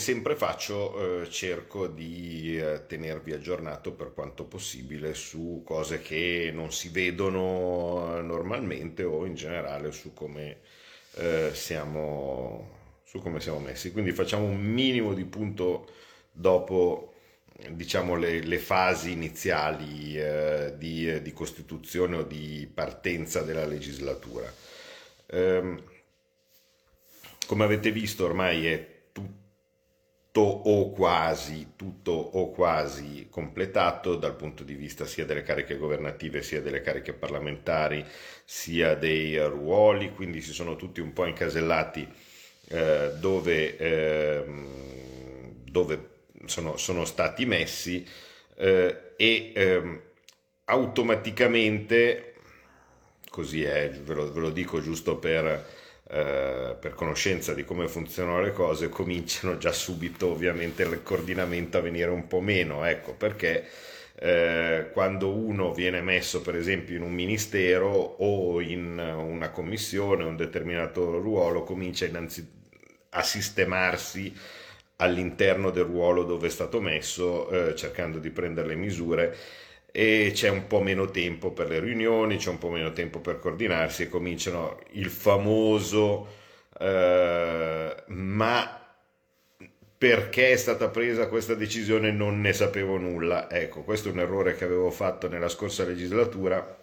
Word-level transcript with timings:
Sempre 0.00 0.34
faccio, 0.34 1.22
eh, 1.22 1.30
cerco 1.30 1.86
di 1.86 2.58
eh, 2.58 2.86
tenervi 2.86 3.32
aggiornato 3.32 3.92
per 3.92 4.12
quanto 4.12 4.44
possibile 4.44 5.14
su 5.14 5.62
cose 5.64 6.00
che 6.00 6.50
non 6.52 6.72
si 6.72 6.88
vedono 6.88 8.16
eh, 8.18 8.22
normalmente 8.22 9.04
o 9.04 9.26
in 9.26 9.34
generale 9.34 9.92
su 9.92 10.12
come 10.12 10.60
eh, 11.16 11.50
siamo, 11.52 12.98
su 13.04 13.20
come 13.20 13.40
siamo 13.40 13.60
messi. 13.60 13.92
Quindi 13.92 14.12
facciamo 14.12 14.44
un 14.44 14.60
minimo 14.60 15.14
di 15.14 15.24
punto 15.24 15.88
dopo 16.32 17.14
diciamo 17.68 18.16
le, 18.16 18.40
le 18.40 18.58
fasi 18.58 19.12
iniziali 19.12 20.18
eh, 20.18 20.74
di, 20.78 21.20
di 21.20 21.32
costituzione 21.32 22.16
o 22.16 22.22
di 22.22 22.68
partenza 22.72 23.42
della 23.42 23.66
legislatura. 23.66 24.52
Ehm, 25.26 25.82
come 27.46 27.64
avete 27.64 27.92
visto 27.92 28.24
ormai 28.24 28.66
è 28.66 28.99
tutto 30.32 30.42
o 30.42 30.90
quasi, 30.90 31.72
tutto 31.74 32.12
o 32.12 32.50
quasi 32.50 33.26
completato 33.28 34.14
dal 34.14 34.36
punto 34.36 34.62
di 34.62 34.74
vista 34.74 35.04
sia 35.04 35.24
delle 35.24 35.42
cariche 35.42 35.76
governative 35.76 36.42
sia 36.42 36.62
delle 36.62 36.82
cariche 36.82 37.12
parlamentari 37.12 38.04
sia 38.44 38.94
dei 38.94 39.36
ruoli, 39.48 40.12
quindi 40.14 40.40
si 40.40 40.52
sono 40.52 40.76
tutti 40.76 41.00
un 41.00 41.12
po' 41.12 41.26
incasellati 41.26 42.06
eh, 42.68 43.12
dove, 43.18 43.76
ehm, 43.76 44.66
dove 45.64 46.08
sono, 46.44 46.76
sono 46.76 47.04
stati 47.04 47.44
messi 47.44 48.06
eh, 48.54 49.14
e 49.16 49.52
ehm, 49.52 50.00
automaticamente, 50.66 52.34
così 53.30 53.64
è, 53.64 53.90
ve 53.90 54.14
lo, 54.14 54.32
ve 54.32 54.40
lo 54.40 54.50
dico 54.50 54.80
giusto 54.80 55.16
per, 55.16 55.78
eh, 56.12 56.76
per 56.78 56.94
conoscenza 56.94 57.54
di 57.54 57.64
come 57.64 57.86
funzionano 57.86 58.40
le 58.40 58.52
cose, 58.52 58.88
cominciano 58.88 59.58
già 59.58 59.72
subito 59.72 60.30
ovviamente 60.30 60.82
il 60.82 61.02
coordinamento 61.02 61.78
a 61.78 61.80
venire 61.80 62.10
un 62.10 62.26
po' 62.26 62.40
meno, 62.40 62.84
ecco 62.84 63.14
perché 63.14 63.64
eh, 64.16 64.90
quando 64.92 65.32
uno 65.32 65.72
viene 65.72 66.00
messo 66.02 66.42
per 66.42 66.56
esempio 66.56 66.96
in 66.96 67.02
un 67.02 67.12
ministero 67.12 67.88
o 67.88 68.60
in 68.60 68.98
una 68.98 69.50
commissione, 69.50 70.24
un 70.24 70.36
determinato 70.36 71.20
ruolo, 71.20 71.62
comincia 71.62 72.06
innanzi 72.06 72.58
a 73.10 73.22
sistemarsi 73.22 74.34
all'interno 74.96 75.70
del 75.70 75.84
ruolo 75.84 76.24
dove 76.24 76.48
è 76.48 76.50
stato 76.50 76.80
messo, 76.80 77.48
eh, 77.50 77.74
cercando 77.74 78.18
di 78.18 78.30
prendere 78.30 78.68
le 78.68 78.74
misure 78.74 79.36
e 79.92 80.30
c'è 80.34 80.48
un 80.48 80.66
po' 80.66 80.80
meno 80.80 81.10
tempo 81.10 81.52
per 81.52 81.68
le 81.68 81.80
riunioni, 81.80 82.36
c'è 82.36 82.50
un 82.50 82.58
po' 82.58 82.70
meno 82.70 82.92
tempo 82.92 83.20
per 83.20 83.38
coordinarsi 83.38 84.04
e 84.04 84.08
cominciano 84.08 84.78
il 84.92 85.10
famoso 85.10 86.38
eh, 86.80 87.94
ma 88.06 88.80
perché 89.98 90.52
è 90.52 90.56
stata 90.56 90.88
presa 90.88 91.28
questa 91.28 91.54
decisione? 91.54 92.10
Non 92.10 92.40
ne 92.40 92.54
sapevo 92.54 92.96
nulla. 92.96 93.50
Ecco, 93.50 93.82
questo 93.82 94.08
è 94.08 94.12
un 94.12 94.20
errore 94.20 94.56
che 94.56 94.64
avevo 94.64 94.90
fatto 94.90 95.28
nella 95.28 95.48
scorsa 95.48 95.84
legislatura, 95.84 96.78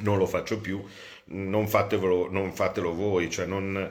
non 0.00 0.18
lo 0.18 0.26
faccio 0.26 0.60
più, 0.60 0.84
non 1.26 1.66
fatelo, 1.66 2.30
non 2.30 2.52
fatelo 2.52 2.94
voi, 2.94 3.30
cioè 3.30 3.46
non, 3.46 3.90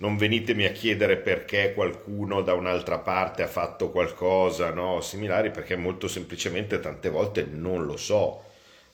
non 0.00 0.16
venitemi 0.16 0.64
a 0.64 0.72
chiedere 0.72 1.16
perché 1.16 1.72
qualcuno 1.74 2.42
da 2.42 2.54
un'altra 2.54 2.98
parte 2.98 3.42
ha 3.42 3.46
fatto 3.46 3.90
qualcosa, 3.90 4.70
no? 4.70 5.00
similari, 5.00 5.50
perché 5.50 5.76
molto 5.76 6.08
semplicemente 6.08 6.80
tante 6.80 7.08
volte 7.10 7.46
non 7.50 7.84
lo 7.84 7.96
so. 7.96 8.44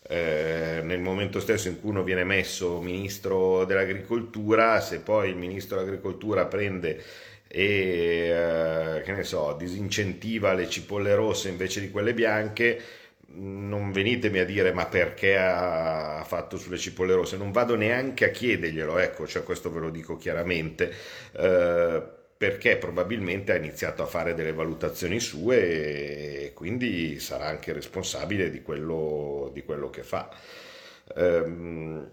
Eh, 0.08 0.80
nel 0.84 1.00
momento 1.00 1.40
stesso 1.40 1.68
in 1.68 1.80
cui 1.80 1.90
uno 1.90 2.02
viene 2.04 2.24
messo 2.24 2.80
ministro 2.80 3.64
dell'agricoltura, 3.64 4.80
se 4.80 5.00
poi 5.00 5.30
il 5.30 5.36
ministro 5.36 5.78
dell'agricoltura 5.78 6.46
prende 6.46 7.02
e 7.48 8.28
eh, 8.98 9.02
che 9.02 9.12
ne 9.12 9.22
so, 9.22 9.54
disincentiva 9.58 10.52
le 10.52 10.68
cipolle 10.68 11.14
rosse 11.14 11.48
invece 11.48 11.80
di 11.80 11.90
quelle 11.90 12.14
bianche, 12.14 12.80
non 13.28 13.91
venitemi 13.92 14.38
a 14.38 14.44
dire 14.44 14.72
ma 14.72 14.87
perché 14.87 15.37
ha 15.37 16.22
fatto 16.26 16.56
sulle 16.56 16.78
cipolle 16.78 17.14
rosse, 17.14 17.37
non 17.37 17.53
vado 17.53 17.75
neanche 17.76 18.25
a 18.26 18.31
chiederglielo, 18.31 18.98
ecco, 18.98 19.26
cioè 19.26 19.42
questo 19.42 19.70
ve 19.72 19.81
lo 19.81 19.91
dico 19.91 20.16
chiaramente, 20.16 20.92
eh, 21.32 22.03
perché 22.38 22.76
probabilmente 22.76 23.53
ha 23.53 23.56
iniziato 23.56 24.03
a 24.03 24.06
fare 24.06 24.34
delle 24.34 24.53
valutazioni 24.53 25.19
sue 25.20 26.44
e 26.47 26.53
quindi 26.54 27.19
sarà 27.19 27.47
anche 27.47 27.72
responsabile 27.72 28.50
di 28.50 28.62
quello, 28.62 29.50
di 29.53 29.62
quello 29.65 29.91
che 29.91 30.03
fa. 30.03 30.31
Ehm, 31.16 32.10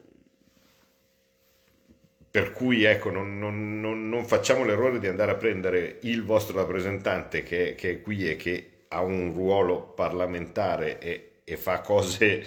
per 2.31 2.51
cui 2.51 2.83
ecco, 2.83 3.11
non, 3.11 3.37
non- 3.37 3.79
non- 3.79 4.09
non 4.09 4.25
facciamo 4.25 4.63
l'errore 4.65 4.99
di 4.99 5.07
andare 5.07 5.31
a 5.31 5.35
prendere 5.35 5.99
il 6.01 6.23
vostro 6.23 6.57
rappresentante 6.57 7.43
che, 7.43 7.75
che 7.75 7.91
è 7.91 8.01
qui 8.01 8.27
e 8.29 8.35
che 8.35 8.69
ha 8.93 9.01
un 9.01 9.33
ruolo 9.33 9.81
parlamentare 9.81 10.99
e, 10.99 11.31
e 11.43 11.57
fa 11.57 11.81
cose 11.81 12.45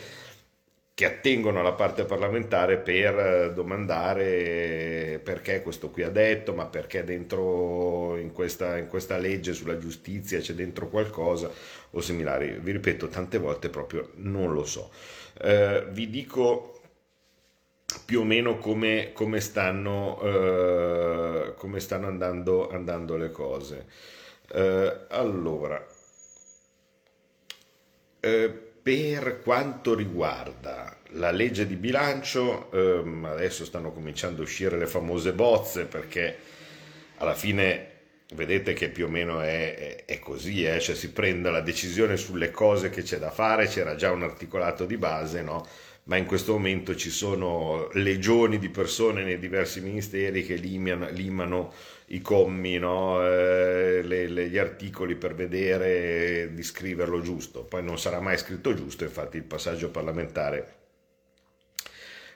che 0.96 1.04
attengono 1.04 1.60
alla 1.60 1.74
parte 1.74 2.04
parlamentare 2.04 2.78
per 2.78 3.18
eh, 3.18 3.52
domandare 3.52 5.20
perché 5.22 5.60
questo 5.60 5.90
qui 5.90 6.02
ha 6.02 6.08
detto, 6.08 6.54
ma 6.54 6.64
perché 6.64 7.04
dentro 7.04 8.16
in 8.16 8.32
questa, 8.32 8.78
in 8.78 8.86
questa 8.88 9.18
legge 9.18 9.52
sulla 9.52 9.76
giustizia 9.76 10.40
c'è 10.40 10.54
dentro 10.54 10.88
qualcosa 10.88 11.50
o 11.90 12.00
similari. 12.00 12.58
Vi 12.58 12.72
ripeto, 12.72 13.08
tante 13.08 13.36
volte 13.36 13.68
proprio 13.68 14.12
non 14.14 14.54
lo 14.54 14.64
so. 14.64 14.90
Eh, 15.38 15.84
vi 15.90 16.08
dico 16.08 16.80
più 18.06 18.20
o 18.20 18.24
meno 18.24 18.56
come, 18.56 19.10
come 19.12 19.40
stanno, 19.40 20.18
eh, 20.22 21.54
come 21.56 21.80
stanno 21.80 22.06
andando, 22.06 22.70
andando 22.70 23.16
le 23.18 23.30
cose. 23.30 23.86
Eh, 24.50 25.06
allora, 25.10 25.84
eh, 28.26 28.48
per 28.82 29.40
quanto 29.42 29.94
riguarda 29.94 30.96
la 31.10 31.30
legge 31.30 31.66
di 31.66 31.76
bilancio, 31.76 32.70
ehm, 32.72 33.24
adesso 33.24 33.64
stanno 33.64 33.92
cominciando 33.92 34.40
a 34.42 34.44
uscire 34.44 34.78
le 34.78 34.86
famose 34.86 35.32
bozze 35.32 35.84
perché 35.86 36.36
alla 37.18 37.34
fine 37.34 37.90
vedete 38.34 38.72
che 38.74 38.88
più 38.90 39.06
o 39.06 39.08
meno 39.08 39.40
è, 39.40 39.74
è- 39.76 40.04
è 40.04 40.18
così, 40.18 40.64
eh, 40.64 40.80
Cioè 40.80 40.94
si 40.94 41.12
prende 41.12 41.50
la 41.50 41.60
decisione 41.60 42.16
sulle 42.16 42.50
cose 42.50 42.90
che 42.90 43.02
c'è 43.02 43.18
da 43.18 43.30
fare, 43.30 43.66
c'era 43.68 43.94
già 43.94 44.10
un 44.10 44.22
articolato 44.22 44.84
di 44.84 44.96
base, 44.96 45.42
no? 45.42 45.66
Ma 46.06 46.16
in 46.16 46.24
questo 46.26 46.52
momento 46.52 46.94
ci 46.96 47.10
sono 47.10 47.88
legioni 47.92 48.58
di 48.58 48.68
persone 48.70 49.22
nei 49.24 49.38
diversi 49.38 49.80
ministeri 49.80 50.44
che 50.44 50.54
limano, 50.54 51.08
limano 51.10 51.72
i 52.06 52.20
commi, 52.20 52.78
no? 52.78 53.20
Eh, 53.26 54.02
le- 54.02 54.28
le- 54.28 54.48
gli 54.48 54.58
articoli 54.58 55.16
per 55.16 55.34
vedere 55.34 56.50
di 56.54 56.62
scriverlo 56.62 57.20
giusto. 57.20 57.64
Poi 57.64 57.82
non 57.82 57.98
sarà 57.98 58.20
mai 58.20 58.38
scritto 58.38 58.72
giusto, 58.74 59.02
infatti 59.04 59.36
il 59.36 59.42
passaggio 59.44 59.90
parlamentare 59.90 60.74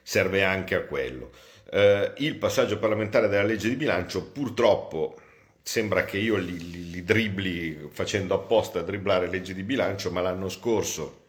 serve 0.02 0.44
anche 0.44 0.74
a 0.74 0.82
quello. 0.82 1.30
Eh, 1.70 2.12
il 2.18 2.36
passaggio 2.36 2.78
parlamentare 2.78 3.28
della 3.28 3.42
legge 3.44 3.68
di 3.68 3.76
bilancio 3.76 4.24
purtroppo 4.30 5.16
sembra 5.62 6.04
che 6.04 6.18
io 6.18 6.36
li, 6.36 6.58
li- 6.70 6.90
li 6.90 7.04
dribbli 7.04 7.88
facendo 7.92 8.34
apposta 8.34 8.80
a 8.80 8.82
dribblare 8.82 9.28
legge 9.28 9.54
di 9.54 9.62
bilancio, 9.62 10.10
ma 10.10 10.20
l'anno 10.20 10.48
scorso 10.48 11.19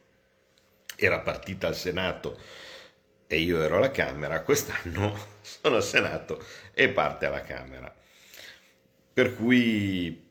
era 1.05 1.19
partita 1.19 1.67
al 1.67 1.75
Senato 1.75 2.37
e 3.27 3.37
io 3.39 3.61
ero 3.61 3.77
alla 3.77 3.91
Camera, 3.91 4.41
quest'anno 4.41 5.15
sono 5.41 5.75
al 5.77 5.83
Senato 5.83 6.43
e 6.73 6.89
parte 6.89 7.25
alla 7.25 7.41
Camera. 7.41 7.93
Per 9.13 9.35
cui 9.35 10.29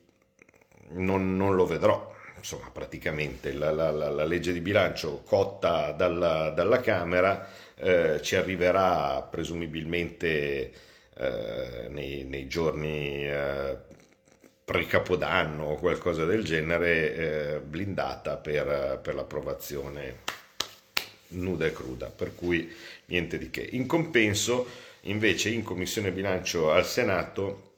non, 0.92 1.36
non 1.36 1.54
lo 1.54 1.66
vedrò, 1.66 2.14
insomma, 2.36 2.70
praticamente 2.70 3.52
la, 3.52 3.70
la- 3.70 3.90
la- 3.90 4.24
legge 4.24 4.52
di 4.52 4.60
bilancio 4.60 5.22
cotta 5.24 5.92
dalla, 5.92 6.50
dalla 6.50 6.80
Camera 6.80 7.46
eh, 7.76 8.20
ci 8.22 8.36
arriverà 8.36 9.22
presumibilmente 9.22 10.72
eh, 11.14 11.86
nei, 11.90 12.24
nei 12.24 12.46
giorni 12.48 13.26
eh, 13.28 13.76
pre-capodanno 14.64 15.64
o 15.64 15.74
qualcosa 15.76 16.24
del 16.24 16.44
genere 16.44 17.14
eh, 17.56 17.60
blindata 17.60 18.36
per, 18.36 19.00
per 19.02 19.14
l'approvazione 19.14 20.18
nuda 21.30 21.66
e 21.66 21.72
cruda, 21.72 22.06
per 22.06 22.34
cui 22.34 22.70
niente 23.06 23.38
di 23.38 23.50
che. 23.50 23.66
In 23.72 23.86
compenso, 23.86 24.66
invece, 25.02 25.50
in 25.50 25.62
Commissione 25.62 26.12
Bilancio 26.12 26.70
al 26.70 26.86
Senato 26.86 27.68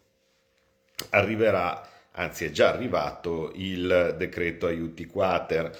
arriverà, 1.10 1.88
anzi 2.12 2.44
è 2.46 2.50
già 2.50 2.70
arrivato, 2.70 3.52
il 3.56 4.14
decreto 4.18 4.66
aiuti 4.66 5.06
quater 5.06 5.76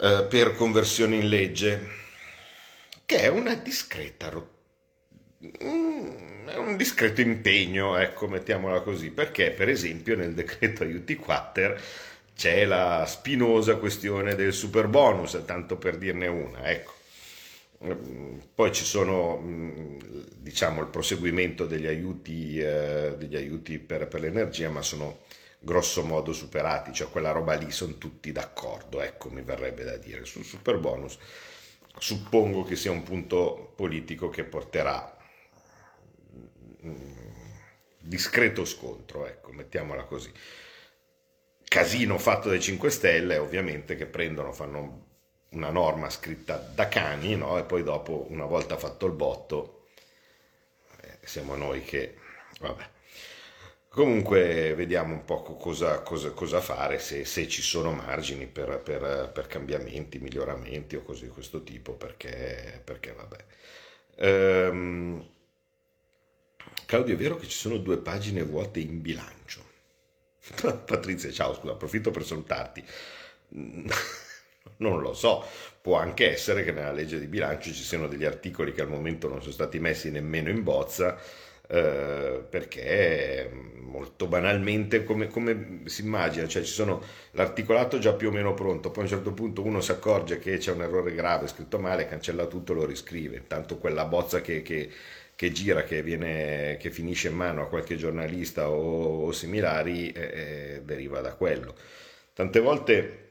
eh, 0.00 0.26
per 0.28 0.54
conversione 0.54 1.16
in 1.16 1.28
legge, 1.28 1.88
che 3.06 3.20
è 3.20 3.28
una 3.28 3.54
discreta 3.54 4.28
ro- 4.28 4.58
Mm, 5.64 6.48
è 6.48 6.56
un 6.56 6.76
discreto 6.76 7.20
impegno, 7.22 7.96
ecco, 7.96 8.28
mettiamola 8.28 8.80
così, 8.82 9.10
perché 9.10 9.50
per 9.52 9.68
esempio 9.70 10.14
nel 10.16 10.34
decreto 10.34 10.82
aiuti 10.82 11.16
quater 11.16 11.80
c'è 12.34 12.64
la 12.64 13.04
spinosa 13.06 13.76
questione 13.76 14.34
del 14.34 14.52
super 14.52 14.88
bonus, 14.88 15.40
tanto 15.46 15.76
per 15.76 15.98
dirne 15.98 16.26
una, 16.26 16.70
ecco. 16.70 16.92
Mm, 17.84 18.38
Poi 18.54 18.72
ci 18.72 18.84
sono, 18.84 19.38
mm, 19.38 19.98
diciamo, 20.36 20.80
il 20.82 20.88
proseguimento 20.88 21.66
degli 21.66 21.86
aiuti, 21.86 22.58
eh, 22.58 23.14
degli 23.18 23.36
aiuti 23.36 23.78
per, 23.78 24.06
per 24.08 24.20
l'energia, 24.20 24.68
ma 24.70 24.82
sono 24.82 25.20
grosso 25.58 26.02
modo 26.04 26.32
superati, 26.32 26.92
cioè 26.92 27.10
quella 27.10 27.32
roba 27.32 27.54
lì 27.54 27.70
sono 27.70 27.96
tutti 27.98 28.32
d'accordo, 28.32 29.00
ecco, 29.00 29.30
mi 29.30 29.42
verrebbe 29.42 29.84
da 29.84 29.96
dire. 29.96 30.24
Sul 30.24 30.44
super 30.44 30.78
bonus 30.78 31.18
suppongo 31.98 32.62
che 32.64 32.76
sia 32.76 32.90
un 32.90 33.02
punto 33.02 33.72
politico 33.76 34.28
che 34.30 34.44
porterà 34.44 35.16
discreto 37.98 38.64
scontro, 38.64 39.26
ecco, 39.26 39.52
mettiamola 39.52 40.04
così. 40.04 40.32
Casino 41.70 42.18
fatto 42.18 42.48
dai 42.48 42.60
5 42.60 42.90
Stelle, 42.90 43.38
ovviamente, 43.38 43.94
che 43.96 44.06
prendono, 44.06 44.52
fanno 44.52 45.06
una 45.50 45.70
norma 45.70 46.10
scritta 46.10 46.56
da 46.56 46.88
cani, 46.88 47.36
no? 47.36 47.58
E 47.58 47.62
poi 47.64 47.82
dopo, 47.84 48.26
una 48.28 48.44
volta 48.44 48.76
fatto 48.76 49.06
il 49.06 49.12
botto, 49.12 49.86
eh, 51.02 51.18
siamo 51.22 51.54
noi 51.56 51.82
che... 51.82 52.16
Vabbè. 52.60 52.88
Comunque 53.88 54.74
vediamo 54.74 55.14
un 55.14 55.24
po' 55.24 55.42
cosa, 55.42 56.00
cosa- 56.02 56.30
cosa 56.30 56.60
fare, 56.60 56.98
se, 57.00 57.24
se 57.24 57.48
ci 57.48 57.60
sono 57.62 57.92
margini 57.92 58.46
per, 58.46 58.80
per- 58.82 59.30
per 59.32 59.46
cambiamenti, 59.48 60.18
miglioramenti 60.20 60.94
o 60.96 61.02
cose 61.02 61.24
di 61.26 61.30
questo 61.32 61.62
tipo, 61.64 61.94
perché, 61.94 62.80
perché 62.84 63.12
vabbè. 63.12 63.44
Ehm, 64.16 65.24
Claudio, 66.86 67.14
è 67.14 67.16
vero 67.16 67.36
che 67.36 67.46
ci 67.46 67.56
sono 67.56 67.76
due 67.78 67.98
pagine 67.98 68.42
vuote 68.42 68.80
in 68.80 69.00
bilancio? 69.02 69.62
Patrizia, 70.86 71.30
ciao, 71.30 71.54
scusa, 71.54 71.72
approfitto 71.72 72.10
per 72.10 72.24
salutarti. 72.24 72.84
Non 74.78 75.00
lo 75.00 75.12
so, 75.14 75.44
può 75.80 75.96
anche 75.98 76.30
essere 76.30 76.64
che 76.64 76.72
nella 76.72 76.92
legge 76.92 77.18
di 77.18 77.26
bilancio 77.26 77.70
ci 77.72 77.82
siano 77.82 78.06
degli 78.08 78.24
articoli 78.24 78.72
che 78.72 78.82
al 78.82 78.88
momento 78.88 79.28
non 79.28 79.40
sono 79.40 79.52
stati 79.52 79.78
messi 79.78 80.10
nemmeno 80.10 80.48
in 80.48 80.62
bozza, 80.62 81.18
eh, 81.68 82.44
perché 82.48 83.50
molto 83.80 84.26
banalmente, 84.26 85.04
come, 85.04 85.28
come 85.28 85.82
si 85.86 86.02
immagina, 86.02 86.46
cioè 86.46 86.62
ci 86.62 86.72
sono 86.72 87.02
l'articolato 87.32 87.98
già 87.98 88.12
più 88.14 88.28
o 88.28 88.32
meno 88.32 88.54
pronto, 88.54 88.90
poi 88.90 89.02
a 89.04 89.06
un 89.06 89.12
certo 89.12 89.32
punto 89.32 89.62
uno 89.62 89.80
si 89.80 89.90
accorge 89.90 90.38
che 90.38 90.56
c'è 90.58 90.72
un 90.72 90.82
errore 90.82 91.12
grave, 91.14 91.46
scritto 91.48 91.78
male, 91.78 92.06
cancella 92.06 92.46
tutto 92.46 92.72
e 92.72 92.76
lo 92.76 92.84
riscrive, 92.86 93.36
intanto 93.36 93.76
quella 93.78 94.04
bozza 94.06 94.40
che, 94.40 94.62
che- 94.62 94.90
che 95.40 95.52
gira, 95.52 95.84
che, 95.84 96.02
viene, 96.02 96.76
che 96.78 96.90
finisce 96.90 97.28
in 97.28 97.34
mano 97.34 97.62
a 97.62 97.68
qualche 97.68 97.96
giornalista 97.96 98.68
o, 98.68 99.24
o 99.24 99.32
similari, 99.32 100.12
eh, 100.12 100.20
eh, 100.76 100.82
deriva 100.84 101.20
da 101.22 101.32
quello. 101.34 101.74
Tante 102.34 102.60
volte 102.60 103.28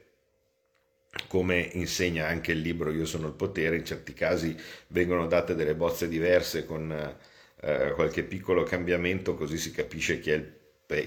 come 1.28 1.60
insegna 1.74 2.26
anche 2.26 2.52
il 2.52 2.60
libro 2.60 2.90
Io 2.92 3.04
sono 3.06 3.26
il 3.28 3.34
potere, 3.34 3.76
in 3.76 3.84
certi 3.84 4.12
casi 4.14 4.56
vengono 4.88 5.26
date 5.28 5.54
delle 5.54 5.74
bozze 5.76 6.08
diverse 6.08 6.64
con 6.66 6.90
eh, 7.60 7.92
qualche 7.94 8.24
piccolo 8.24 8.62
cambiamento, 8.64 9.34
così 9.36 9.56
si 9.58 9.70
capisce 9.70 10.18
chi 10.20 10.30
è 10.30 10.34
il, 10.34 10.52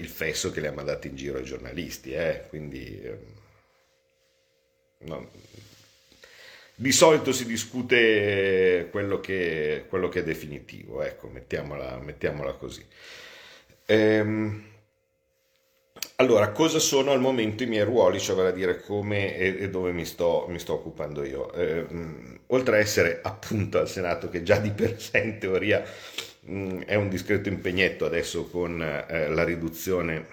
il 0.00 0.08
fesso 0.08 0.50
che 0.50 0.60
le 0.60 0.68
ha 0.68 0.72
mandate 0.72 1.08
in 1.08 1.16
giro 1.16 1.36
ai 1.38 1.44
giornalisti. 1.44 2.12
eh. 2.12 2.44
Quindi 2.48 3.00
eh, 3.02 3.18
no. 5.06 5.28
Di 6.76 6.90
solito 6.92 7.32
si 7.32 7.46
discute 7.46 8.88
quello 8.90 9.20
che, 9.20 9.84
quello 9.88 10.08
che 10.08 10.20
è 10.20 10.24
definitivo, 10.24 11.02
ecco, 11.02 11.28
mettiamola, 11.28 11.98
mettiamola 11.98 12.52
così. 12.54 12.84
Ehm, 13.86 14.62
allora, 16.16 16.50
cosa 16.52 16.78
sono 16.80 17.10
al 17.12 17.20
momento 17.20 17.62
i 17.62 17.66
miei 17.66 17.84
ruoli, 17.84 18.18
cioè 18.20 18.34
vale 18.36 18.48
a 18.48 18.52
dire 18.52 18.80
come 18.80 19.36
e, 19.36 19.56
e 19.62 19.70
dove 19.70 19.92
mi 19.92 20.04
sto, 20.04 20.46
mi 20.48 20.58
sto 20.58 20.74
occupando 20.74 21.24
io? 21.24 21.52
Eh, 21.52 21.82
mh, 21.88 22.40
oltre 22.48 22.76
a 22.76 22.78
essere 22.80 23.20
appunto 23.22 23.78
al 23.78 23.88
Senato, 23.88 24.28
che 24.28 24.42
già 24.42 24.58
di 24.58 24.70
per 24.70 25.00
sé 25.00 25.18
in 25.18 25.38
teoria 25.38 25.82
mh, 26.40 26.80
è 26.84 26.94
un 26.96 27.08
discreto 27.08 27.48
impegnetto 27.48 28.04
adesso 28.04 28.46
con 28.48 28.80
eh, 28.82 29.28
la 29.28 29.44
riduzione 29.44 30.26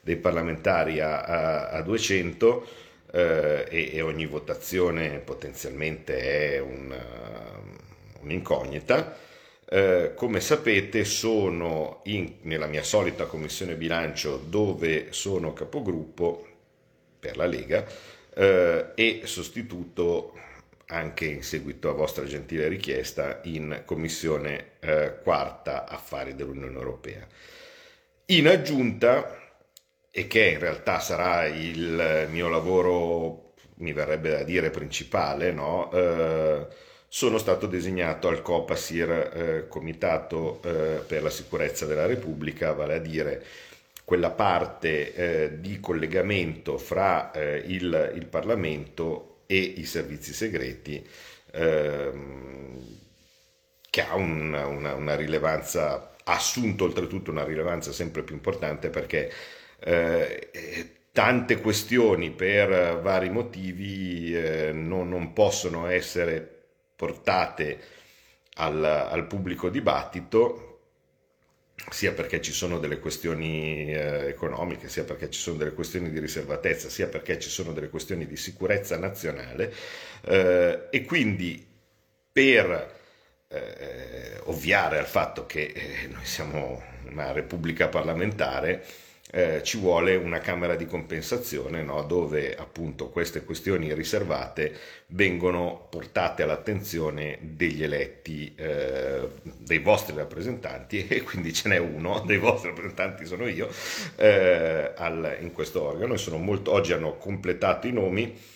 dei 0.00 0.16
parlamentari 0.16 1.00
a, 1.00 1.22
a- 1.22 1.68
a 1.70 1.82
200 1.82 2.66
eh, 3.14 3.66
e, 3.70 3.90
e 3.94 4.00
ogni 4.00 4.26
votazione 4.26 5.20
potenzialmente 5.20 6.18
è 6.18 6.58
un, 6.58 6.90
eh, 6.90 8.20
un'incognita. 8.22 9.16
Eh, 9.66 10.12
come 10.14 10.40
sapete 10.40 11.04
sono 11.04 12.00
in- 12.04 12.34
nella 12.42 12.66
mia 12.66 12.82
solita 12.82 13.26
commissione 13.26 13.76
bilancio 13.76 14.36
dove 14.36 15.12
sono 15.12 15.52
capogruppo 15.52 16.46
per 17.18 17.36
la 17.36 17.46
Lega 17.46 17.86
eh, 18.34 18.86
e 18.94 19.20
sostituto 19.24 20.36
anche 20.86 21.24
in 21.24 21.42
seguito 21.42 21.88
a 21.88 21.94
vostra 21.94 22.24
gentile 22.24 22.68
richiesta 22.68 23.40
in 23.44 23.82
commissione 23.84 24.72
eh, 24.80 25.14
quarta 25.22 25.86
affari 25.88 26.34
dell'Unione 26.34 26.74
Europea. 26.76 27.26
In 28.26 28.48
aggiunta, 28.48 29.43
e 30.16 30.26
che 30.28 30.44
in 30.50 30.58
realtà 30.60 31.00
sarà 31.00 31.46
il 31.46 32.28
mio 32.30 32.48
lavoro, 32.48 33.54
mi 33.76 33.92
verrebbe 33.92 34.30
da 34.30 34.42
dire, 34.44 34.70
principale, 34.70 35.50
no? 35.52 35.90
Eh, 35.92 36.66
sono 37.08 37.38
stato 37.38 37.66
designato 37.66 38.28
al 38.28 38.40
COPASIR, 38.42 39.10
eh, 39.34 39.68
Comitato 39.68 40.60
eh, 40.62 41.02
per 41.06 41.22
la 41.22 41.30
Sicurezza 41.30 41.84
della 41.86 42.06
Repubblica, 42.06 42.72
vale 42.72 42.94
a 42.94 42.98
dire 42.98 43.42
quella 44.04 44.30
parte 44.30 45.14
eh, 45.14 45.60
di 45.60 45.80
collegamento 45.80 46.78
fra 46.78 47.30
eh, 47.32 47.62
il, 47.66 48.12
il 48.14 48.26
Parlamento 48.26 49.42
e 49.46 49.56
i 49.58 49.84
servizi 49.84 50.32
segreti 50.32 51.04
ehm, 51.52 52.98
che 53.90 54.02
ha 54.02 54.14
un- 54.14 54.52
una, 54.54 54.94
una 54.94 55.14
rilevanza, 55.16 56.12
ha 56.24 56.32
assunto 56.34 56.84
oltretutto 56.84 57.30
una 57.30 57.44
rilevanza 57.44 57.92
sempre 57.92 58.22
più 58.22 58.34
importante 58.34 58.88
perché 58.90 59.30
eh, 59.84 60.48
eh, 60.50 60.90
tante 61.12 61.60
questioni 61.60 62.30
per 62.30 63.00
vari 63.00 63.30
motivi 63.30 64.34
eh, 64.34 64.72
non, 64.72 65.08
non 65.08 65.32
possono 65.32 65.86
essere 65.86 66.64
portate 66.96 67.78
al, 68.54 68.82
al 68.84 69.26
pubblico 69.26 69.68
dibattito 69.68 70.70
sia 71.90 72.12
perché 72.12 72.40
ci 72.40 72.52
sono 72.52 72.78
delle 72.78 72.98
questioni 72.98 73.92
eh, 73.92 74.28
economiche, 74.28 74.88
sia 74.88 75.04
perché 75.04 75.28
ci 75.28 75.40
sono 75.40 75.56
delle 75.56 75.74
questioni 75.74 76.10
di 76.10 76.18
riservatezza, 76.18 76.88
sia 76.88 77.08
perché 77.08 77.38
ci 77.38 77.50
sono 77.50 77.72
delle 77.72 77.90
questioni 77.90 78.26
di 78.26 78.36
sicurezza 78.36 78.96
nazionale 78.96 79.72
eh, 80.22 80.86
e 80.90 81.04
quindi 81.04 81.66
per 82.32 83.00
eh, 83.48 84.40
ovviare 84.44 84.98
al 84.98 85.06
fatto 85.06 85.46
che 85.46 85.72
eh, 85.74 86.08
noi 86.08 86.24
siamo 86.24 86.82
una 87.10 87.32
repubblica 87.32 87.88
parlamentare, 87.88 88.84
eh, 89.34 89.62
ci 89.64 89.78
vuole 89.78 90.14
una 90.14 90.38
camera 90.38 90.76
di 90.76 90.86
compensazione 90.86 91.82
no? 91.82 92.04
dove 92.04 92.54
appunto 92.54 93.08
queste 93.08 93.44
questioni 93.44 93.92
riservate 93.92 94.72
vengono 95.08 95.88
portate 95.90 96.44
all'attenzione 96.44 97.38
degli 97.40 97.82
eletti, 97.82 98.54
eh, 98.56 99.28
dei 99.42 99.80
vostri 99.80 100.14
rappresentanti 100.14 101.06
e 101.10 101.22
quindi 101.22 101.52
ce 101.52 101.68
n'è 101.68 101.78
uno, 101.78 102.20
dei 102.26 102.38
vostri 102.38 102.68
rappresentanti 102.68 103.26
sono 103.26 103.48
io, 103.48 103.68
eh, 104.16 104.92
al- 104.96 105.38
in 105.40 105.52
questo 105.52 105.82
organo 105.82 106.14
e 106.14 106.18
sono 106.18 106.38
molto, 106.38 106.70
oggi 106.70 106.92
hanno 106.92 107.16
completato 107.16 107.88
i 107.88 107.92
nomi 107.92 108.52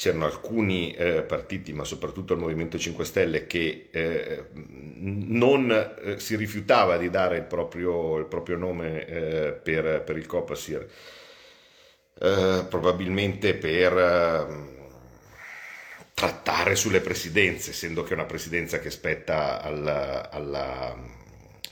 c'erano 0.00 0.24
alcuni 0.24 0.94
eh, 0.94 1.20
partiti, 1.20 1.74
ma 1.74 1.84
soprattutto 1.84 2.32
il 2.32 2.38
Movimento 2.40 2.78
5 2.78 3.04
Stelle, 3.04 3.46
che 3.46 3.88
eh, 3.90 4.46
non 4.54 5.70
eh, 5.70 6.18
si 6.18 6.36
rifiutava 6.36 6.96
di 6.96 7.10
dare 7.10 7.36
il 7.36 7.42
proprio, 7.44 8.16
il 8.16 8.24
proprio 8.24 8.56
nome 8.56 9.04
eh, 9.04 9.52
per, 9.62 10.02
per 10.02 10.16
il 10.16 10.24
Copasir, 10.24 10.88
eh, 12.18 12.64
probabilmente 12.68 13.54
per 13.54 13.92
eh, 13.98 14.78
trattare 16.14 16.74
sulle 16.76 17.00
presidenze, 17.00 17.70
essendo 17.70 18.02
che 18.02 18.10
è 18.10 18.14
una 18.14 18.24
presidenza 18.24 18.78
che 18.78 18.90
spetta 18.90 19.60
alla, 19.62 20.30
alla- 20.30 20.96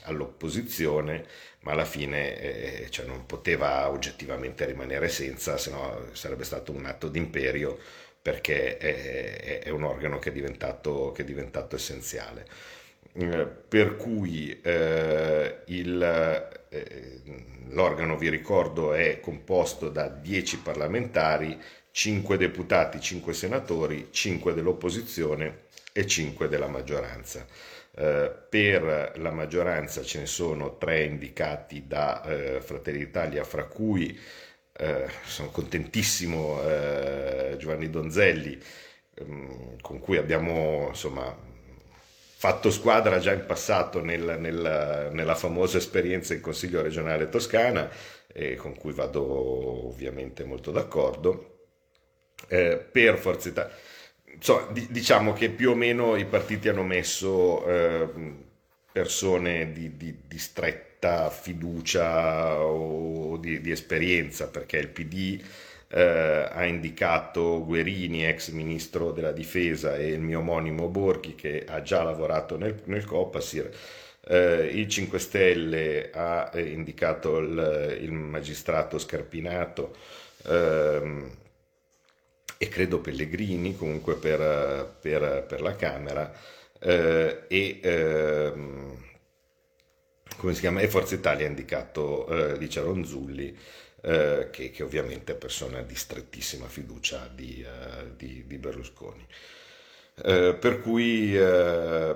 all'opposizione, 0.03 1.25
ma 1.61 1.71
alla 1.73 1.85
fine 1.85 2.39
eh, 2.39 2.89
cioè 2.89 3.05
non 3.05 3.25
poteva 3.25 3.89
oggettivamente 3.89 4.65
rimanere 4.65 5.09
senza, 5.09 5.57
se 5.57 5.69
no 5.71 6.07
sarebbe 6.13 6.43
stato 6.45 6.71
un 6.71 6.85
atto 6.85 7.09
d'imperio 7.09 7.77
perché 8.21 8.77
è, 8.77 9.59
è 9.63 9.69
un 9.69 9.83
organo 9.83 10.19
che 10.19 10.29
è 10.29 10.33
diventato, 10.33 11.11
che 11.11 11.21
è 11.23 11.25
diventato 11.25 11.75
essenziale. 11.75 12.45
Eh, 13.13 13.45
per 13.45 13.95
cui 13.95 14.59
eh, 14.61 15.61
il, 15.65 16.01
eh, 16.69 17.21
l'organo, 17.69 18.17
vi 18.17 18.29
ricordo, 18.29 18.93
è 18.93 19.19
composto 19.19 19.89
da 19.89 20.07
10 20.07 20.59
parlamentari, 20.59 21.59
5 21.91 22.37
deputati, 22.37 22.99
5 22.99 23.33
senatori, 23.33 24.09
5 24.11 24.53
dell'opposizione 24.53 25.63
e 25.91 26.05
5 26.05 26.47
della 26.47 26.67
maggioranza. 26.67 27.45
Eh, 27.95 28.31
per 28.49 29.13
la 29.17 29.31
maggioranza 29.31 30.03
ce 30.03 30.19
ne 30.19 30.25
sono 30.25 30.77
tre 30.77 31.03
indicati 31.03 31.87
da 31.87 32.23
eh, 32.23 32.61
Fratelli 32.61 32.99
d'Italia, 32.99 33.43
fra 33.43 33.65
cui 33.65 34.17
eh, 34.79 35.07
sono 35.25 35.49
contentissimo 35.49 36.61
eh, 36.63 37.55
Giovanni 37.57 37.89
Donzelli, 37.89 38.59
ehm, 39.15 39.81
con 39.81 39.99
cui 39.99 40.17
abbiamo 40.17 40.87
insomma 40.89 41.35
fatto 42.37 42.71
squadra 42.71 43.19
già 43.19 43.33
in 43.33 43.45
passato 43.45 44.01
nel- 44.01 44.37
nel- 44.39 45.09
nella 45.11 45.35
famosa 45.35 45.77
esperienza 45.77 46.33
in 46.33 46.41
Consiglio 46.41 46.81
regionale 46.81 47.27
toscana 47.29 47.89
e 48.31 48.55
con 48.55 48.75
cui 48.77 48.93
vado 48.93 49.87
ovviamente 49.89 50.43
molto 50.45 50.71
d'accordo. 50.71 51.55
Eh, 52.47 52.77
per 52.91 53.17
Forza 53.17 53.49
Italia, 53.49 53.73
insomma, 54.33 54.67
di- 54.71 54.87
diciamo 54.89 55.33
che 55.33 55.49
più 55.49 55.71
o 55.71 55.75
meno 55.75 56.15
i 56.15 56.25
partiti 56.25 56.69
hanno 56.69 56.83
messo 56.83 57.65
eh, 57.67 58.07
persone 58.99 59.71
di, 59.71 59.95
di- 59.95 60.17
di 60.27 60.37
stretta 60.37 61.29
fiducia 61.29 62.61
o 62.61 63.37
di, 63.37 63.61
di 63.61 63.71
esperienza, 63.71 64.47
perché 64.49 64.77
il 64.77 64.89
PD 64.89 65.41
eh, 65.89 66.49
ha 66.51 66.65
indicato 66.65 67.63
Guerini, 67.65 68.25
ex 68.27 68.49
ministro 68.51 69.11
della 69.11 69.31
difesa, 69.31 69.95
e 69.95 70.09
il 70.09 70.19
mio 70.19 70.39
omonimo 70.39 70.87
Borghi, 70.89 71.35
che 71.35 71.63
ha 71.67 71.81
già 71.81 72.03
lavorato 72.03 72.57
nel, 72.57 72.75
nel 72.85 73.05
Copasir. 73.05 73.69
Eh, 74.27 74.69
il 74.73 74.87
5 74.89 75.17
Stelle 75.17 76.09
ha 76.13 76.51
eh, 76.53 76.61
indicato 76.61 77.37
il, 77.37 77.97
il 78.01 78.11
magistrato 78.11 78.97
Scarpinato 78.99 79.95
ehm, 80.47 81.31
e 82.57 82.67
credo 82.67 82.99
Pellegrini 82.99 83.75
comunque 83.75 84.15
per, 84.15 84.39
per- 84.99 85.45
per 85.47 85.61
la 85.61 85.75
Camera 85.75 86.31
eh, 86.79 87.43
e, 87.47 87.79
chiama? 90.59 90.81
e 90.81 90.87
Forza 90.87 91.15
Italia 91.15 91.45
ha 91.45 91.49
indicato 91.49 92.27
eh, 92.27 92.57
Licia 92.57 92.81
Ronzulli 92.81 93.55
eh, 94.01 94.49
che, 94.51 94.71
che 94.71 94.83
ovviamente 94.83 95.33
è 95.33 95.35
persona 95.35 95.81
di 95.81 95.95
strettissima 95.95 96.67
fiducia 96.67 97.29
di, 97.33 97.63
eh, 97.67 98.15
di- 98.15 98.45
di 98.47 98.57
Berlusconi. 98.57 99.25
Eh, 100.23 100.55
per 100.59 100.81
cui 100.81 101.35
eh, 101.37 102.15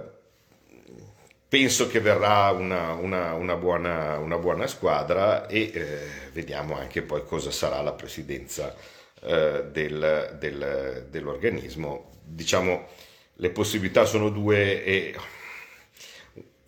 penso 1.48 1.88
che 1.88 2.00
verrà 2.00 2.50
una, 2.52 2.94
una- 2.94 3.34
una 3.34 3.56
buona, 3.56 4.18
una 4.18 4.38
buona 4.38 4.68
squadra 4.68 5.48
e 5.48 5.72
eh, 5.74 5.98
vediamo 6.32 6.76
anche 6.78 7.02
poi 7.04 7.24
cosa 7.26 7.52
sarà 7.52 7.82
la 7.82 7.94
presidenza 7.94 8.76
eh, 9.22 9.66
del- 9.72 10.36
del- 10.40 11.08
dell'organismo. 11.10 12.12
Diciamo, 12.24 12.88
le 13.36 13.50
possibilità 13.50 14.06
sono 14.06 14.30
due 14.30 14.84
e 14.84 15.16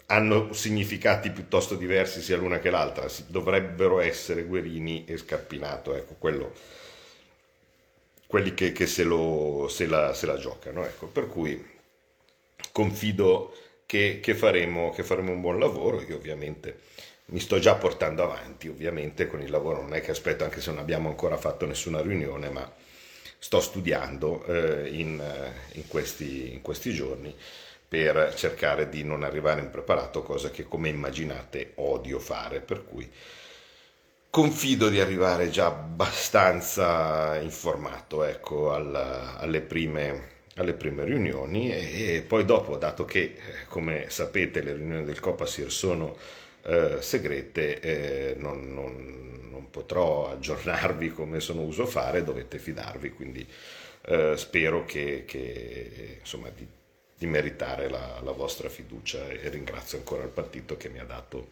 hanno 0.07 0.53
significati 0.53 1.31
piuttosto 1.31 1.75
diversi 1.75 2.21
sia 2.21 2.37
l'una 2.37 2.59
che 2.59 2.69
l'altra. 2.69 3.07
Dovrebbero 3.27 3.99
essere 3.99 4.43
Guerini 4.43 5.05
e 5.05 5.17
Scarpinato, 5.17 5.95
ecco, 5.95 6.15
quello, 6.19 6.53
quelli 8.27 8.53
che, 8.53 8.71
che 8.71 8.87
se, 8.87 9.03
lo- 9.03 9.67
se 9.69 9.87
la, 9.87 10.13
se 10.13 10.25
la 10.25 10.37
giocano. 10.37 10.83
Ecco. 10.85 11.07
Per 11.07 11.27
cui 11.27 11.63
confido 12.71 13.55
che, 13.85 14.19
che 14.21 14.33
faremo, 14.35 14.91
che 14.91 15.03
faremo 15.03 15.31
un 15.31 15.41
buon 15.41 15.59
lavoro. 15.59 16.01
Io 16.01 16.15
ovviamente 16.15 16.79
mi 17.27 17.39
sto 17.39 17.59
già 17.59 17.75
portando 17.75 18.23
avanti, 18.23 18.67
ovviamente 18.67 19.27
con 19.27 19.41
il 19.41 19.49
lavoro 19.49 19.81
non 19.81 19.93
è 19.93 20.01
che 20.01 20.11
aspetto, 20.11 20.43
anche 20.43 20.61
se 20.61 20.69
non 20.71 20.79
abbiamo 20.79 21.09
ancora 21.09 21.37
fatto 21.37 21.65
nessuna 21.65 22.01
riunione, 22.01 22.49
ma 22.49 22.71
sto 23.45 23.59
studiando 23.61 24.43
eh, 24.45 24.89
in, 24.89 25.19
eh, 25.21 25.77
in 25.77 25.87
questi, 25.87 26.51
in 26.51 26.61
questi 26.63 26.91
giorni 26.91 27.31
per 27.87 28.33
cercare 28.35 28.89
di 28.89 29.03
non 29.03 29.21
arrivare 29.23 29.61
impreparato, 29.61 30.23
cosa 30.23 30.49
che 30.49 30.63
come 30.63 30.89
immaginate 30.89 31.73
odio 31.75 32.17
fare, 32.17 32.59
per 32.59 32.83
cui 32.83 33.07
confido 34.29 34.89
di 34.89 34.99
arrivare 34.99 35.49
già 35.49 35.67
abbastanza 35.67 37.37
informato 37.37 38.23
ecco, 38.23 38.73
alla- 38.73 39.37
alle, 39.37 39.61
prime, 39.61 40.29
alle 40.55 40.73
prime 40.73 41.03
riunioni. 41.05 41.71
E, 41.71 42.15
e 42.15 42.21
poi 42.21 42.43
dopo, 42.45 42.77
dato 42.77 43.05
che 43.05 43.19
eh, 43.21 43.65
come 43.67 44.09
sapete 44.09 44.61
le 44.61 44.73
riunioni 44.73 45.05
del 45.05 45.19
Copasir 45.19 45.71
sono 45.71 46.17
eh, 46.65 46.97
segrete, 47.01 47.79
eh, 47.79 48.35
non, 48.37 48.73
non- 48.73 49.47
non 49.49 49.69
potrò 49.69 50.29
aggiornarvi 50.31 51.09
come 51.11 51.39
sono 51.39 51.61
uso 51.61 51.85
fare, 51.85 52.23
dovete 52.23 52.57
fidarvi, 52.59 53.11
quindi 53.11 53.47
eh, 54.07 54.33
spero 54.37 54.85
che, 54.85 55.23
che, 55.25 56.17
insomma, 56.19 56.49
di, 56.55 56.67
di 57.17 57.25
meritare 57.27 57.89
la, 57.89 58.19
la 58.23 58.31
vostra 58.31 58.69
fiducia 58.69 59.27
e 59.29 59.49
ringrazio 59.49 59.97
ancora 59.97 60.23
il 60.23 60.29
partito 60.29 60.75
che 60.77 60.89
mi 60.89 60.99
ha 60.99 61.05
dato 61.05 61.49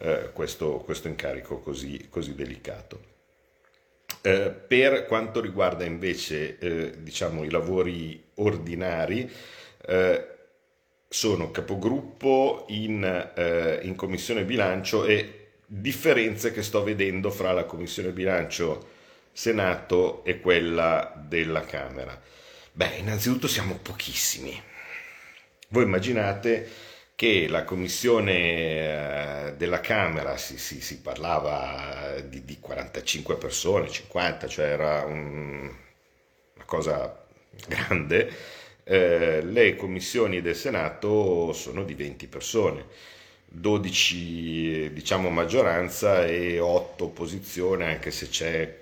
eh, 0.00 0.30
questo, 0.32 0.78
questo 0.78 1.08
incarico 1.08 1.58
così, 1.60 2.08
così 2.08 2.34
delicato. 2.34 3.12
Eh, 4.22 4.50
per 4.50 5.04
quanto 5.06 5.40
riguarda 5.40 5.84
invece 5.84 6.58
eh, 6.58 6.94
diciamo, 7.02 7.44
i 7.44 7.50
lavori 7.50 8.22
ordinari, 8.36 9.30
eh, 9.86 10.28
sono 11.14 11.52
capogruppo 11.52 12.64
in, 12.70 13.04
eh, 13.36 13.78
in 13.82 13.94
commissione 13.94 14.42
bilancio 14.44 15.04
e 15.04 15.50
differenze 15.64 16.50
che 16.50 16.60
sto 16.64 16.82
vedendo 16.82 17.30
fra 17.30 17.52
la 17.52 17.64
commissione 17.66 18.10
bilancio 18.10 18.90
Senato 19.32 20.24
e 20.24 20.40
quella 20.40 21.12
della 21.16 21.60
Camera. 21.60 22.20
Beh, 22.72 22.96
innanzitutto 22.98 23.46
siamo 23.46 23.78
pochissimi. 23.80 24.60
Voi 25.68 25.84
immaginate 25.84 26.68
che 27.14 27.46
la 27.48 27.64
commissione 27.64 29.48
eh, 29.48 29.54
della 29.56 29.80
Camera 29.80 30.36
si, 30.36 30.58
si- 30.58 30.80
si 30.80 31.00
parlava 31.00 32.20
di, 32.26 32.44
di 32.44 32.58
45 32.60 33.36
persone, 33.36 33.88
50, 33.88 34.46
cioè 34.48 34.66
era 34.66 35.04
un- 35.04 35.72
una 36.54 36.64
cosa 36.64 37.24
grande. 37.66 38.30
Eh, 38.86 39.40
le 39.42 39.76
commissioni 39.76 40.42
del 40.42 40.54
Senato 40.54 41.52
sono 41.54 41.84
di 41.84 41.94
20 41.94 42.26
persone, 42.26 42.84
12 43.46 44.90
diciamo 44.92 45.30
maggioranza 45.30 46.26
e 46.26 46.58
8 46.58 47.04
opposizione, 47.04 47.86
anche 47.86 48.10
se 48.10 48.28
c'è 48.28 48.78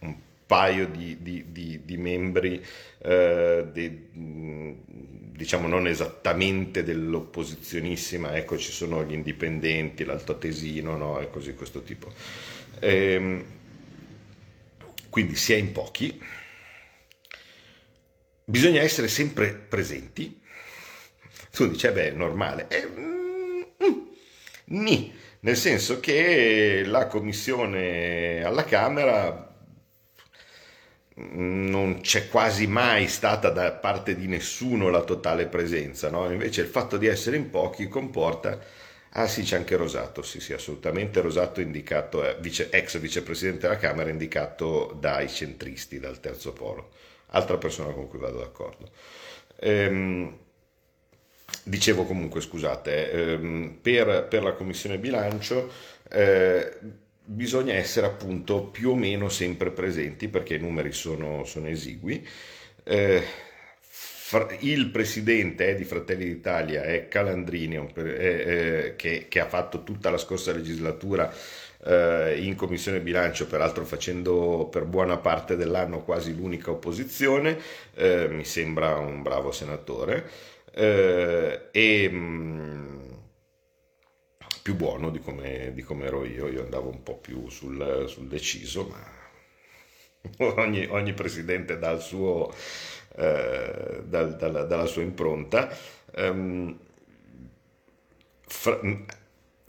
un 0.00 0.14
paio 0.46 0.86
di, 0.88 1.18
di- 1.20 1.44
di- 1.52 1.80
di 1.84 1.96
membri, 1.98 2.62
eh, 3.02 3.66
de- 3.70 4.06
diciamo 4.14 5.68
non 5.68 5.86
esattamente 5.86 6.82
dell'opposizionissima, 6.82 8.34
ecco 8.36 8.56
ci 8.58 8.72
sono 8.72 9.04
gli 9.04 9.12
indipendenti, 9.12 10.04
l'altoatesino, 10.04 10.96
no? 10.96 11.20
e 11.20 11.30
così 11.30 11.54
questo 11.54 11.82
tipo. 11.82 12.12
Ehm, 12.80 13.44
quindi 15.10 15.34
si 15.36 15.52
è 15.52 15.56
in 15.56 15.72
pochi, 15.72 16.20
bisogna 18.48 18.80
essere 18.82 19.08
sempre 19.08 19.52
presenti. 19.52 20.40
Tu 21.52 21.68
dici, 21.68 21.86
eh 21.86 21.92
beh, 21.92 22.08
è 22.08 22.12
normale. 22.12 22.66
Eh, 22.68 22.86
mm, 22.86 23.62
mm, 23.84 23.98
nì, 24.66 25.12
nel 25.40 25.56
senso 25.56 26.00
che 26.00 26.82
la 26.86 27.06
commissione 27.06 28.42
alla 28.44 28.64
Camera 28.64 29.46
non 31.16 32.00
c'è 32.00 32.28
quasi 32.28 32.66
mai 32.68 33.08
stata 33.08 33.50
da 33.50 33.72
parte 33.72 34.14
di 34.14 34.26
nessuno 34.28 34.88
la 34.88 35.02
totale 35.02 35.46
presenza, 35.46 36.10
no? 36.10 36.30
Invece 36.30 36.60
il 36.60 36.68
fatto 36.68 36.96
di 36.96 37.06
essere 37.06 37.36
in 37.36 37.50
pochi 37.50 37.88
comporta... 37.88 38.58
Ah 39.12 39.26
sì, 39.26 39.42
c'è 39.42 39.56
anche 39.56 39.74
Rosato, 39.76 40.22
sì 40.22 40.38
sì, 40.38 40.52
assolutamente. 40.52 41.20
Rosato 41.20 41.60
indicato, 41.60 42.22
è 42.22 42.36
vice- 42.40 42.68
ex 42.70 42.98
vicepresidente 42.98 43.62
della 43.62 43.78
Camera, 43.78 44.10
indicato 44.10 44.94
dai 45.00 45.28
centristi, 45.28 45.98
dal 45.98 46.20
terzo 46.20 46.52
polo. 46.52 46.90
Altra 47.28 47.58
persona 47.58 47.92
con 47.92 48.08
cui 48.08 48.18
vado 48.18 48.38
d'accordo. 48.38 48.90
Ehm, 49.60 50.38
Dicevo 51.62 52.04
comunque, 52.04 52.40
scusate, 52.40 53.10
ehm, 53.10 53.78
per, 53.82 54.26
per 54.28 54.42
la 54.42 54.52
commissione 54.52 54.98
bilancio 54.98 55.70
eh, 56.10 56.72
bisogna 57.24 57.74
essere 57.74 58.06
appunto 58.06 58.64
più 58.64 58.90
o 58.90 58.94
meno 58.94 59.28
sempre 59.28 59.70
presenti 59.70 60.28
perché 60.28 60.54
i 60.54 60.60
numeri 60.60 60.92
sono, 60.92 61.44
sono 61.44 61.68
esigui. 61.68 62.26
Eh, 62.84 63.22
il 64.60 64.90
presidente 64.90 65.68
eh, 65.68 65.74
di 65.74 65.84
Fratelli 65.84 66.24
d'Italia 66.24 66.82
è 66.82 67.08
Calandrini, 67.08 67.92
che, 67.94 69.26
che 69.28 69.40
ha 69.40 69.46
fatto 69.46 69.82
tutta 69.84 70.10
la 70.10 70.18
scorsa 70.18 70.52
legislatura 70.52 71.32
eh, 71.84 72.38
in 72.42 72.54
commissione 72.56 73.00
bilancio, 73.00 73.46
peraltro 73.46 73.84
facendo 73.84 74.68
per 74.70 74.84
buona 74.84 75.16
parte 75.18 75.56
dell'anno 75.56 76.02
quasi 76.02 76.34
l'unica 76.34 76.70
opposizione, 76.70 77.58
eh, 77.94 78.28
mi 78.28 78.44
sembra 78.44 78.96
un 78.98 79.22
bravo 79.22 79.52
senatore. 79.52 80.28
eh, 80.72 81.68
e 81.72 82.08
mh, 82.08 83.16
più 84.62 84.74
buono 84.74 85.10
di 85.10 85.20
come, 85.20 85.72
di 85.74 85.82
come 85.82 86.06
ero 86.06 86.24
io, 86.24 86.48
io 86.48 86.62
andavo 86.62 86.88
un 86.90 87.02
po' 87.02 87.16
più 87.18 87.48
sul, 87.48 88.04
sul 88.08 88.26
deciso, 88.26 88.86
ma 88.86 89.00
ogni, 90.56 90.86
ogni 90.86 91.12
presidente 91.14 91.78
suo, 92.00 92.52
eh, 93.16 94.02
dal- 94.04 94.36
dalla, 94.36 94.64
dalla 94.64 94.86
sua 94.86 95.02
impronta. 95.02 95.68
Ehm, 96.14 96.78
fra, 98.46 98.80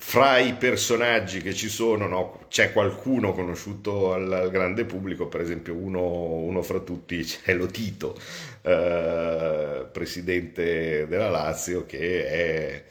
fra 0.01 0.37
i 0.39 0.53
personaggi 0.53 1.41
che 1.41 1.53
ci 1.53 1.67
sono, 1.67 2.07
no, 2.07 2.45
c'è 2.47 2.71
qualcuno 2.71 3.33
conosciuto 3.33 4.13
al, 4.13 4.31
al 4.31 4.49
grande 4.49 4.85
pubblico, 4.85 5.27
per 5.27 5.41
esempio 5.41 5.75
uno, 5.75 6.35
uno 6.35 6.61
fra 6.61 6.79
tutti 6.79 7.21
c'è 7.21 7.53
lo 7.53 7.67
Tito, 7.67 8.17
eh, 8.61 9.85
presidente 9.91 11.05
della 11.07 11.29
Lazio, 11.29 11.85
che 11.85 12.25
è 12.25 12.83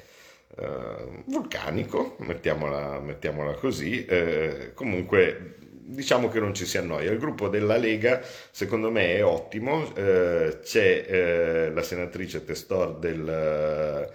eh, 0.59 1.23
vulcanico, 1.25 2.17
mettiamola, 2.21 3.00
mettiamola 3.00 3.55
così. 3.55 4.05
eh, 4.05 4.73
comunque 4.75 5.57
diciamo 5.61 6.29
che 6.29 6.41
non 6.41 6.53
ci 6.55 6.67
si 6.67 6.77
annoia. 6.77 7.11
Il 7.11 7.19
gruppo 7.19 7.49
della 7.49 7.79
Lega 7.79 8.21
secondo 8.50 8.91
me 8.91 9.17
è 9.17 9.25
ottimo, 9.25 9.95
eh, 9.97 10.59
c'è 10.62 11.05
eh, 11.09 11.71
la 11.73 11.83
senatrice 11.83 12.45
Testor 12.45 12.99
del, 12.99 14.12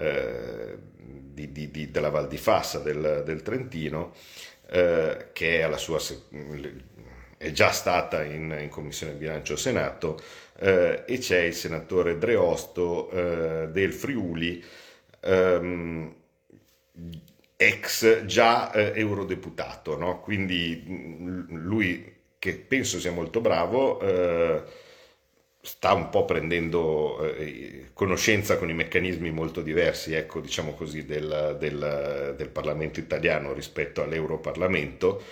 eh, 0.00 0.78
di- 0.98 1.52
di- 1.52 1.70
di- 1.70 1.90
della 1.90 2.10
Val 2.10 2.28
di 2.28 2.36
Fassa 2.38 2.78
del, 2.80 3.22
del 3.24 3.42
Trentino 3.42 4.12
eh, 4.68 5.28
che 5.32 5.60
è, 5.60 5.76
sua, 5.78 5.98
è 7.36 7.50
già 7.52 7.70
stata 7.72 8.22
in, 8.22 8.56
in 8.60 8.68
Commissione 8.68 9.14
Bilancio 9.14 9.56
Senato 9.56 10.18
eh, 10.58 11.04
e 11.06 11.18
c'è 11.18 11.40
il 11.40 11.54
senatore 11.54 12.18
Dreosto 12.18 13.10
eh, 13.10 13.68
del 13.68 13.92
Friuli 13.92 14.62
ehm, 15.20 16.14
ex 17.56 18.24
già 18.24 18.72
eh, 18.72 18.92
eurodeputato, 18.98 19.96
no? 19.96 20.20
Quindi 20.20 20.82
mh, 20.86 21.46
lui 21.56 22.18
che 22.38 22.54
penso 22.56 22.98
sia 22.98 23.12
molto 23.12 23.40
bravo 23.40 24.00
sta 25.62 25.92
un 25.92 26.08
po' 26.08 26.24
prendendo 26.24 27.22
eh, 27.34 27.90
conoscenza 27.92 28.56
con 28.56 28.70
i 28.70 28.74
meccanismi 28.74 29.30
molto 29.30 29.60
diversi, 29.62 30.14
ecco, 30.14 30.40
diciamo 30.40 30.74
così, 30.74 31.04
del, 31.04 31.56
del- 31.58 32.34
del 32.36 32.48
Parlamento 32.48 32.98
italiano 33.00 33.52
rispetto 33.52 34.02
all'Europarlamento. 34.02 35.22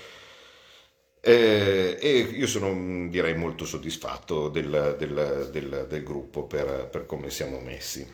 Eh, 1.21 1.97
e 2.01 2.19
io 2.19 2.47
sono, 2.47 3.09
direi, 3.09 3.35
molto 3.37 3.65
soddisfatto 3.65 4.49
del, 4.49 4.97
del- 4.99 6.03
gruppo 6.05 6.45
per, 6.45 6.89
per 6.91 7.07
come 7.07 7.29
siamo 7.31 7.61
messi. 7.61 8.07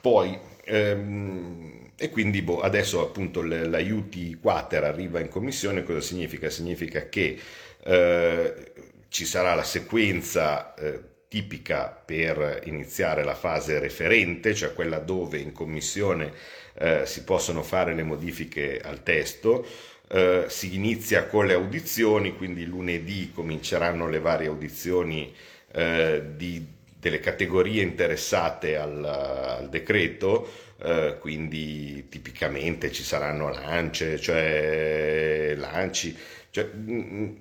Poi, 0.00 0.38
ehm, 0.64 1.90
e 1.96 2.10
quindi 2.10 2.42
boh, 2.42 2.60
adesso 2.60 3.00
appunto 3.02 3.42
l'aiuti 3.42 4.34
quater 4.34 4.84
arriva 4.84 5.20
in 5.20 5.28
commissione, 5.28 5.82
cosa 5.82 6.00
significa? 6.00 6.50
Significa 6.50 7.08
che 7.08 7.38
eh, 7.84 8.72
ci 9.08 9.24
sarà 9.24 9.54
la 9.54 9.62
sequenza 9.64 10.74
eh, 10.74 11.00
tipica 11.28 11.88
per 11.88 12.62
iniziare 12.64 13.24
la 13.24 13.34
fase 13.34 13.78
referente, 13.78 14.54
cioè 14.54 14.72
quella 14.72 14.98
dove 14.98 15.38
in 15.38 15.52
commissione 15.52 16.32
eh, 16.74 17.04
si 17.06 17.24
possono 17.24 17.62
fare 17.62 17.94
le 17.94 18.02
modifiche 18.02 18.80
al 18.80 19.02
testo. 19.02 19.66
Eh, 20.10 20.44
si 20.48 20.74
inizia 20.74 21.26
con 21.26 21.46
le 21.46 21.52
audizioni, 21.54 22.34
quindi 22.36 22.64
lunedì 22.64 23.30
cominceranno 23.32 24.08
le 24.08 24.20
varie 24.20 24.46
audizioni 24.48 25.34
eh, 25.72 26.22
di- 26.34 26.66
delle 26.98 27.20
categorie 27.20 27.82
interessate 27.82 28.76
al, 28.76 29.04
al 29.04 29.68
decreto, 29.68 30.48
eh, 30.82 31.16
quindi 31.20 32.08
tipicamente 32.08 32.90
ci 32.90 33.02
saranno 33.02 33.50
lance, 33.50 34.18
cioè 34.18 35.54
lanci, 35.56 36.16
cioè, 36.50 36.68
mm, 36.74 37.32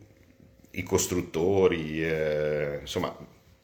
i 0.71 0.84
costruttori, 0.84 2.03
eh, 2.03 2.77
insomma, 2.82 3.15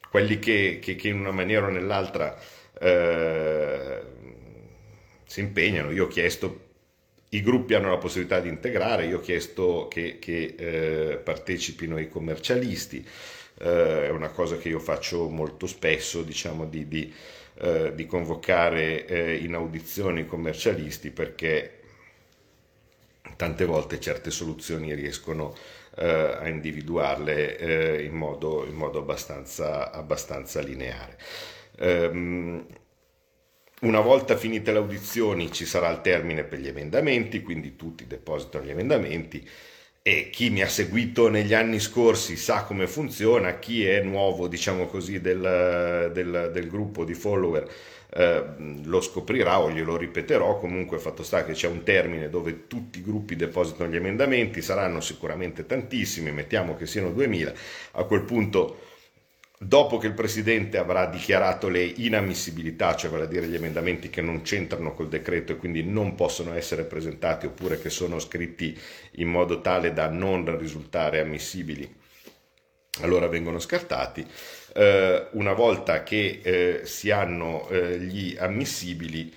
quelli 0.10 0.40
che, 0.40 0.80
che- 0.82 0.96
che 0.96 1.08
in 1.10 1.20
una 1.20 1.32
maniera 1.32 1.68
o 1.68 1.70
nell'altra 1.70 2.38
eh, 2.80 4.02
si 5.26 5.40
impegnano. 5.42 5.92
Io 5.92 6.06
ho 6.06 6.08
chiesto 6.08 6.62
i 7.30 7.42
gruppi 7.42 7.74
hanno 7.74 7.90
la 7.90 7.98
possibilità 7.98 8.40
di 8.40 8.50
integrare, 8.50 9.06
io 9.08 9.18
ho 9.18 9.22
chiesto 9.22 9.88
che, 9.90 10.20
che, 10.20 10.56
eh, 10.58 11.18
partecipino 11.18 11.98
i 12.00 12.08
commercialisti, 12.10 13.04
eh, 13.60 14.06
è 14.08 14.10
una 14.10 14.30
cosa 14.30 14.58
che 14.58 14.70
io 14.70 14.80
faccio 14.80 15.30
molto 15.30 15.66
spesso, 15.66 16.22
diciamo, 16.22 16.66
di, 16.66 16.88
di, 16.88 17.12
eh, 17.56 17.92
di 17.96 18.06
convocare 18.06 19.06
eh, 19.08 19.36
in 19.38 19.56
audizione 19.56 20.22
i 20.22 20.26
commercialisti 20.28 21.10
perché 21.10 21.80
tante 23.36 23.66
volte 23.66 24.00
certe 24.00 24.32
soluzioni 24.32 24.94
riescono 24.94 25.56
eh, 25.96 26.06
a 26.40 26.48
individuarle 26.48 27.58
eh, 27.58 28.04
in 28.04 28.14
modo, 28.14 28.66
in 28.66 28.76
modo 28.76 29.00
abbastanza, 29.00 29.92
abbastanza 29.92 30.62
lineare. 30.62 31.18
Ehm, 31.80 32.66
una 33.82 34.00
volta 34.00 34.38
finite 34.38 34.72
le 34.72 34.78
audizioni 34.78 35.52
ci 35.52 35.66
sarà 35.66 35.90
il 35.90 36.00
termine 36.02 36.44
per 36.46 36.60
gli 36.60 36.68
emendamenti, 36.68 37.42
quindi 37.42 37.76
tutti 37.76 38.08
depositano 38.08 38.64
gli 38.66 38.70
emendamenti 38.70 39.46
e 40.02 40.30
chi 40.30 40.50
mi 40.50 40.62
ha 40.62 40.68
seguito 40.70 41.30
negli 41.30 41.54
anni 41.54 41.80
scorsi 41.80 42.36
sa 42.38 42.64
come 42.64 42.88
funziona, 42.88 43.60
chi 43.60 43.86
è 43.86 44.02
nuovo, 44.02 44.48
diciamo 44.48 44.86
così, 44.88 45.20
del, 45.22 46.12
del- 46.14 46.52
del 46.54 46.68
gruppo 46.70 47.04
di 47.06 47.14
follower 47.14 47.70
eh, 48.16 48.44
lo 48.84 49.02
scoprirà 49.02 49.60
o 49.60 49.72
glielo 49.72 49.98
ripeterò, 49.98 50.60
comunque 50.60 51.00
fatto 51.00 51.24
sta 51.24 51.44
che 51.44 51.54
c'è 51.54 51.68
un 51.68 51.84
termine 51.84 52.30
dove 52.30 52.68
tutti 52.68 53.00
i 53.00 53.04
gruppi 53.04 53.36
depositano 53.36 53.90
gli 53.90 53.96
emendamenti, 53.96 54.62
saranno 54.62 55.02
sicuramente 55.02 55.66
tantissimi, 55.66 56.32
mettiamo 56.32 56.76
che 56.76 56.86
siano 56.86 57.12
2000, 57.12 57.54
a 57.94 58.04
quel 58.04 58.22
punto 58.22 58.80
dopo 59.58 59.98
che 59.98 60.08
il 60.08 60.14
Presidente 60.14 60.78
avrà 60.78 61.06
dichiarato 61.08 61.70
le 61.70 61.84
inammissibilità, 61.84 62.96
cioè 62.96 63.10
vale 63.10 63.24
a 63.24 63.28
dire 63.28 63.48
gli 63.48 63.56
emendamenti 63.56 64.10
che 64.10 64.22
non 64.22 64.42
c'entrano 64.42 64.94
col 64.94 65.08
decreto 65.08 65.54
e 65.54 65.58
quindi 65.58 65.84
non 65.84 66.16
possono 66.16 66.54
essere 66.54 66.84
presentati 66.84 67.46
oppure 67.46 67.80
che 67.80 67.90
sono 67.90 68.20
scritti 68.20 68.78
in 69.14 69.30
modo 69.30 69.62
tale 69.62 69.94
da 69.94 70.10
non 70.10 70.58
risultare 70.58 71.22
ammissibili, 71.22 72.02
allora 73.02 73.28
vengono 73.28 73.60
scartati. 73.60 74.26
Eh, 74.74 75.28
una 75.32 75.54
volta 75.54 76.04
che 76.04 76.40
eh, 76.44 76.82
si 76.86 77.12
hanno 77.12 77.68
eh, 77.70 78.00
gli 78.00 78.36
ammissibili, 78.38 79.34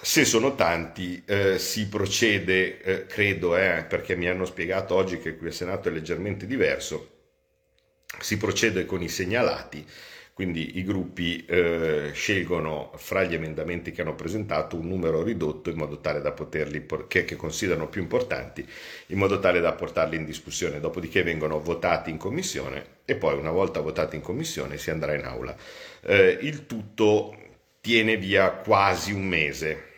se 0.00 0.24
sono 0.24 0.54
tanti, 0.54 1.22
eh, 1.26 1.58
si 1.58 1.86
procede, 1.88 2.80
eh, 2.80 3.06
credo, 3.06 3.56
eh, 3.56 3.84
perché 3.88 4.16
mi 4.16 4.28
hanno 4.28 4.44
spiegato 4.44 4.94
oggi 4.94 5.18
che 5.18 5.36
qui 5.36 5.48
al 5.48 5.52
Senato 5.52 5.88
è 5.88 5.92
leggermente 5.92 6.46
diverso, 6.46 7.10
si 8.20 8.36
procede 8.36 8.84
con 8.86 9.02
i 9.02 9.08
segnalati, 9.08 9.86
quindi 10.32 10.78
i 10.78 10.84
gruppi 10.84 11.44
eh, 11.44 12.10
scelgono 12.14 12.92
fra 12.96 13.22
gli 13.24 13.34
emendamenti 13.34 13.92
che 13.92 14.00
hanno 14.02 14.14
presentato 14.14 14.76
un 14.76 14.88
numero 14.88 15.22
ridotto 15.22 15.68
in 15.70 15.76
modo 15.76 16.00
tale 16.00 16.20
da 16.20 16.32
poterli, 16.32 16.86
che, 17.08 17.24
che 17.24 17.36
considerano 17.36 17.88
più 17.88 18.00
importanti, 18.00 18.66
in 19.08 19.18
modo 19.18 19.38
tale 19.40 19.60
da 19.60 19.72
portarli 19.72 20.16
in 20.16 20.24
discussione, 20.24 20.80
dopodiché 20.80 21.22
vengono 21.22 21.60
votati 21.60 22.10
in 22.10 22.16
commissione 22.16 23.00
e 23.04 23.16
poi 23.16 23.36
una 23.38 23.50
volta 23.50 23.80
votati 23.80 24.16
in 24.16 24.22
commissione 24.22 24.78
si 24.78 24.90
andrà 24.90 25.14
in 25.14 25.24
aula. 25.24 25.54
Eh, 26.00 26.38
il 26.40 26.66
tutto 26.66 27.36
tiene 27.80 28.16
via 28.16 28.50
quasi 28.52 29.12
un 29.12 29.26
mese 29.26 29.90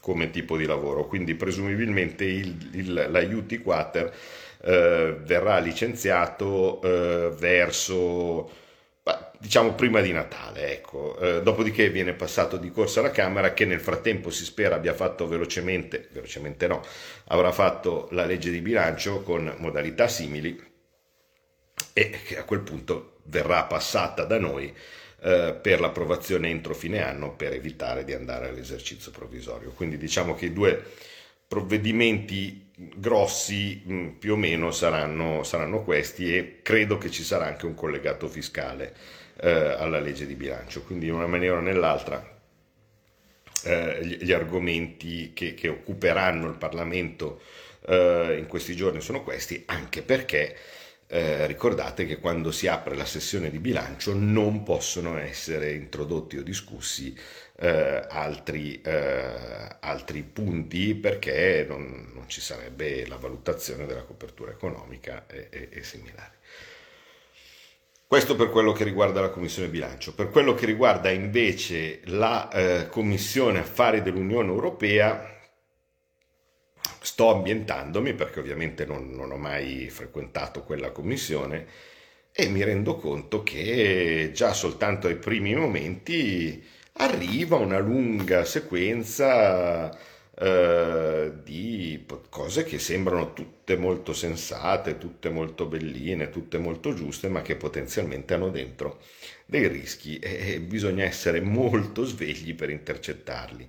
come 0.00 0.30
tipo 0.30 0.56
di 0.56 0.66
lavoro, 0.66 1.06
quindi 1.06 1.34
presumibilmente 1.36 2.24
il, 2.24 2.70
il, 2.72 2.92
l'aiuti 3.08 3.58
quater 3.58 4.12
eh, 4.64 5.16
verrà 5.22 5.58
licenziato 5.58 6.82
eh, 6.82 7.30
verso, 7.38 8.50
diciamo, 9.42 9.74
prima 9.74 10.00
di 10.00 10.12
Natale, 10.12 10.72
ecco. 10.72 11.18
Eh, 11.18 11.42
dopodiché 11.42 11.90
viene 11.90 12.12
passato 12.12 12.56
di 12.56 12.70
corsa 12.70 13.00
alla 13.00 13.10
Camera 13.10 13.52
che 13.52 13.64
nel 13.64 13.80
frattempo 13.80 14.30
si 14.30 14.44
spera 14.44 14.76
abbia 14.76 14.94
fatto 14.94 15.26
velocemente, 15.26 16.08
velocemente 16.12 16.68
no, 16.68 16.80
avrà 17.26 17.50
fatto 17.50 18.06
la 18.12 18.24
legge 18.24 18.50
di 18.50 18.60
bilancio 18.60 19.22
con 19.22 19.52
modalità 19.58 20.06
simili 20.06 20.70
e 21.92 22.10
che 22.24 22.38
a 22.38 22.44
quel 22.44 22.60
punto 22.60 23.18
verrà 23.24 23.64
passata 23.64 24.24
da 24.24 24.38
noi 24.38 24.72
eh, 25.22 25.58
per 25.60 25.80
l'approvazione 25.80 26.48
entro 26.48 26.72
fine 26.72 27.02
anno 27.02 27.34
per 27.34 27.52
evitare 27.52 28.04
di 28.04 28.12
andare 28.12 28.48
all'esercizio 28.48 29.10
provvisorio. 29.10 29.72
Quindi 29.72 29.98
diciamo 29.98 30.36
che 30.36 30.46
i 30.46 30.52
due 30.52 30.84
provvedimenti 31.48 32.70
grossi 32.94 33.82
mh, 33.84 34.08
più 34.20 34.34
o 34.34 34.36
meno 34.36 34.70
saranno, 34.70 35.42
saranno 35.42 35.82
questi 35.82 36.36
e 36.36 36.60
credo 36.62 36.96
che 36.96 37.10
ci 37.10 37.24
sarà 37.24 37.46
anche 37.46 37.66
un 37.66 37.74
collegato 37.74 38.28
fiscale 38.28 38.94
eh, 39.40 39.50
alla 39.50 40.00
legge 40.00 40.26
di 40.26 40.34
bilancio. 40.34 40.82
Quindi 40.82 41.06
in 41.06 41.14
una 41.14 41.26
maniera 41.26 41.56
o 41.56 41.60
nell'altra 41.60 42.40
eh, 43.64 44.00
gli, 44.04 44.16
gli 44.24 44.32
argomenti 44.32 45.32
che, 45.34 45.54
che 45.54 45.68
occuperanno 45.68 46.48
il 46.48 46.56
Parlamento 46.56 47.40
eh, 47.86 48.36
in 48.38 48.46
questi 48.46 48.74
giorni 48.76 49.00
sono 49.00 49.22
questi, 49.22 49.62
anche 49.66 50.02
perché 50.02 50.56
eh, 51.06 51.46
ricordate 51.46 52.06
che 52.06 52.18
quando 52.18 52.50
si 52.50 52.66
apre 52.68 52.96
la 52.96 53.04
sessione 53.04 53.50
di 53.50 53.58
bilancio 53.58 54.14
non 54.14 54.62
possono 54.62 55.18
essere 55.18 55.72
introdotti 55.72 56.38
o 56.38 56.42
discussi 56.42 57.14
eh, 57.58 58.06
altri, 58.08 58.80
eh, 58.80 59.76
altri 59.80 60.22
punti 60.22 60.94
perché 60.94 61.66
non, 61.68 62.10
non 62.14 62.28
ci 62.28 62.40
sarebbe 62.40 63.06
la 63.06 63.16
valutazione 63.16 63.84
della 63.86 64.04
copertura 64.04 64.52
economica 64.52 65.26
e, 65.26 65.48
e- 65.50 65.68
e 65.70 65.82
similari. 65.82 66.31
Questo 68.12 68.36
per 68.36 68.50
quello 68.50 68.72
che 68.72 68.84
riguarda 68.84 69.22
la 69.22 69.30
Commissione 69.30 69.70
bilancio. 69.70 70.12
Per 70.12 70.28
quello 70.28 70.52
che 70.52 70.66
riguarda 70.66 71.08
invece 71.08 72.02
la 72.04 72.50
eh, 72.50 72.88
Commissione 72.88 73.60
affari 73.60 74.02
dell'Unione 74.02 74.50
Europea, 74.50 75.34
sto 77.00 77.30
ambientandomi 77.30 78.12
perché 78.12 78.40
ovviamente 78.40 78.84
non, 78.84 79.12
non 79.12 79.32
ho 79.32 79.38
mai 79.38 79.88
frequentato 79.88 80.62
quella 80.62 80.90
commissione 80.90 81.66
e 82.32 82.48
mi 82.48 82.62
rendo 82.62 82.96
conto 82.96 83.42
che 83.42 84.30
già 84.34 84.52
soltanto 84.52 85.06
ai 85.06 85.16
primi 85.16 85.54
momenti 85.54 86.62
arriva 86.96 87.56
una 87.56 87.78
lunga 87.78 88.44
sequenza 88.44 89.90
eh, 90.42 91.32
di 91.44 92.04
cose 92.28 92.64
che 92.64 92.78
sembrano 92.80 93.32
tutte 93.32 93.76
molto 93.76 94.12
sensate, 94.12 94.98
tutte 94.98 95.30
molto 95.30 95.66
belline, 95.66 96.30
tutte 96.30 96.58
molto 96.58 96.94
giuste, 96.94 97.28
ma 97.28 97.42
che 97.42 97.54
potenzialmente 97.54 98.34
hanno 98.34 98.50
dentro 98.50 98.98
dei 99.46 99.68
rischi 99.68 100.18
e 100.18 100.60
bisogna 100.60 101.04
essere 101.04 101.40
molto 101.40 102.04
svegli 102.04 102.54
per 102.54 102.70
intercettarli. 102.70 103.68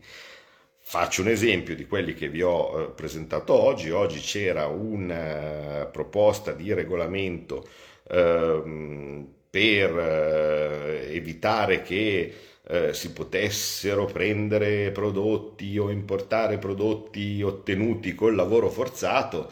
Faccio 0.79 1.21
un 1.21 1.29
esempio 1.29 1.75
di 1.75 1.86
quelli 1.86 2.13
che 2.13 2.27
vi 2.29 2.41
ho 2.41 2.81
eh, 2.81 2.89
presentato 2.91 3.53
oggi. 3.53 3.89
Oggi 3.91 4.19
c'era 4.19 4.65
una 4.67 5.88
proposta 5.91 6.51
di 6.53 6.73
regolamento 6.73 7.67
ehm, 8.09 9.27
per 9.49 9.97
eh, 9.97 11.15
evitare 11.15 11.81
che 11.83 12.33
eh, 12.67 12.93
si 12.93 13.12
potessero 13.12 14.06
prendere 14.06 14.91
prodotti 14.91 15.78
o 15.78 15.89
importare 15.89 16.58
prodotti 16.58 17.41
ottenuti 17.41 18.15
col 18.15 18.36
lavoro 18.36 18.69
forzato. 18.69 19.52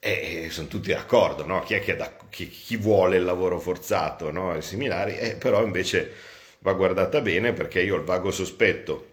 E 0.00 0.48
sono 0.50 0.68
tutti 0.68 0.90
d'accordo, 0.92 1.44
no? 1.46 1.60
Chi 1.62 1.80
da- 1.96 2.16
chi, 2.30 2.48
chi 2.48 2.76
vuole 2.76 3.16
il 3.16 3.24
lavoro 3.24 3.58
forzato, 3.58 4.30
no? 4.30 4.54
E 4.54 4.62
similari, 4.62 5.16
Eh, 5.18 5.36
però 5.36 5.62
invece 5.64 6.12
va 6.60 6.72
guardata 6.72 7.20
bene 7.20 7.52
perché 7.52 7.80
io 7.82 7.94
ho 7.94 7.98
il 7.98 8.04
vago 8.04 8.30
sospetto 8.30 9.06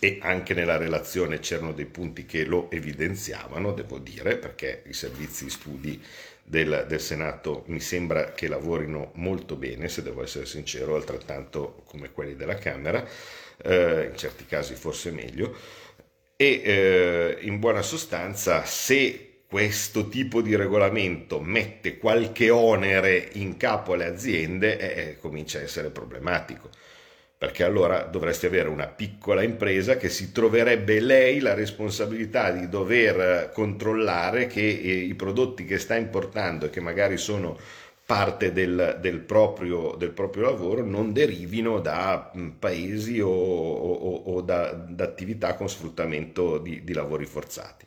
e 0.00 0.18
anche 0.22 0.54
nella 0.54 0.76
relazione 0.76 1.40
c'erano 1.40 1.72
dei 1.72 1.86
punti 1.86 2.24
che 2.24 2.44
lo 2.44 2.70
evidenziavano, 2.70 3.72
devo 3.72 3.98
dire, 3.98 4.36
perché 4.36 4.82
i 4.86 4.92
servizi 4.92 5.50
studi 5.50 6.00
del, 6.48 6.86
del 6.88 7.00
Senato 7.00 7.64
mi 7.66 7.80
sembra 7.80 8.32
che 8.32 8.48
lavorino 8.48 9.12
molto 9.14 9.56
bene, 9.56 9.88
se 9.88 10.02
devo 10.02 10.22
essere 10.22 10.46
sincero, 10.46 10.94
altrettanto 10.94 11.82
come 11.84 12.10
quelli 12.10 12.34
della 12.36 12.56
Camera, 12.56 13.06
eh, 13.62 14.08
in 14.10 14.16
certi 14.16 14.46
casi 14.46 14.74
forse 14.74 15.10
meglio, 15.10 15.54
e 16.36 16.62
eh, 16.64 17.38
in 17.42 17.58
buona 17.58 17.82
sostanza 17.82 18.64
se 18.64 19.42
questo 19.46 20.08
tipo 20.08 20.40
di 20.42 20.54
regolamento 20.56 21.40
mette 21.40 21.98
qualche 21.98 22.50
onere 22.50 23.30
in 23.32 23.56
capo 23.56 23.94
alle 23.94 24.06
aziende, 24.06 24.78
eh, 24.78 25.16
comincia 25.18 25.58
a 25.58 25.62
essere 25.62 25.90
problematico 25.90 26.70
perché 27.38 27.62
allora 27.62 28.02
dovresti 28.02 28.46
avere 28.46 28.68
una 28.68 28.88
piccola 28.88 29.42
impresa 29.42 29.96
che 29.96 30.08
si 30.08 30.32
troverebbe 30.32 30.98
lei 31.00 31.38
la 31.38 31.54
responsabilità 31.54 32.50
di 32.50 32.68
dover 32.68 33.50
controllare 33.52 34.48
che 34.48 34.60
eh, 34.66 34.92
i 34.94 35.14
prodotti 35.14 35.64
che 35.64 35.78
sta 35.78 35.94
importando 35.94 36.66
e 36.66 36.70
che 36.70 36.80
magari 36.80 37.16
sono 37.16 37.56
parte 38.04 38.52
del, 38.52 38.98
del 39.00 39.20
proprio, 39.20 39.94
del 39.96 40.10
proprio 40.10 40.44
lavoro 40.44 40.84
non 40.84 41.12
derivino 41.12 41.78
da 41.78 42.30
mh, 42.34 42.48
paesi 42.58 43.20
o, 43.20 43.28
o- 43.28 44.22
o 44.34 44.40
da, 44.40 44.72
da 44.72 45.04
attività 45.04 45.54
con 45.54 45.68
sfruttamento 45.68 46.58
di, 46.58 46.82
di 46.82 46.92
lavori 46.92 47.26
forzati. 47.26 47.86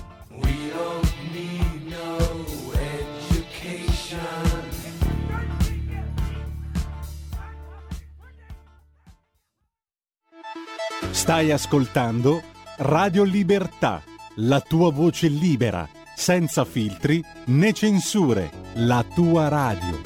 Stai 11.21 11.51
ascoltando 11.51 12.41
Radio 12.77 13.23
Libertà, 13.23 14.01
la 14.37 14.59
tua 14.59 14.91
voce 14.91 15.27
libera, 15.27 15.87
senza 16.15 16.65
filtri 16.65 17.23
né 17.45 17.73
censure, 17.73 18.49
la 18.77 19.05
tua 19.13 19.47
radio. 19.47 20.01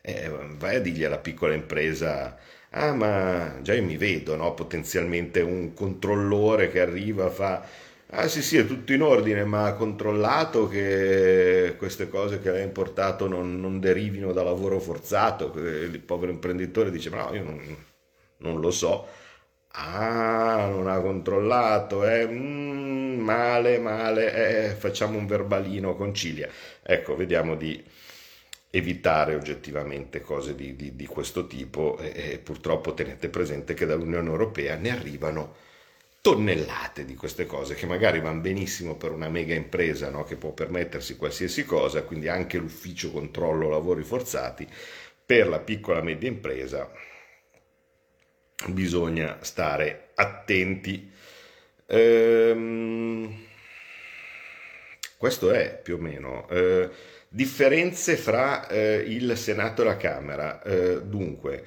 Eh, 0.00 0.30
vai 0.58 0.76
a 0.76 0.80
dirgli 0.80 1.02
alla 1.02 1.18
piccola 1.18 1.54
impresa, 1.54 2.38
ah 2.70 2.94
ma 2.94 3.58
già 3.60 3.74
io 3.74 3.82
mi 3.82 3.96
vedo, 3.96 4.36
no? 4.36 4.54
Potenzialmente 4.54 5.40
un 5.40 5.74
controllore 5.74 6.70
che 6.70 6.80
arriva, 6.80 7.28
fa, 7.30 7.66
ah 8.16 8.28
sì 8.28 8.42
sì 8.42 8.56
è 8.56 8.66
tutto 8.66 8.92
in 8.92 9.02
ordine, 9.02 9.44
ma 9.44 9.66
ha 9.66 9.74
controllato 9.74 10.68
che 10.68 11.74
queste 11.78 12.08
cose 12.08 12.40
che 12.40 12.50
lei 12.50 12.60
ha 12.62 12.64
importato 12.64 13.26
non, 13.28 13.60
non 13.60 13.80
derivino 13.80 14.32
da 14.32 14.42
lavoro 14.42 14.78
forzato. 14.80 15.52
Il 15.58 16.00
povero 16.00 16.32
imprenditore 16.32 16.90
dice, 16.90 17.10
ma 17.10 17.24
no, 17.28 17.34
io 17.34 17.42
non, 17.44 17.76
non 18.38 18.60
lo 18.60 18.70
so. 18.70 19.06
Ah, 19.76 20.68
non 20.70 20.88
ha 20.88 21.00
controllato, 21.00 22.04
eh? 22.08 22.26
Mm, 22.28 23.20
male, 23.20 23.78
male, 23.78 24.68
eh, 24.70 24.74
facciamo 24.76 25.18
un 25.18 25.26
verbalino, 25.26 25.96
concilia. 25.96 26.48
Ecco, 26.82 27.16
vediamo 27.16 27.56
di 27.56 27.82
evitare 28.70 29.34
oggettivamente 29.36 30.20
cose 30.20 30.54
di, 30.54 30.74
di- 30.74 30.96
di 30.96 31.06
questo 31.06 31.46
tipo 31.46 31.96
e, 31.98 32.12
e 32.32 32.38
purtroppo 32.38 32.92
tenete 32.94 33.28
presente 33.28 33.74
che 33.74 33.86
dall'Unione 33.86 34.28
Europea 34.28 34.74
ne 34.76 34.90
arrivano 34.90 35.54
tonnellate 36.24 37.04
di 37.04 37.16
queste 37.16 37.44
cose 37.44 37.74
che 37.74 37.84
magari 37.84 38.18
vanno 38.18 38.40
benissimo 38.40 38.96
per 38.96 39.12
una 39.12 39.28
mega 39.28 39.54
impresa 39.54 40.08
no? 40.08 40.24
che 40.24 40.36
può 40.36 40.52
permettersi 40.52 41.16
qualsiasi 41.16 41.66
cosa, 41.66 42.02
quindi 42.04 42.28
anche 42.28 42.56
l'ufficio 42.56 43.10
controllo 43.10 43.68
lavori 43.68 44.02
forzati, 44.02 44.66
per 45.26 45.48
la 45.48 45.58
piccola 45.58 45.98
e 45.98 46.02
media 46.02 46.30
impresa 46.30 46.90
bisogna 48.68 49.36
stare 49.42 50.12
attenti. 50.14 51.12
Ehm, 51.84 53.44
questo 55.18 55.52
è 55.52 55.78
più 55.82 55.96
o 55.96 55.98
meno. 55.98 56.48
Eh, 56.48 56.88
differenze 57.28 58.16
fra 58.16 58.66
eh, 58.66 59.04
il 59.06 59.36
Senato 59.36 59.82
e 59.82 59.84
la 59.84 59.98
Camera. 59.98 60.62
Eh, 60.62 61.02
dunque, 61.02 61.64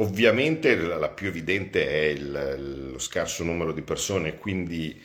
ovviamente 0.00 0.74
la, 0.76 1.08
più 1.08 1.28
evidente 1.28 1.86
è 1.88 2.04
il- 2.06 2.90
lo 2.92 2.98
scarso 2.98 3.44
numero 3.44 3.72
di 3.72 3.82
persone, 3.82 4.36
quindi 4.38 5.00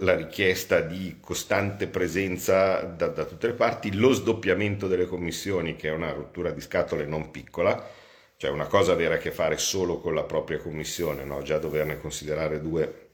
la 0.00 0.14
richiesta 0.14 0.80
di 0.80 1.18
costante 1.20 1.86
presenza 1.88 2.80
da, 2.82 3.08
da 3.08 3.24
tutte 3.24 3.46
le 3.48 3.54
parti, 3.54 3.94
lo 3.94 4.12
sdoppiamento 4.12 4.86
delle 4.88 5.06
commissioni, 5.06 5.76
che 5.76 5.88
è 5.88 5.92
una 5.92 6.12
rottura 6.12 6.50
di 6.50 6.60
scatole 6.60 7.06
non 7.06 7.30
piccola, 7.30 7.82
cioè 8.36 8.50
una 8.50 8.66
cosa 8.66 8.92
avere 8.92 9.14
a 9.14 9.18
che 9.18 9.30
fare 9.32 9.56
solo 9.58 9.98
con 10.00 10.14
la 10.14 10.24
propria 10.24 10.58
commissione, 10.58 11.24
no? 11.24 11.40
già 11.42 11.58
doverne 11.58 11.98
considerare 11.98 12.60
due 12.60 13.08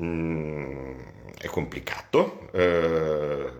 mm, 0.00 0.98
è 1.38 1.46
complicato, 1.46 2.48
eh, 2.52 3.50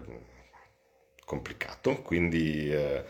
complicato, 1.25 2.03
quindi 2.03 2.71
eh, 2.73 3.05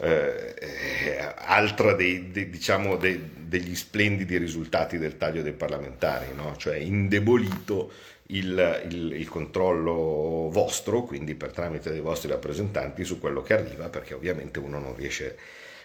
eh, 0.00 0.54
è 0.54 1.34
altra 1.36 1.92
dei, 1.94 2.30
dei- 2.30 2.50
diciamo, 2.50 2.96
dei- 2.96 3.20
degli 3.36 3.74
splendidi 3.74 4.36
risultati 4.38 4.98
del 4.98 5.16
taglio 5.16 5.42
dei 5.42 5.52
parlamentari, 5.52 6.26
no? 6.34 6.54
cioè 6.56 6.76
indebolito 6.76 7.90
il, 8.28 8.86
il- 8.90 9.12
il 9.12 9.28
controllo 9.28 10.48
vostro, 10.50 11.02
quindi 11.04 11.34
per 11.34 11.52
tramite 11.52 11.90
dei 11.90 12.00
vostri 12.00 12.28
rappresentanti 12.30 13.04
su 13.04 13.18
quello 13.18 13.42
che 13.42 13.54
arriva, 13.54 13.88
perché 13.88 14.14
ovviamente 14.14 14.58
uno 14.58 14.78
non 14.78 14.94
riesce 14.96 15.36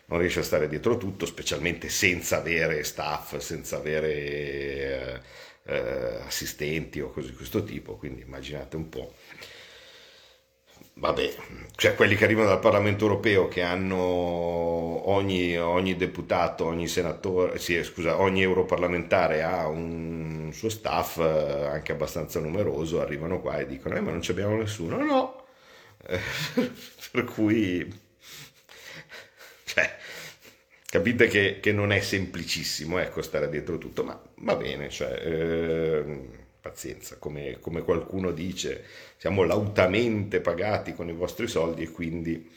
non 0.05 0.19
riesce 0.19 0.41
a 0.41 0.43
stare 0.43 0.67
dietro 0.67 0.97
tutto, 0.97 1.25
specialmente 1.25 1.89
senza 1.89 2.37
avere 2.37 2.83
staff, 2.83 3.37
senza 3.37 3.77
avere 3.77 4.11
eh, 4.13 5.19
eh, 5.65 6.17
assistenti 6.25 6.99
o 6.99 7.09
cose 7.09 7.29
di 7.29 7.35
questo 7.35 7.63
tipo, 7.63 7.95
quindi 7.95 8.21
immaginate 8.21 8.75
un 8.75 8.89
po'. 8.89 9.13
Vabbè, 10.95 11.33
cioè 11.75 11.95
quelli 11.95 12.15
che 12.15 12.23
arrivano 12.23 12.47
dal 12.49 12.59
Parlamento 12.59 13.03
europeo 13.05 13.47
che 13.47 13.61
hanno 13.63 13.95
ogni, 13.97 15.57
ogni 15.57 15.95
deputato, 15.95 16.65
ogni 16.65 16.87
senatore, 16.87 17.57
sì, 17.59 17.83
scusa, 17.83 18.19
ogni 18.21 18.41
europarlamentare 18.43 19.41
ha 19.43 19.67
un 19.67 20.51
suo 20.53 20.69
staff 20.69 21.17
eh, 21.17 21.65
anche 21.65 21.91
abbastanza 21.93 22.39
numeroso, 22.39 23.01
arrivano 23.01 23.41
qua 23.41 23.57
e 23.57 23.65
dicono, 23.65 23.95
eh, 23.95 24.01
ma 24.01 24.11
non 24.11 24.21
ci 24.21 24.31
abbiamo 24.31 24.55
nessuno, 24.55 24.97
no, 25.03 25.41
Eh, 26.05 26.19
per 27.11 27.23
cui, 27.25 27.91
cioè, 29.65 29.97
capite 30.85 31.27
che, 31.27 31.59
che 31.61 31.71
non 31.71 31.91
è 31.91 31.99
semplicissimo, 31.99 32.99
ecco, 32.99 33.21
stare 33.21 33.49
dietro 33.49 33.77
tutto, 33.77 34.03
ma 34.03 34.19
va 34.35 34.55
bene, 34.55 34.89
cioè, 34.89 35.21
ehm, 35.25 36.29
pazienza, 36.63 37.17
come, 37.19 37.59
come 37.59 37.81
qualcuno 37.83 38.31
dice, 38.31 38.85
siamo 39.17 39.43
lautamente 39.43 40.39
pagati 40.39 40.93
con 40.93 41.09
i 41.09 41.13
vostri 41.13 41.47
soldi 41.47 41.83
e 41.83 41.91
quindi 41.91 42.49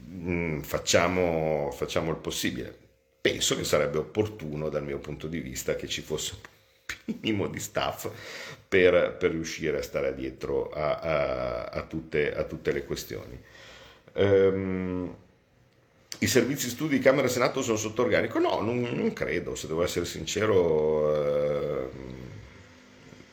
mm, 0.00 0.60
facciamo, 0.60 1.70
facciamo 1.72 2.10
il 2.10 2.16
possibile. 2.16 2.76
Penso 3.20 3.56
che 3.56 3.64
sarebbe 3.64 3.98
opportuno 3.98 4.68
dal 4.68 4.84
mio 4.84 4.98
punto 4.98 5.26
di 5.28 5.40
vista 5.40 5.76
che 5.76 5.88
ci 5.88 6.02
fosse 6.02 6.34
un 7.06 7.14
minimo 7.20 7.46
di 7.48 7.58
staff 7.58 8.08
per, 8.68 9.16
per 9.18 9.30
riuscire 9.30 9.78
a 9.78 9.82
stare 9.82 10.14
dietro 10.14 10.70
a, 10.70 10.98
a- 10.98 11.64
a 11.66 11.82
tutte, 11.84 12.34
a 12.34 12.44
tutte 12.44 12.72
le 12.72 12.84
questioni. 12.84 13.40
Ehm, 14.14 15.16
I 16.20 16.26
servizi 16.26 16.68
studi 16.68 16.96
di 16.98 17.02
Camera 17.02 17.26
e 17.26 17.30
Senato 17.30 17.60
sono 17.62 17.76
sotto 17.76 18.02
organico? 18.02 18.38
No, 18.38 18.60
non, 18.60 18.80
non 18.80 19.12
credo, 19.12 19.54
se 19.54 19.66
devo 19.66 19.82
essere 19.82 20.04
sincero, 20.06 21.90
ehm, 21.90 22.23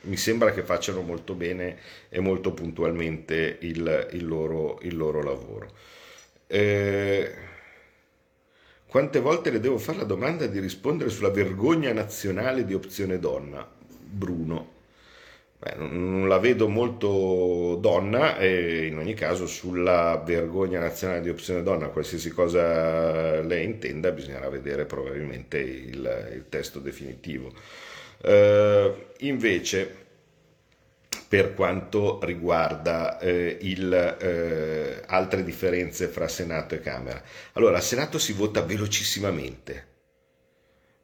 mi 0.02 0.18
sembra 0.18 0.52
che 0.52 0.64
facciano 0.64 1.02
molto 1.02 1.34
bene 1.34 1.78
e 2.10 2.20
molto 2.20 2.54
puntualmente 2.54 3.58
il, 3.62 4.08
il 4.12 4.26
loro, 4.26 4.80
il 4.82 4.98
loro 4.98 5.22
lavoro. 5.24 5.72
Eh, 6.48 7.34
quante 8.88 9.20
volte 9.20 9.52
le 9.52 9.60
devo 9.60 9.78
fare 9.78 10.00
la 10.00 10.04
domanda 10.04 10.48
di 10.48 10.60
rispondere 10.60 11.10
sulla 11.10 11.30
vergogna 11.30 11.94
nazionale 11.94 12.66
di 12.66 12.74
opzione 12.74 13.20
donna? 13.20 13.66
Bruno. 13.88 14.80
Beh, 15.60 15.76
non 15.76 16.28
la 16.28 16.40
vedo 16.40 16.68
molto 16.68 17.78
donna 17.80 18.38
e 18.38 18.88
in 18.88 18.98
ogni 18.98 19.14
caso 19.14 19.46
sulla 19.46 20.22
vergogna 20.26 20.80
nazionale 20.80 21.22
di 21.22 21.30
opzione 21.30 21.62
donna, 21.62 21.90
qualsiasi 21.90 22.32
cosa 22.32 23.42
lei 23.42 23.64
intenda, 23.66 24.12
bisognerà 24.12 24.50
vedere 24.50 24.86
probabilmente 24.86 25.60
il, 25.60 26.32
il 26.34 26.46
testo 26.50 26.80
definitivo. 26.80 27.54
Eh, 28.24 29.08
invece, 29.20 29.96
per 31.28 31.54
quanto 31.54 32.20
riguarda 32.24 33.18
eh, 33.20 33.58
il, 33.62 33.94
eh, 33.94 35.02
altre 35.06 35.44
differenze 35.44 36.08
fra 36.08 36.28
Senato 36.28 36.76
e 36.76 36.80
Camera, 36.82 37.22
allora, 37.54 37.78
al 37.78 37.84
Senato 37.84 38.20
si 38.20 38.34
vota 38.34 38.62
velocissimamente, 38.62 39.88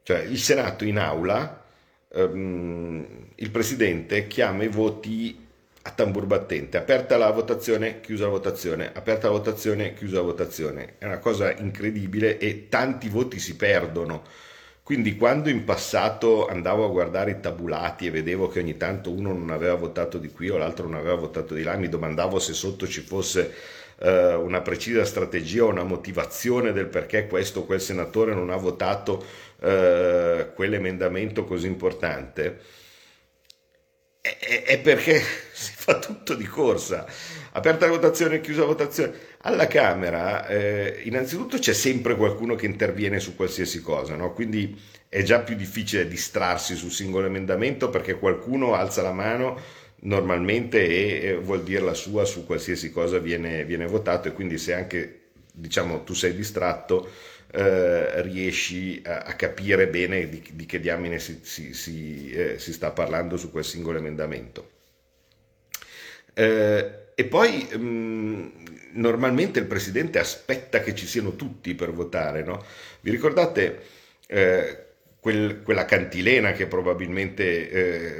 cioè 0.02 0.20
il 0.20 0.38
Senato 0.38 0.84
in 0.84 0.98
aula, 0.98 1.64
ehm, 2.12 3.30
il 3.36 3.50
Presidente 3.50 4.26
chiama 4.26 4.64
i 4.64 4.68
voti 4.68 5.46
a 5.82 5.90
tambur 5.90 6.26
battente, 6.26 6.76
aperta 6.76 7.16
la 7.16 7.30
votazione, 7.30 8.00
chiusa 8.00 8.24
la 8.24 8.30
votazione, 8.30 8.90
aperta 8.92 9.28
la 9.28 9.32
votazione, 9.32 9.94
chiusa 9.94 10.16
la 10.16 10.22
votazione. 10.22 10.94
È 10.98 11.06
una 11.06 11.18
cosa 11.18 11.50
incredibile 11.56 12.38
e 12.38 12.68
tanti 12.68 13.08
voti 13.08 13.38
si 13.38 13.56
perdono. 13.56 14.22
Quindi 14.88 15.16
quando 15.16 15.50
in 15.50 15.64
passato 15.64 16.46
andavo 16.46 16.86
a 16.86 16.88
guardare 16.88 17.32
i 17.32 17.40
tabulati 17.40 18.06
e 18.06 18.10
vedevo 18.10 18.48
che 18.48 18.60
ogni 18.60 18.78
tanto 18.78 19.10
uno 19.10 19.34
non 19.34 19.50
aveva 19.50 19.74
votato 19.74 20.16
di 20.16 20.30
qui 20.30 20.48
o 20.48 20.56
l'altro 20.56 20.88
non 20.88 20.98
aveva 20.98 21.14
votato 21.14 21.52
di 21.52 21.62
là, 21.62 21.76
mi 21.76 21.90
domandavo 21.90 22.38
se 22.38 22.54
sotto 22.54 22.88
ci 22.88 23.02
fosse 23.02 23.52
eh, 23.98 24.32
una 24.32 24.62
precisa 24.62 25.04
strategia 25.04 25.64
o 25.64 25.68
una 25.68 25.82
motivazione 25.84 26.72
del 26.72 26.86
perché 26.86 27.26
questo 27.26 27.60
o 27.60 27.64
quel 27.66 27.82
senatore 27.82 28.32
non 28.32 28.48
ha 28.48 28.56
votato 28.56 29.22
eh, 29.60 30.52
quell'emendamento 30.54 31.44
così 31.44 31.66
importante. 31.66 32.58
È, 34.20 34.36
è- 34.38 34.62
è 34.64 34.80
perché 34.80 35.20
si 35.52 35.72
fa 35.74 35.98
tutto 35.98 36.34
di 36.34 36.44
corsa. 36.44 37.06
Aperta 37.58 37.86
la 37.86 37.92
votazione, 37.92 38.40
chiusa 38.40 38.60
la 38.60 38.66
votazione. 38.66 39.12
Alla 39.38 39.66
Camera, 39.66 40.46
eh, 40.46 41.00
innanzitutto 41.04 41.58
c'è 41.58 41.72
sempre 41.72 42.14
qualcuno 42.14 42.54
che 42.54 42.66
interviene 42.66 43.18
su 43.18 43.34
qualsiasi 43.34 43.80
cosa, 43.82 44.14
no? 44.14 44.32
Quindi 44.32 44.80
è 45.08 45.22
già 45.22 45.40
più 45.40 45.56
difficile 45.56 46.06
distrarsi 46.06 46.76
sul 46.76 46.92
singolo 46.92 47.26
emendamento 47.26 47.90
perché 47.90 48.16
qualcuno 48.18 48.74
alza 48.74 49.02
la 49.02 49.12
mano 49.12 49.58
normalmente 50.02 51.20
e, 51.20 51.36
vuol 51.36 51.64
dire 51.64 51.80
la 51.82 51.94
sua 51.94 52.24
su 52.24 52.46
qualsiasi 52.46 52.92
cosa 52.92 53.18
viene, 53.18 53.64
viene 53.64 53.86
votato 53.86 54.28
e 54.28 54.32
quindi 54.32 54.56
se 54.56 54.74
anche 54.74 55.22
diciamo 55.52 56.04
tu 56.04 56.14
sei 56.14 56.34
distratto 56.36 57.10
eh, 57.50 58.22
riesci 58.22 59.02
a, 59.04 59.20
a 59.20 59.32
capire 59.34 59.88
bene 59.88 60.28
di, 60.28 60.42
di 60.52 60.64
che 60.66 60.78
diamine 60.78 61.18
si, 61.18 61.40
si- 61.42 61.74
si, 61.74 62.30
eh, 62.30 62.58
si 62.60 62.72
sta 62.72 62.92
parlando 62.92 63.36
su 63.36 63.50
quel 63.50 63.64
singolo 63.64 63.98
emendamento. 63.98 64.76
Eh, 66.34 67.07
e 67.20 67.24
poi 67.24 67.64
mh, 67.76 68.52
normalmente 68.92 69.58
il 69.58 69.66
presidente 69.66 70.20
aspetta 70.20 70.80
che 70.80 70.94
ci 70.94 71.04
siano 71.04 71.34
tutti 71.34 71.74
per 71.74 71.90
votare, 71.92 72.44
no? 72.44 72.62
Vi 73.00 73.10
ricordate 73.10 73.82
eh, 74.28 74.84
quel- 75.18 75.62
quella 75.64 75.84
cantilena 75.84 76.52
che 76.52 76.66
probabilmente, 76.68 77.70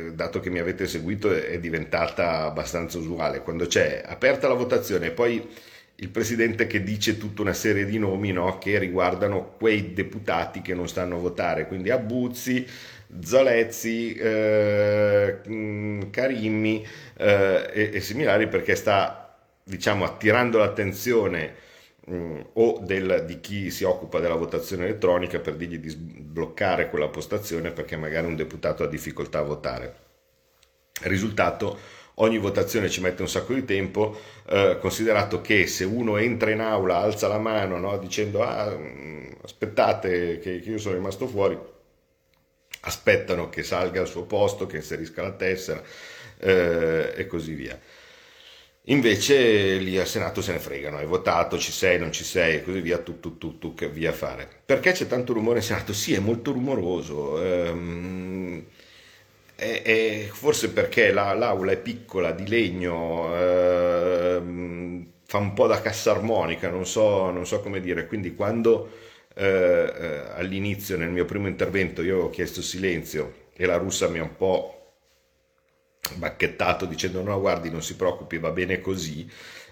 eh, 0.08 0.12
dato 0.14 0.40
che 0.40 0.50
mi 0.50 0.58
avete 0.58 0.88
seguito, 0.88 1.32
è 1.32 1.60
diventata 1.60 2.42
abbastanza 2.42 2.98
usuale, 2.98 3.42
quando 3.42 3.66
c'è 3.66 4.02
aperta 4.04 4.48
la 4.48 4.54
votazione 4.54 5.06
e 5.06 5.10
poi 5.12 5.46
il 6.00 6.08
presidente 6.10 6.66
che 6.66 6.82
dice 6.82 7.18
tutta 7.18 7.42
una 7.42 7.52
serie 7.52 7.84
di 7.84 7.98
nomi 7.98 8.32
no, 8.32 8.58
che 8.58 8.78
riguardano 8.78 9.54
quei 9.58 9.92
deputati 9.92 10.60
che 10.60 10.74
non 10.74 10.88
stanno 10.88 11.16
a 11.16 11.18
votare, 11.20 11.66
quindi 11.68 11.90
Abuzzi, 11.90 12.66
Zalezzi, 13.20 14.14
eh, 14.14 15.40
mh, 15.46 16.10
Carimmi 16.10 16.86
eh, 17.16 17.70
e, 17.72 17.90
e 17.94 18.00
similari 18.00 18.48
perché 18.48 18.74
sta 18.76 19.36
diciamo 19.64 20.04
attirando 20.04 20.58
l'attenzione 20.58 21.54
mh, 22.06 22.40
o 22.54 22.80
del- 22.84 23.24
di 23.26 23.40
chi 23.40 23.70
si 23.70 23.84
occupa 23.84 24.20
della 24.20 24.34
votazione 24.34 24.84
elettronica 24.84 25.38
per 25.40 25.56
dirgli 25.56 25.78
di 25.78 25.88
sbloccare 25.88 26.90
quella 26.90 27.08
postazione 27.08 27.70
perché 27.72 27.96
magari 27.96 28.26
un 28.26 28.36
deputato 28.36 28.82
ha 28.84 28.88
difficoltà 28.88 29.38
a 29.38 29.42
votare. 29.42 29.94
Risultato, 31.02 31.78
ogni 32.16 32.38
votazione 32.38 32.88
ci 32.90 33.00
mette 33.00 33.22
un 33.22 33.28
sacco 33.28 33.54
di 33.54 33.64
tempo, 33.64 34.16
eh, 34.48 34.76
considerato 34.80 35.40
che 35.40 35.66
se 35.68 35.84
uno 35.84 36.16
entra 36.16 36.50
in 36.50 36.60
aula, 36.60 36.98
alza 36.98 37.28
la 37.28 37.38
mano 37.38 37.78
no, 37.78 37.96
dicendo 37.98 38.42
ah, 38.42 38.68
mh, 38.76 39.36
aspettate 39.44 40.38
che, 40.40 40.58
che 40.60 40.70
io 40.70 40.78
sono 40.78 40.96
rimasto 40.96 41.26
fuori, 41.28 41.56
aspettano 42.88 43.48
che 43.48 43.62
salga 43.62 44.00
al 44.00 44.08
suo 44.08 44.24
posto, 44.24 44.66
che 44.66 44.76
inserisca 44.76 45.22
la 45.22 45.32
tessera 45.32 45.82
eh, 46.38 47.12
e 47.16 47.26
così 47.26 47.54
via. 47.54 47.78
Invece 48.84 49.76
lì 49.76 49.98
al 49.98 50.06
Senato 50.06 50.40
se 50.40 50.52
ne 50.52 50.58
fregano, 50.58 50.96
hai 50.96 51.04
votato, 51.04 51.58
ci 51.58 51.72
sei, 51.72 51.98
non 51.98 52.10
ci 52.10 52.24
sei 52.24 52.56
e 52.56 52.62
così 52.62 52.80
via, 52.80 52.96
tu, 52.98 53.20
tu, 53.20 53.36
tu, 53.36 53.58
tu, 53.58 53.74
che 53.74 53.88
via 53.90 54.12
fare. 54.12 54.48
Perché 54.64 54.92
c'è 54.92 55.06
tanto 55.06 55.34
rumore 55.34 55.58
in 55.58 55.64
Senato? 55.64 55.92
Sì, 55.92 56.14
è 56.14 56.18
molto 56.20 56.52
rumoroso. 56.52 57.42
ehm, 57.42 58.64
è- 59.54 59.82
è- 59.82 60.28
forse 60.32 60.70
perché 60.70 61.10
la- 61.12 61.34
l'aula 61.34 61.72
è 61.72 61.76
piccola, 61.78 62.30
di 62.32 62.46
legno, 62.48 63.34
ehm, 63.36 65.06
fa 65.26 65.38
un 65.38 65.52
po' 65.52 65.66
da 65.66 65.80
cassa 65.82 66.12
armonica, 66.12 66.70
non 66.70 66.86
so, 66.86 67.30
non 67.30 67.46
so 67.46 67.60
come 67.60 67.80
dire. 67.80 68.06
Quindi 68.06 68.34
quando 68.34 68.88
eh, 69.38 69.92
eh, 69.96 70.22
all'inizio, 70.34 70.96
nel 70.96 71.10
mio 71.10 71.24
primo 71.24 71.46
intervento, 71.48 72.02
io 72.02 72.24
ho 72.24 72.30
chiesto 72.30 72.62
silenzio 72.62 73.46
e 73.56 73.66
la 73.66 73.76
russa 73.76 74.08
mi 74.08 74.18
ha 74.18 74.22
un 74.22 74.36
po' 74.36 74.74
bacchettato 76.16 76.86
dicendo 76.86 77.22
no 77.22 77.38
guardi 77.40 77.70
non 77.70 77.82
si 77.82 77.96
preoccupi 77.96 78.38
va 78.38 78.50
bene 78.50 78.80
così. 78.80 79.28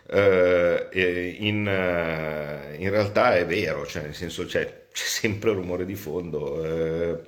Eh, 0.08 1.36
in, 1.40 1.66
eh, 1.66 2.76
in 2.78 2.90
realtà 2.90 3.36
è 3.36 3.44
vero 3.44 3.84
cioè 3.86 4.02
nel 4.02 4.14
senso 4.14 4.44
c'è, 4.46 4.86
c'è 4.92 5.04
sempre 5.04 5.52
rumore 5.52 5.84
di 5.84 5.96
fondo 5.96 6.64
eh, 6.64 7.20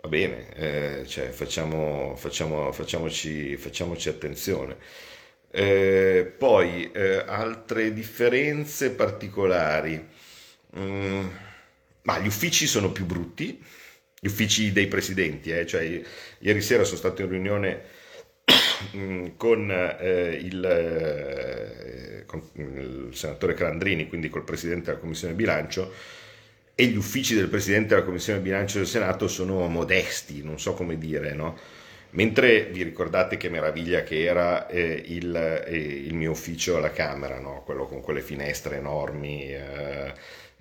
va 0.00 0.08
bene 0.08 0.54
eh, 0.54 1.06
cioè, 1.06 1.28
facciamo, 1.28 2.14
facciamo- 2.16 2.72
facciamoci, 2.72 3.56
facciamoci 3.56 4.08
attenzione. 4.08 4.76
Eh, 5.54 6.32
poi 6.38 6.90
altre 7.26 7.92
differenze 7.92 8.90
particolari 8.92 10.08
Mm, 10.78 11.26
ma 12.02 12.18
gli 12.18 12.26
uffici 12.26 12.66
sono 12.66 12.92
più 12.92 13.04
brutti 13.04 13.62
gli 14.18 14.26
uffici 14.26 14.72
dei 14.72 14.86
presidenti 14.86 15.50
eh, 15.50 15.66
cioè 15.66 16.02
ieri 16.38 16.60
sera 16.62 16.84
sono 16.84 16.96
stato 16.96 17.20
in 17.22 17.28
riunione 17.28 17.82
mm, 18.96 19.26
con, 19.36 19.70
eh, 19.70 20.38
il, 20.40 20.64
eh, 20.64 22.24
con 22.26 22.42
il 22.54 23.10
senatore 23.12 23.54
Calandrini, 23.54 24.08
quindi 24.08 24.28
col 24.28 24.44
presidente 24.44 24.86
della 24.86 24.98
Commissione 24.98 25.34
Bilancio, 25.34 25.92
e 26.74 26.86
gli 26.86 26.96
uffici 26.96 27.34
del 27.34 27.48
presidente 27.48 27.88
della 27.94 28.04
Commissione 28.04 28.40
Bilancio 28.40 28.78
del 28.78 28.86
Senato 28.86 29.28
sono 29.28 29.66
modesti, 29.68 30.42
non 30.42 30.58
so 30.58 30.74
come 30.74 30.98
dire, 30.98 31.34
no? 31.34 31.58
Mentre 32.10 32.64
vi 32.66 32.82
ricordate 32.82 33.38
che 33.38 33.48
meraviglia 33.48 34.02
che 34.02 34.24
era 34.24 34.66
eh, 34.66 35.02
il, 35.06 35.34
eh, 35.34 35.74
il, 35.78 36.14
mio 36.14 36.32
ufficio 36.32 36.76
alla 36.76 36.90
Camera, 36.90 37.38
no? 37.40 37.62
quello 37.64 37.86
con 37.86 38.02
quelle 38.02 38.20
finestre 38.20 38.76
enormi, 38.76 39.54
eh, 39.54 40.12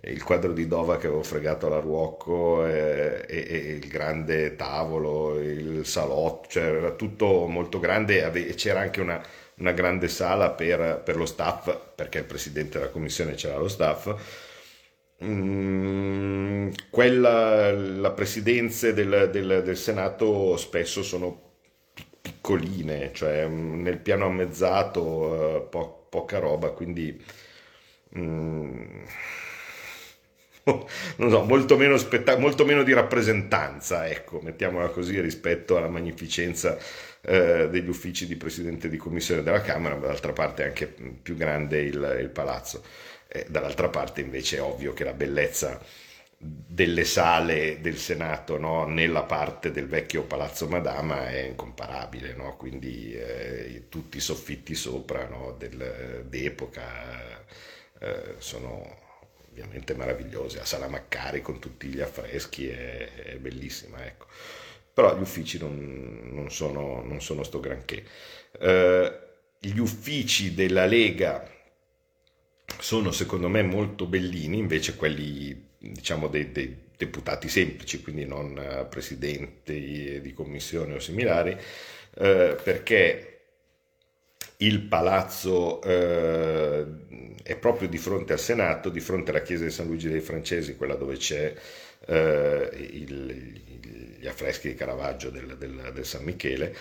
il 0.04 0.24
quadro 0.24 0.52
di 0.54 0.68
Dova 0.68 0.98
che 0.98 1.08
avevo 1.08 1.22
fregato 1.24 1.68
alla 1.68 1.80
Ruocco 1.80 2.66
eh, 2.66 3.24
e, 3.28 3.46
e, 3.48 3.58
il 3.74 3.88
grande 3.88 4.56
tavolo, 4.56 5.40
il 5.40 5.86
salotto, 5.86 6.48
cioè 6.50 6.64
era 6.64 6.92
tutto 6.92 7.46
molto 7.48 7.80
grande 7.80 8.32
e 8.32 8.56
c'era 8.56 8.80
anche 8.80 9.00
una, 9.00 9.22
una 9.56 9.72
grande 9.74 10.08
sala 10.08 10.52
per, 10.52 11.02
per, 11.06 11.18
lo 11.18 11.26
staff, 11.26 11.76
perché 11.96 12.20
il 12.20 12.24
presidente 12.26 12.80
della 12.80 12.90
commissione 12.90 13.36
c'era 13.36 13.58
lo 13.58 13.68
staff. 13.68 14.16
Mm, 15.24 16.72
quella, 16.90 17.72
la 17.72 18.12
presidenze 18.12 18.94
del, 18.94 19.30
del, 19.32 19.62
del, 19.64 19.78
Senato 19.78 20.58
spesso 20.58 21.04
sono 21.04 21.52
piccoline, 22.22 23.12
cioè 23.14 23.46
mm, 23.48 23.82
nel 23.84 24.00
piano 24.00 24.26
ammezzato, 24.26 25.58
eh, 25.58 25.62
po- 25.70 26.08
poca 26.10 26.40
roba, 26.40 26.72
quindi... 26.72 27.24
Mm, 28.18 29.04
non 31.17 31.30
so, 31.30 31.43
molto 31.43 31.78
meno, 31.78 31.97
spetta- 31.97 32.38
molto 32.38 32.65
meno 32.65 32.84
di 32.84 32.93
rappresentanza, 32.93 34.08
ecco, 34.08 34.39
mettiamola 34.41 34.89
così, 34.89 35.19
rispetto 35.19 35.78
alla 35.78 35.89
magnificenza 35.89 36.78
eh, 37.21 37.67
degli 37.69 37.89
uffici 37.89 38.28
di 38.28 38.36
presidente 38.36 38.89
di 38.89 38.97
commissione 38.97 39.43
della 39.43 39.62
Camera, 39.62 39.95
ma 39.95 40.08
d'altra 40.08 40.34
parte 40.34 40.63
è 40.63 40.67
anche 40.67 40.88
più 40.88 41.36
grande 41.36 41.82
il, 41.82 42.17
il 42.19 42.30
palazzo. 42.30 42.84
Eh, 43.28 43.45
dall'altra 43.50 43.89
parte 43.89 44.21
invece 44.21 44.58
è 44.58 44.62
ovvio 44.62 44.93
che 44.93 45.04
la 45.04 45.13
bellezza 45.13 45.80
delle 46.43 47.06
sale 47.06 47.80
del 47.82 47.97
Senato 47.97 48.58
no? 48.58 48.86
nella 48.88 49.24
parte 49.24 49.71
del 49.71 49.88
vecchio 49.88 50.24
Palazzo 50.24 50.67
Madama 50.67 51.30
è 51.30 51.41
incomparabile, 51.43 52.34
no? 52.34 52.58
quindi 52.58 53.13
eh, 53.13 53.86
tutti 53.89 54.17
i 54.17 54.19
soffitti 54.21 54.74
sopra 54.74 55.28
no? 55.28 55.56
Del, 55.58 56.26
d'epoca 56.28 57.45
eh, 58.00 58.36
sono 58.39 58.97
ovviamente 59.52 59.94
meravigliosi. 59.94 60.58
La 60.58 60.66
sala 60.66 60.88
Maccari 60.88 61.42
con 61.42 61.60
tutti 61.60 61.88
gli 61.88 62.02
affreschi 62.02 62.68
è, 62.68 63.12
è 63.14 63.36
bellissima, 63.38 64.06
ecco. 64.06 64.28
però 64.94 65.18
gli 65.18 65.22
uffici 65.22 65.58
non, 65.60 66.30
non, 66.32 66.52
sono, 66.52 67.04
non 67.04 67.22
sono 67.22 67.44
sto 67.44 67.60
granché. 67.60 68.04
Eh, 68.60 69.20
gli 69.60 69.78
uffici 69.78 70.54
della 70.54 70.86
Lega 70.86 71.48
sono 72.80 73.12
secondo 73.12 73.48
me 73.48 73.62
molto 73.62 74.06
bellini, 74.06 74.58
invece 74.58 74.96
quelli 74.96 75.70
diciamo 75.78 76.28
dei, 76.28 76.52
dei 76.52 76.90
deputati 76.98 77.50
semplici, 77.50 78.02
quindi 78.02 78.26
non 78.26 78.58
eh, 78.58 78.86
presidenti 78.86 80.20
di 80.22 80.34
commissione 80.34 80.94
o 80.94 81.00
similari, 81.00 81.52
eh, 81.52 82.58
perché 82.64 83.31
il 84.62 84.82
palazzo 84.82 85.82
eh, 85.82 86.86
è 87.43 87.56
proprio 87.56 87.88
di 87.88 87.97
fronte 87.97 88.34
al 88.34 88.39
Senato, 88.39 88.89
di 88.89 89.00
fronte 89.00 89.32
alla 89.32 89.41
chiesa 89.41 89.63
di 89.63 89.71
San 89.71 89.88
Luigi 89.88 90.10
dei 90.10 90.21
Francesi, 90.21 90.76
quella 90.76 90.95
dove 90.95 91.17
c'è 91.17 91.54
eh, 92.06 92.69
il, 92.74 93.62
gli 94.19 94.28
affreschi 94.28 94.69
di 94.69 94.76
Caravaggio 94.76 95.30
del, 95.30 95.58
del, 95.58 95.91
del 95.93 96.06
San 96.06 96.24
Michele. 96.24 96.76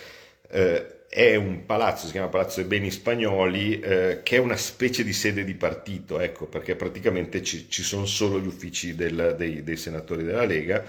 Eh, 0.51 0.99
è 1.09 1.35
un 1.35 1.65
palazzo, 1.67 2.07
si 2.07 2.13
chiama 2.13 2.29
Palazzo 2.29 2.61
dei 2.61 2.69
Beni 2.69 2.91
Spagnoli, 2.91 3.81
eh, 3.81 4.21
che 4.23 4.37
è 4.37 4.39
una 4.39 4.57
specie 4.57 5.03
di 5.03 5.13
sede 5.13 5.43
di 5.43 5.55
partito, 5.55 6.21
ecco, 6.21 6.47
perché 6.47 6.77
praticamente 6.77 7.43
ci, 7.43 7.69
ci 7.69 7.83
sono 7.83 8.07
solo 8.07 8.39
gli 8.39 8.47
uffici 8.47 8.95
del, 8.95 9.35
dei, 9.37 9.65
dei, 9.65 9.77
senatori 9.77 10.23
della 10.23 10.45
Lega 10.45 10.85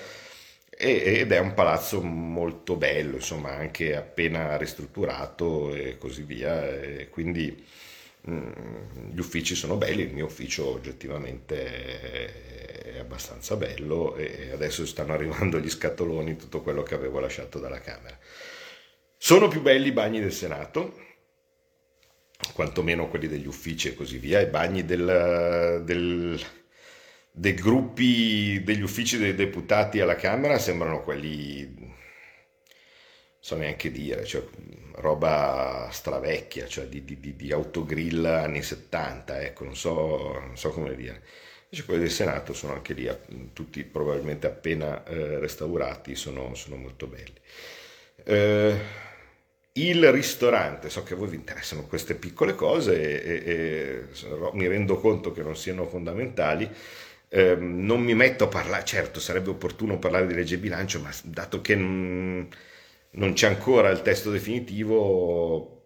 ed 0.82 1.32
è 1.32 1.38
un 1.38 1.54
palazzo 1.54 2.02
molto 2.02 2.76
bello, 2.76 3.18
insomma, 3.18 3.52
anche 3.52 3.96
appena 3.96 4.58
ristrutturato 4.58 5.76
e 5.76 5.98
così 6.00 6.24
via, 6.24 6.68
e 6.68 7.08
quindi 7.10 7.64
mh, 8.22 8.34
mm, 8.34 9.12
gli 9.12 9.20
uffici 9.20 9.54
sono 9.54 9.78
belli, 9.78 10.02
il 10.02 10.14
mio 10.14 10.26
ufficio 10.26 10.68
oggettivamente 10.68 12.94
è 12.94 12.98
abbastanza 12.98 13.56
bello 13.56 14.16
e 14.16 14.50
adesso 14.52 14.86
stanno 14.86 15.14
arrivando 15.14 15.60
gli 15.60 15.70
scatoloni, 15.70 16.36
tutto 16.36 16.62
quello 16.62 16.84
che 16.84 16.96
avevo 16.96 17.20
lasciato 17.20 17.60
dalla 17.60 17.80
Camera. 17.80 18.18
Sono 19.18 19.48
più 19.48 19.62
belli 19.62 19.90
i 19.90 19.92
bagni 19.92 20.20
del 20.20 20.34
Senato, 20.34 20.98
quantomeno 22.54 23.08
quelli 23.08 23.28
degli 23.28 23.46
uffici 23.46 23.90
e 23.90 23.94
così 23.94 24.18
via, 24.18 24.40
i 24.40 24.48
bagni 24.48 24.84
del, 24.84 25.82
del, 25.86 26.42
dei 27.32 27.54
gruppi 27.54 28.62
degli 28.64 28.82
uffici 28.82 29.18
dei 29.18 29.34
deputati 29.34 30.02
alla 30.02 30.16
Camera 30.16 30.60
sembrano 30.60 31.02
quelli, 31.02 31.74
non 31.78 31.96
so 33.40 33.56
neanche 33.56 33.90
dire, 33.92 34.26
cioè, 34.26 34.44
roba 34.96 35.88
stravecchia, 35.92 36.68
cioè 36.68 36.88
di, 36.88 37.04
di, 37.06 37.36
di, 37.36 37.52
autogrill 37.52 38.26
anni 38.26 38.62
70, 38.62 39.42
ecco, 39.42 39.64
non 39.64 39.76
so, 39.76 40.40
non 40.40 40.58
so 40.58 40.70
come 40.72 40.96
dire. 40.96 41.22
Invece 41.64 41.86
quelli 41.86 42.02
del 42.02 42.12
Senato 42.12 42.54
sono 42.54 42.74
anche 42.74 42.94
lì, 42.94 43.10
tutti 43.54 43.82
probabilmente 43.86 44.46
appena 44.46 45.06
eh, 45.06 45.40
restaurati, 45.40 46.16
sono, 46.16 46.54
sono 46.54 46.76
molto 46.76 47.08
belli. 47.08 47.40
Eh, 48.24 48.80
il 49.74 50.12
ristorante, 50.12 50.90
so 50.90 51.02
che 51.04 51.14
a 51.14 51.16
voi 51.16 51.30
vi 51.30 51.38
interessano 51.38 51.86
queste 51.86 52.16
piccole 52.16 52.56
cose 52.56 53.24
e, 53.24 53.34
e, 53.34 53.52
e 53.52 54.50
mi 54.52 54.68
rendo 54.68 55.00
conto 55.00 55.32
che 55.32 55.42
non 55.42 55.56
siano 55.56 55.86
fondamentali, 55.88 56.70
eh, 57.34 57.56
non 57.56 58.02
mi 58.02 58.14
metto 58.14 58.44
a 58.46 58.48
parlare, 58.48 58.84
certo 58.86 59.20
sarebbe 59.22 59.50
opportuno 59.52 59.98
parlare 60.00 60.28
di 60.28 60.34
legge 60.34 60.58
bilancio, 60.58 61.00
ma 61.00 61.10
dato 61.24 61.62
che 61.62 61.76
non, 61.76 62.48
non 63.12 63.34
c'è 63.34 63.48
ancora 63.48 63.90
il 63.90 64.02
testo 64.02 64.32
definitivo, 64.32 65.84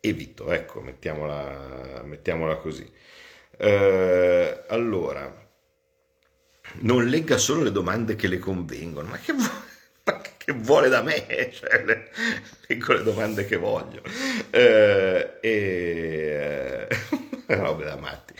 evito, 0.00 0.50
ecco, 0.52 0.80
mettiamola, 0.80 2.02
mettiamola 2.04 2.56
così. 2.56 2.90
Eh, 3.56 4.64
allora, 4.68 5.48
non 6.80 7.06
legga 7.06 7.36
solo 7.36 7.62
le 7.62 7.72
domande 7.72 8.16
che 8.16 8.28
le 8.28 8.38
convengono, 8.38 9.08
ma 9.08 9.18
che 9.18 9.32
vuoi? 9.32 9.48
che 10.36 10.52
vuole 10.52 10.88
da 10.88 11.02
me, 11.02 11.26
cioè 11.52 11.84
le, 11.84 12.10
leggo 12.66 12.92
le 12.94 13.02
domande 13.02 13.44
che 13.44 13.56
voglio. 13.56 14.02
Eh, 14.50 15.38
e 15.40 16.88
robe 17.46 17.84
da 17.84 17.96
matti. 17.96 18.34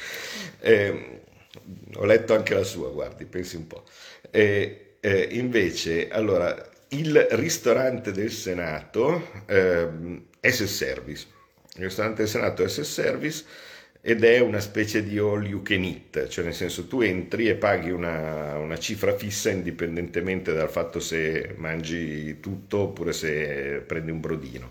Eh, 0.60 1.19
ho 2.00 2.06
letto 2.06 2.34
anche 2.34 2.54
la 2.54 2.64
sua, 2.64 2.88
guardi, 2.90 3.26
pensi 3.26 3.56
un 3.56 3.66
po'. 3.66 3.84
E, 4.30 4.94
eh, 5.00 5.28
invece, 5.32 6.08
allora, 6.08 6.68
il 6.88 7.26
ristorante 7.32 8.10
del 8.10 8.30
Senato 8.30 9.28
eh, 9.46 9.86
S 10.40 10.64
Service. 10.64 11.26
Il 11.76 11.84
ristorante 11.84 12.22
del 12.22 12.30
Senato 12.30 12.66
S 12.66 12.80
Service 12.80 13.44
ed 14.00 14.24
è 14.24 14.40
una 14.40 14.60
specie 14.60 15.04
di 15.04 15.18
all 15.18 15.44
you 15.44 15.60
can 15.60 15.84
eat, 15.84 16.28
cioè 16.28 16.42
nel 16.42 16.54
senso 16.54 16.86
tu 16.86 17.02
entri 17.02 17.48
e 17.48 17.54
paghi 17.54 17.90
una, 17.90 18.56
una, 18.56 18.78
cifra 18.78 19.14
fissa 19.14 19.50
indipendentemente 19.50 20.54
dal 20.54 20.70
fatto 20.70 21.00
se 21.00 21.52
mangi 21.58 22.40
tutto 22.40 22.78
oppure 22.78 23.12
se 23.12 23.82
prendi 23.86 24.10
un 24.10 24.20
brodino. 24.20 24.70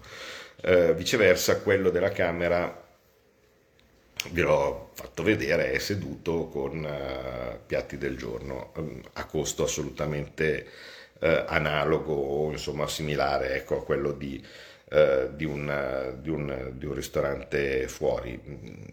Eh, 0.61 0.95
viceversa, 0.95 1.61
quello 1.61 1.91
della 1.91 2.09
Camera, 2.09 2.88
vi 4.31 4.41
l'ho 4.41 4.89
fatto 4.93 5.23
vedere, 5.23 5.71
è 5.71 5.79
seduto 5.79 6.47
con 6.47 6.83
uh, 6.83 7.65
piatti 7.65 7.97
del 7.97 8.17
giorno 8.17 8.71
um, 8.75 9.01
a 9.13 9.25
costo 9.25 9.63
assolutamente 9.63 10.67
uh, 11.19 11.43
analogo 11.47 12.13
o 12.13 12.51
insomma 12.51 12.87
similare 12.87 13.55
ecco, 13.55 13.77
a 13.77 13.83
quello 13.83 14.11
di, 14.11 14.43
uh, 14.91 15.33
di, 15.33 15.45
un, 15.45 16.17
di, 16.21 16.29
un, 16.29 16.71
di 16.73 16.85
un 16.85 16.93
ristorante 16.93 17.87
fuori. 17.87 18.87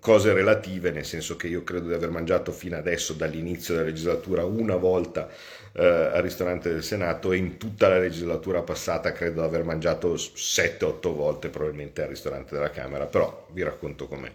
Cose 0.00 0.32
relative, 0.32 0.90
nel 0.90 1.04
senso 1.04 1.36
che 1.36 1.46
io 1.46 1.62
credo 1.62 1.86
di 1.86 1.94
aver 1.94 2.10
mangiato 2.10 2.50
fino 2.50 2.76
adesso 2.76 3.12
dall'inizio 3.12 3.74
della 3.74 3.86
legislatura 3.86 4.44
una 4.44 4.74
volta 4.74 5.28
eh, 5.72 5.84
al 5.84 6.22
ristorante 6.22 6.70
del 6.70 6.82
Senato 6.82 7.32
e 7.32 7.36
in 7.36 7.56
tutta 7.56 7.88
la 7.88 7.98
legislatura 7.98 8.62
passata 8.62 9.12
credo 9.12 9.40
di 9.40 9.46
aver 9.46 9.64
mangiato 9.64 10.14
7-8 10.14 11.14
volte 11.14 11.48
probabilmente 11.48 12.02
al 12.02 12.08
ristorante 12.08 12.54
della 12.54 12.70
Camera, 12.70 13.06
però 13.06 13.46
vi 13.52 13.62
racconto 13.62 14.06
com'è. 14.06 14.30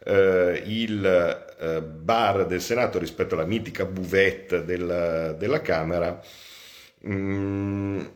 Uh, 0.00 0.52
il 0.64 1.48
uh, 1.58 1.82
bar 1.82 2.46
del 2.46 2.60
Senato 2.60 3.00
rispetto 3.00 3.34
alla 3.34 3.44
mitica 3.44 3.84
buvette 3.84 4.64
del, 4.64 5.34
della 5.36 5.60
Camera 5.60 6.22
um, 7.02 8.08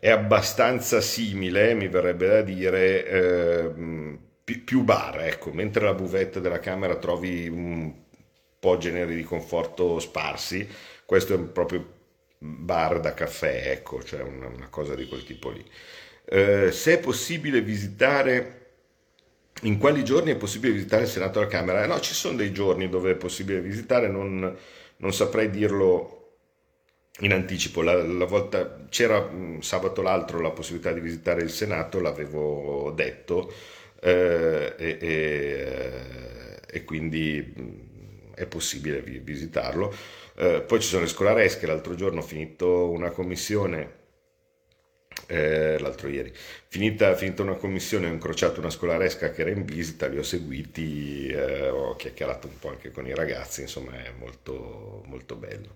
è 0.00 0.10
abbastanza 0.10 1.00
simile, 1.00 1.74
mi 1.74 1.88
verrebbe 1.88 2.26
da 2.28 2.42
dire, 2.42 3.06
eh, 3.06 4.18
più 4.64 4.82
bar, 4.82 5.20
ecco, 5.22 5.52
mentre 5.52 5.84
la 5.84 5.94
buvette 5.94 6.40
della 6.40 6.60
camera 6.60 6.96
trovi 6.96 7.48
un 7.48 7.92
po' 8.58 8.78
generi 8.78 9.14
di 9.16 9.22
conforto 9.22 9.98
sparsi, 9.98 10.66
questo 11.04 11.34
è 11.34 11.38
proprio 11.38 11.96
bar 12.38 13.00
da 13.00 13.14
caffè, 13.14 13.70
ecco, 13.72 14.02
cioè 14.02 14.22
una, 14.22 14.46
una 14.48 14.68
cosa 14.68 14.94
di 14.94 15.06
quel 15.08 15.24
tipo 15.24 15.50
lì. 15.50 15.64
Eh, 16.24 16.70
se 16.72 16.94
è 16.94 17.00
possibile 17.00 17.60
visitare, 17.62 18.54
in 19.62 19.78
quali 19.78 20.04
giorni 20.04 20.30
è 20.30 20.36
possibile 20.36 20.72
visitare 20.72 21.02
il 21.02 21.08
Senato 21.08 21.40
e 21.40 21.44
la 21.44 21.48
Camera? 21.48 21.86
No, 21.86 22.00
ci 22.00 22.14
sono 22.14 22.36
dei 22.36 22.52
giorni 22.52 22.88
dove 22.88 23.12
è 23.12 23.16
possibile 23.16 23.60
visitare, 23.60 24.08
non, 24.08 24.56
non 24.96 25.12
saprei 25.12 25.50
dirlo 25.50 26.36
in 27.20 27.32
anticipo. 27.32 27.82
La, 27.82 27.94
la 28.02 28.24
volta, 28.24 28.86
c'era 28.88 29.20
mh, 29.20 29.60
sabato 29.60 30.02
l'altro 30.02 30.40
la 30.40 30.50
possibilità 30.50 30.92
di 30.92 31.00
visitare 31.00 31.42
il 31.42 31.50
Senato, 31.50 32.00
l'avevo 32.00 32.92
detto, 32.94 33.52
eh, 34.00 34.74
e, 34.78 34.98
e, 35.00 36.60
e 36.70 36.84
quindi 36.84 37.52
mh, 37.56 37.87
è 38.38 38.46
possibile 38.46 39.00
vi- 39.02 39.18
visitarlo. 39.18 39.94
Eh, 40.36 40.62
poi 40.66 40.80
ci 40.80 40.88
sono 40.88 41.02
le 41.02 41.08
scolaresche, 41.08 41.66
l'altro 41.66 41.94
giorno 41.94 42.20
ho 42.20 42.22
finito 42.22 42.90
una 42.90 43.10
commissione, 43.10 43.96
eh, 45.26 45.78
l'altro 45.80 46.08
ieri, 46.08 46.32
finita, 46.68 47.14
finita 47.14 47.42
una 47.42 47.54
commissione, 47.54 48.06
ho 48.08 48.12
incrociato 48.12 48.60
una 48.60 48.70
scolaresca 48.70 49.30
che 49.30 49.42
era 49.42 49.50
in 49.50 49.64
visita, 49.64 50.06
li 50.06 50.18
ho 50.18 50.22
seguiti, 50.22 51.26
eh, 51.28 51.68
ho 51.68 51.96
chiacchierato 51.96 52.46
un 52.46 52.58
po' 52.58 52.68
anche 52.70 52.90
con 52.90 53.06
i 53.06 53.14
ragazzi, 53.14 53.62
insomma 53.62 53.92
è 54.04 54.12
molto, 54.18 55.02
molto 55.06 55.34
bello. 55.36 55.74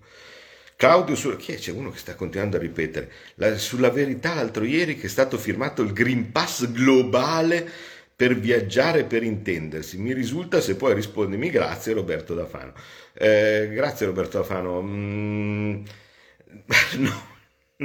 Claudio, 0.75 1.15
su- 1.15 1.35
chi 1.37 1.53
è? 1.53 1.55
C'è 1.57 1.71
uno 1.71 1.91
che 1.91 1.99
sta 1.99 2.15
continuando 2.15 2.57
a 2.57 2.59
ripetere, 2.59 3.11
La- 3.35 3.57
sulla 3.57 3.89
verità 3.89 4.33
l'altro 4.33 4.63
ieri 4.63 4.97
che 4.97 5.05
è 5.07 5.09
stato 5.09 5.37
firmato 5.37 5.81
il 5.81 5.93
Green 5.93 6.31
Pass 6.31 6.69
globale 6.71 7.69
per 8.15 8.35
viaggiare 8.37 9.05
per 9.05 9.23
intendersi. 9.23 9.97
Mi 9.97 10.13
risulta 10.13 10.61
se 10.61 10.75
puoi 10.75 10.93
rispondermi, 10.93 11.49
grazie 11.49 11.93
Roberto 11.93 12.33
Dafano. 12.33 12.73
Eh, 13.13 13.69
grazie 13.73 14.05
Roberto 14.05 14.37
Dafano. 14.39 14.81
Mm, 14.81 15.83
no. 16.97 17.32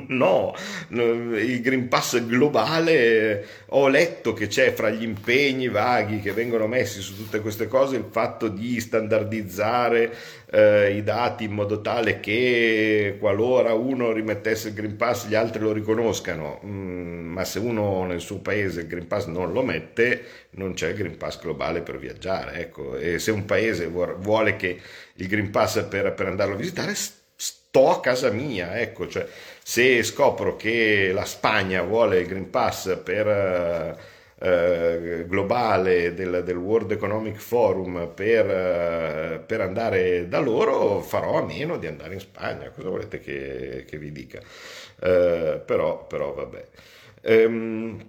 No, 0.18 0.54
il 0.88 1.60
Green 1.60 1.88
Pass 1.88 2.24
globale, 2.24 3.46
ho 3.68 3.88
letto 3.88 4.32
che 4.32 4.46
c'è 4.46 4.72
fra 4.72 4.90
gli 4.90 5.02
impegni 5.02 5.68
vaghi 5.68 6.20
che 6.20 6.32
vengono 6.32 6.66
messi 6.66 7.00
su 7.00 7.16
tutte 7.16 7.40
queste 7.40 7.68
cose 7.68 7.96
il 7.96 8.06
fatto 8.10 8.48
di 8.48 8.80
standardizzare 8.80 10.14
eh, 10.50 10.96
i 10.96 11.02
dati 11.02 11.44
in 11.44 11.52
modo 11.52 11.80
tale 11.80 12.20
che 12.20 13.16
qualora 13.18 13.74
uno 13.74 14.12
rimettesse 14.12 14.68
il 14.68 14.74
Green 14.74 14.96
Pass 14.96 15.26
gli 15.28 15.34
altri 15.34 15.60
lo 15.60 15.72
riconoscano, 15.72 16.60
Mm, 16.64 17.32
ma 17.32 17.44
se 17.44 17.58
uno 17.58 18.04
nel 18.04 18.20
suo 18.20 18.38
paese 18.38 18.80
il 18.80 18.86
Green 18.86 19.06
Pass 19.06 19.26
non 19.26 19.52
lo 19.52 19.62
mette, 19.62 20.22
non 20.50 20.74
c'è 20.74 20.88
il 20.88 20.96
Green 20.96 21.16
Pass 21.16 21.40
globale 21.40 21.82
per 21.82 21.98
viaggiare. 21.98 22.60
Ecco. 22.60 22.96
E 22.96 23.18
se 23.18 23.30
un 23.30 23.44
paese 23.44 23.86
vuole 23.86 24.56
che 24.56 24.78
il 25.14 25.26
Green 25.28 25.50
Pass 25.50 25.82
per, 25.84 26.12
per 26.14 26.26
andarlo 26.26 26.54
a 26.54 26.56
visitare, 26.56 26.94
sto 27.68 27.90
a 27.90 28.00
casa 28.00 28.30
mia, 28.30 28.78
ecco, 28.80 29.06
cioè 29.08 29.26
se 29.62 30.02
scopro 30.02 30.56
che 30.56 31.10
la 31.12 31.24
Spagna 31.24 31.82
vuole 31.82 32.20
il 32.20 32.26
Green 32.26 32.50
Pass 32.50 32.96
per 33.02 33.26
eh, 33.28 33.96
eh, 34.40 35.24
globale 35.26 36.14
del, 36.14 36.42
del 36.44 36.56
World 36.56 36.92
Economic 36.92 37.36
Forum 37.36 38.12
per, 38.14 38.48
eh, 38.50 39.42
per 39.46 39.60
andare 39.60 40.28
da 40.28 40.38
loro, 40.40 41.00
farò 41.02 41.38
a 41.38 41.44
meno 41.44 41.76
di 41.76 41.86
andare 41.86 42.14
in 42.14 42.20
Spagna. 42.20 42.70
Cosa 42.70 42.88
volete 42.88 43.20
che, 43.20 43.84
che 43.86 43.98
vi 43.98 44.12
dica? 44.12 44.40
Eh, 45.00 45.60
però, 45.64 46.06
però 46.06 46.32
vabbè. 46.34 46.64
Ehm, 47.22 48.06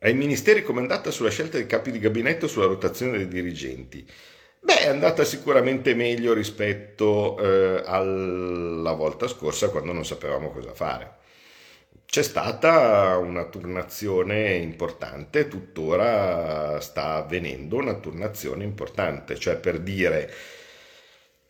ai 0.00 0.14
ministeri 0.14 0.62
come 0.62 0.78
è 0.78 0.82
andata 0.82 1.10
sulla 1.10 1.30
scelta 1.30 1.56
dei 1.56 1.66
capi 1.66 1.90
di 1.90 1.98
gabinetto 1.98 2.46
sulla 2.46 2.66
rotazione 2.66 3.18
dei 3.18 3.28
dirigenti? 3.28 4.06
Beh, 4.68 4.80
è 4.80 4.88
andata 4.88 5.24
sicuramente 5.24 5.94
meglio 5.94 6.34
rispetto 6.34 7.38
eh, 7.38 7.82
alla 7.86 8.92
volta 8.92 9.26
scorsa 9.26 9.70
quando 9.70 9.92
non 9.94 10.04
sapevamo 10.04 10.50
cosa 10.50 10.74
fare. 10.74 11.16
C'è 12.04 12.22
stata 12.22 13.16
una 13.16 13.46
turnazione 13.46 14.56
importante, 14.56 15.48
tuttora 15.48 16.80
sta 16.80 17.14
avvenendo 17.14 17.76
una 17.76 17.94
turnazione 17.94 18.64
importante, 18.64 19.38
cioè 19.38 19.56
per 19.56 19.80
dire 19.80 20.30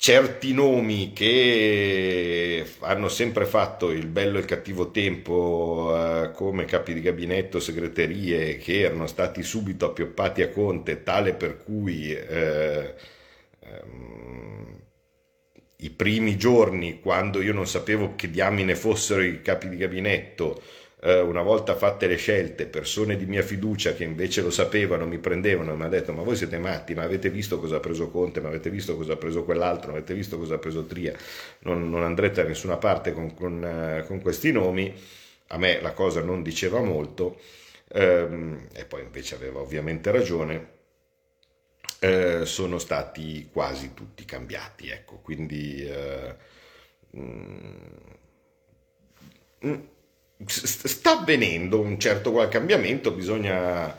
certi 0.00 0.54
nomi 0.54 1.12
che 1.12 2.64
hanno 2.80 3.08
sempre 3.08 3.44
fatto 3.46 3.90
il 3.90 4.06
bello 4.06 4.36
e 4.36 4.40
il 4.40 4.46
cattivo 4.46 4.92
tempo 4.92 5.92
eh, 5.92 6.30
come 6.30 6.64
capi 6.66 6.94
di 6.94 7.00
gabinetto, 7.00 7.58
segreterie, 7.58 8.58
che 8.58 8.80
erano 8.82 9.08
stati 9.08 9.42
subito 9.42 9.86
appioppati 9.86 10.42
a 10.42 10.50
Conte, 10.50 11.02
tale 11.02 11.34
per 11.34 11.56
cui 11.64 12.12
eh, 12.12 12.94
ehm, 13.58 14.80
i 15.78 15.90
primi 15.90 16.36
giorni, 16.36 17.00
quando 17.00 17.42
io 17.42 17.52
non 17.52 17.66
sapevo 17.66 18.14
che 18.14 18.30
diamine 18.30 18.76
fossero 18.76 19.20
i 19.20 19.42
capi 19.42 19.68
di 19.68 19.76
gabinetto, 19.76 20.62
eh, 21.00 21.20
una 21.20 21.42
volta 21.42 21.76
fatte 21.76 22.06
le 22.06 22.16
scelte, 22.16 22.66
persone 22.66 23.16
di 23.16 23.26
mia 23.26 23.42
fiducia 23.42 23.94
che 23.94 24.04
invece 24.04 24.42
lo 24.42 24.50
sapevano, 24.50 25.06
mi 25.06 25.18
prendevano 25.18 25.72
e 25.72 25.74
mi 25.74 25.82
hanno 25.82 25.90
detto: 25.90 26.12
Ma 26.12 26.22
voi 26.22 26.36
siete 26.36 26.58
matti, 26.58 26.94
ma 26.94 27.02
avete 27.02 27.30
visto 27.30 27.58
cosa 27.60 27.76
ha 27.76 27.80
preso 27.80 28.10
Conte, 28.10 28.40
ma 28.40 28.48
avete 28.48 28.70
visto 28.70 28.96
cosa 28.96 29.12
ha 29.12 29.16
preso 29.16 29.44
quell'altro, 29.44 29.92
ma 29.92 29.98
avete 29.98 30.14
visto 30.14 30.38
cosa 30.38 30.56
ha 30.56 30.58
preso 30.58 30.84
Tria, 30.86 31.14
non, 31.60 31.88
non 31.88 32.02
andrete 32.02 32.42
da 32.42 32.48
nessuna 32.48 32.76
parte 32.76 33.12
con, 33.12 33.34
con, 33.34 33.64
eh, 33.64 34.04
con 34.06 34.20
questi 34.20 34.52
nomi. 34.52 34.92
A 35.50 35.58
me 35.58 35.80
la 35.80 35.92
cosa 35.92 36.20
non 36.20 36.42
diceva 36.42 36.80
molto, 36.80 37.38
ehm, 37.92 38.68
e 38.74 38.84
poi 38.84 39.02
invece 39.02 39.34
aveva 39.34 39.60
ovviamente 39.60 40.10
ragione 40.10 40.76
eh, 42.00 42.44
sono 42.44 42.78
stati 42.78 43.48
quasi 43.52 43.94
tutti 43.94 44.24
cambiati, 44.24 44.88
ecco, 44.88 45.18
quindi 45.18 45.84
eh, 45.84 46.36
mm, 47.16 47.76
mm, 49.66 49.74
sta 50.46 51.18
avvenendo 51.18 51.80
un 51.80 51.98
certo 51.98 52.30
qual 52.30 52.48
cambiamento, 52.48 53.10
bisogna 53.10 53.96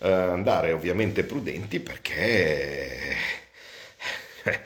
eh, 0.00 0.10
andare 0.10 0.72
ovviamente 0.72 1.24
prudenti 1.24 1.80
perché 1.80 3.16
eh, 4.44 4.60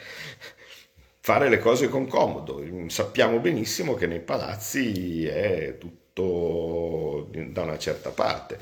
fare 1.21 1.49
le 1.49 1.59
cose 1.59 1.89
con 1.89 2.07
comodo. 2.07 2.63
Sappiamo 2.89 3.39
benissimo 3.39 3.95
che 3.95 4.07
nei 4.07 4.21
palazzi 4.21 5.27
è 5.27 5.79
tutto 5.79 7.29
da 7.31 7.63
una 7.63 7.79
certa 7.79 8.11
parte. 8.11 8.59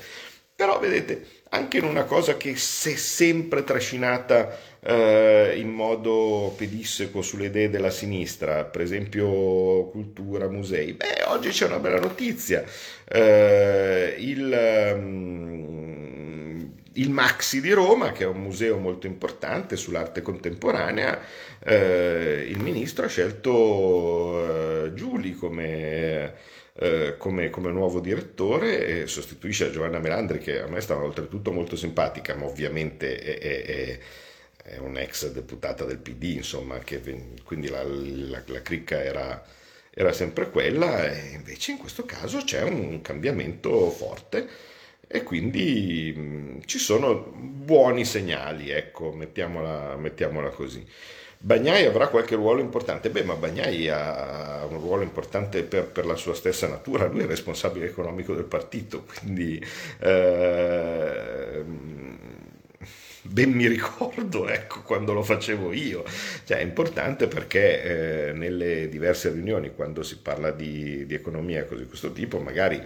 Però 0.55 0.79
vedete, 0.79 1.41
anche 1.49 1.77
in 1.77 1.83
una 1.83 2.05
cosa 2.05 2.37
che 2.37 2.55
si 2.55 2.93
è 2.93 2.95
sempre 2.95 3.63
trascinata 3.63 4.57
eh, 4.83 5.53
in 5.57 5.69
modo 5.69 6.53
pedisseco 6.57 7.21
sulle 7.21 7.45
idee 7.45 7.69
della 7.69 7.89
sinistra, 7.89 8.65
per 8.65 8.81
esempio 8.81 9.85
cultura, 9.89 10.49
musei, 10.49 10.93
beh, 10.93 11.23
oggi 11.27 11.49
c'è 11.49 11.65
una 11.67 11.79
bella 11.79 11.99
notizia. 11.99 12.63
Eh, 13.05 14.15
il, 14.19 14.95
mm, 14.95 16.61
il 16.93 17.09
Maxi 17.09 17.61
di 17.61 17.71
Roma, 17.71 18.11
che 18.11 18.23
è 18.23 18.27
un 18.27 18.41
museo 18.41 18.77
molto 18.77 19.07
importante 19.07 19.75
sull'arte 19.75 20.21
contemporanea, 20.21 21.19
eh, 21.63 22.45
il 22.47 22.59
ministro 22.59 23.05
ha 23.05 23.07
scelto 23.07 24.85
eh, 24.85 24.93
Giuli 24.93 25.33
come, 25.33 26.33
eh, 26.75 27.15
come, 27.17 27.49
come 27.49 27.71
nuovo 27.71 27.99
direttore 27.99 29.01
e 29.03 29.07
sostituisce 29.07 29.71
Giovanna 29.71 29.99
Melandri, 29.99 30.39
che 30.39 30.61
a 30.61 30.67
me 30.67 30.81
stava 30.81 31.03
oltretutto 31.03 31.51
molto 31.51 31.75
simpatica, 31.75 32.35
ma 32.35 32.45
ovviamente 32.45 33.17
è, 33.19 33.37
è- 33.39 33.63
è- 33.65 33.99
è 34.63 34.77
un'ex 34.77 35.31
deputata 35.31 35.85
del 35.85 35.97
PD, 35.99 36.23
insomma, 36.37 36.79
che, 36.79 37.01
quindi 37.43 37.67
la, 37.69 37.83
la- 37.83 38.43
la 38.45 38.61
cricca 38.61 39.01
era, 39.03 39.43
era 39.91 40.11
sempre 40.13 40.49
quella, 40.49 41.11
e 41.11 41.31
invece 41.33 41.71
in 41.71 41.77
questo 41.77 42.05
caso 42.05 42.39
c'è 42.43 42.61
un 42.63 43.01
cambiamento 43.01 43.89
forte 43.91 44.47
e 45.07 45.23
quindi 45.23 46.13
mh, 46.15 46.61
ci 46.65 46.79
sono 46.79 47.15
buoni 47.35 48.05
segnali, 48.05 48.69
ecco, 48.71 49.11
mettiamola, 49.11 49.95
mettiamola 49.97 50.49
così. 50.49 50.83
Bagnai 51.37 51.85
avrà 51.85 52.07
qualche 52.07 52.35
ruolo 52.35 52.61
importante? 52.61 53.09
Beh, 53.09 53.23
ma 53.23 53.35
Bagnai 53.35 53.89
ha 53.89 54.65
un 54.69 54.79
ruolo 54.79 55.03
importante 55.03 55.63
per, 55.63 55.87
per 55.87 56.05
la 56.05 56.15
sua 56.15 56.33
stessa 56.35 56.67
natura, 56.69 57.05
lui 57.07 57.19
è 57.19 57.23
il 57.23 57.27
responsabile 57.27 57.87
economico 57.87 58.33
del 58.33 58.45
partito, 58.45 59.03
quindi 59.19 59.61
ehm, 59.99 61.92
ben 63.23 63.51
mi 63.51 63.67
ricordo, 63.67 64.47
ecco, 64.49 64.81
quando 64.83 65.13
lo 65.13 65.23
facevo 65.23 65.73
io. 65.73 66.03
Cioè, 66.43 66.57
è 66.59 66.61
importante 66.61 67.27
perché 67.27 68.29
eh, 68.29 68.33
nelle 68.33 68.89
diverse 68.89 69.31
riunioni, 69.31 69.73
quando 69.73 70.03
si 70.03 70.19
parla 70.19 70.51
di, 70.51 71.05
di 71.05 71.13
economia 71.13 71.63
di 71.63 71.85
questo 71.87 72.11
tipo, 72.11 72.39
magari 72.39 72.81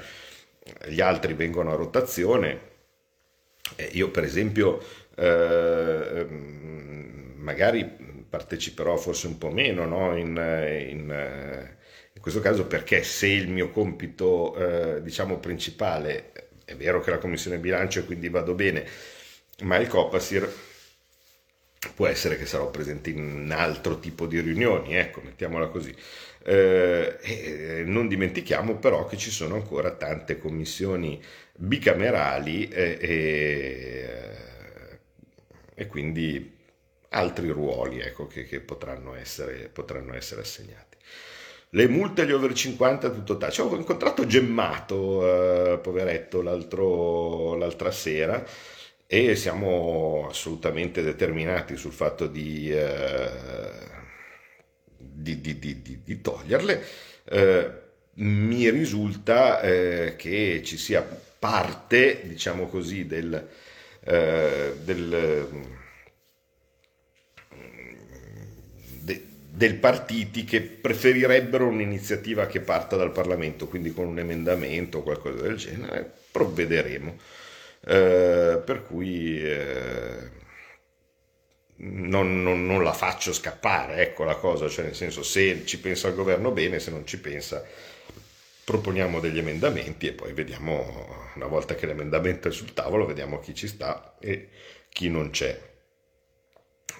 gli 0.87 1.01
altri 1.01 1.33
vengono 1.33 1.71
a 1.71 1.75
rotazione. 1.75 2.75
Eh, 3.75 3.89
io, 3.93 4.09
per 4.11 4.23
esempio, 4.23 4.81
eh, 5.15 5.25
ehm, 6.15 7.33
magari 7.37 7.85
parteciperò 8.29 8.97
forse 8.97 9.27
un 9.27 9.37
po' 9.37 9.49
meno, 9.51 9.85
no? 9.85 10.15
in, 10.17 10.27
in, 10.27 11.11
eh, 11.11 11.77
in 12.13 12.21
questo 12.21 12.39
caso 12.39 12.65
perché 12.67 13.03
se 13.03 13.27
il 13.27 13.49
mio 13.49 13.69
compito, 13.71 14.55
eh, 14.55 15.01
diciamo, 15.01 15.37
principale, 15.39 16.31
è 16.65 16.75
vero 16.75 17.01
che 17.01 17.11
la 17.11 17.17
commissione 17.17 17.57
bilancio 17.59 17.99
e 17.99 18.05
quindi 18.05 18.29
vado 18.29 18.53
bene, 18.53 18.85
ma 19.63 19.77
il 19.77 19.87
Copasir 19.87 20.51
può 21.95 22.07
essere 22.07 22.37
che 22.37 22.45
sarò 22.45 22.69
presente 22.69 23.09
in 23.09 23.19
un 23.19 23.51
altro 23.51 23.99
tipo 23.99 24.25
di 24.27 24.39
riunioni, 24.39 24.95
ecco, 24.95 25.21
mettiamola 25.21 25.67
così. 25.67 25.95
Eh, 26.43 27.17
e 27.21 27.83
non 27.85 28.07
dimentichiamo 28.07 28.77
però 28.77 29.05
che 29.05 29.17
ci 29.17 29.31
sono 29.31 29.55
ancora 29.55 29.91
tante 29.91 30.37
commissioni 30.37 31.21
bicamerali 31.53 32.69
e, 32.69 32.97
e, 33.01 34.09
e 35.73 35.87
quindi 35.87 36.55
altri 37.09 37.49
ruoli 37.49 37.99
ecco, 37.99 38.27
che, 38.27 38.45
che 38.45 38.59
potranno, 38.59 39.15
essere, 39.15 39.69
potranno 39.71 40.13
essere 40.15 40.41
assegnati 40.41 40.95
le 41.71 41.87
multe 41.87 42.21
agli 42.21 42.31
over 42.31 42.53
50 42.53 43.09
tutto 43.09 43.37
tace. 43.37 43.61
Ho 43.61 43.75
incontrato 43.75 44.25
Gemmato, 44.25 45.73
eh, 45.73 45.77
poveretto, 45.79 46.41
l'altra 46.41 47.91
sera 47.91 48.45
e 49.07 49.35
siamo 49.35 50.27
assolutamente 50.29 51.01
determinati 51.01 51.77
sul 51.77 51.93
fatto 51.93 52.27
di, 52.27 52.69
eh, 52.69 53.29
di, 54.97 55.39
di, 55.39 56.01
di 56.03 56.21
toglierle. 56.21 56.83
Eh, 57.23 57.71
mi 58.15 58.69
risulta 58.69 59.61
eh, 59.61 60.15
che 60.17 60.61
ci 60.63 60.77
sia 60.77 61.01
parte, 61.39 62.21
diciamo 62.25 62.67
così, 62.67 63.05
del, 63.05 63.47
eh, 64.03 64.73
del 64.83 65.75
del 69.57 69.73
partiti 69.73 70.43
che 70.43 70.61
preferirebbero 70.61 71.65
un'iniziativa 71.65 72.45
che 72.45 72.59
parta 72.59 72.95
dal 72.95 73.11
Parlamento, 73.11 73.67
quindi 73.67 73.91
con 73.91 74.05
un 74.05 74.19
emendamento 74.19 74.99
o 74.99 75.01
qualcosa 75.01 75.41
del 75.41 75.55
genere, 75.55 76.13
provvederemo. 76.29 77.17
Eh, 77.87 78.61
per 78.65 78.83
cui 78.83 79.41
eh, 79.41 80.29
non, 81.77 82.43
non, 82.43 82.65
non, 82.65 82.83
la 82.83 82.91
faccio 82.91 83.31
scappare, 83.31 84.01
ecco 84.01 84.25
la 84.25 84.35
cosa, 84.35 84.67
cioè 84.67 84.85
nel 84.85 84.95
senso 84.95 85.23
se 85.23 85.65
ci 85.65 85.79
pensa 85.79 86.09
il 86.09 86.15
governo 86.15 86.51
bene, 86.51 86.79
se 86.79 86.91
non 86.91 87.05
ci 87.07 87.19
pensa 87.19 87.63
proponiamo 88.67 89.21
degli 89.21 89.37
emendamenti 89.37 90.07
e 90.07 90.11
poi 90.11 90.33
vediamo, 90.33 91.29
una 91.35 91.45
volta 91.45 91.75
che 91.75 91.85
l'emendamento 91.85 92.49
è 92.49 92.51
sul 92.51 92.73
tavolo, 92.73 93.05
vediamo 93.05 93.39
chi 93.39 93.55
ci 93.55 93.65
sta 93.65 94.17
e 94.19 94.49
chi 94.89 95.09
non 95.09 95.29
c'è. 95.29 95.57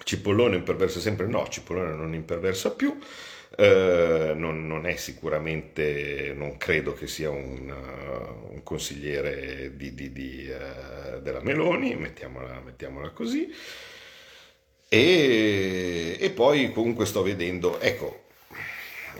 Cipollone 0.04 0.56
imperversa 0.56 1.00
sempre? 1.00 1.26
No, 1.26 1.46
Cipollone 1.48 1.94
non 1.94 2.14
imperversa 2.14 2.70
più. 2.70 2.98
Eh, 3.60 4.34
non, 4.36 4.68
non, 4.68 4.86
è 4.86 4.94
sicuramente, 4.94 6.32
non 6.32 6.56
credo 6.58 6.92
che 6.92 7.08
sia 7.08 7.28
un, 7.28 7.68
uh, 7.68 8.52
un 8.52 8.62
consigliere 8.62 9.72
di, 9.74 9.94
di, 9.94 10.12
di, 10.12 10.48
uh, 10.48 11.20
della 11.20 11.42
Meloni, 11.42 11.96
mettiamola, 11.96 12.60
mettiamola 12.64 13.10
così. 13.10 13.52
E, 14.88 16.16
e, 16.20 16.30
poi 16.30 16.70
comunque 16.70 17.04
sto 17.04 17.22
vedendo, 17.22 17.80
ecco, 17.80 18.26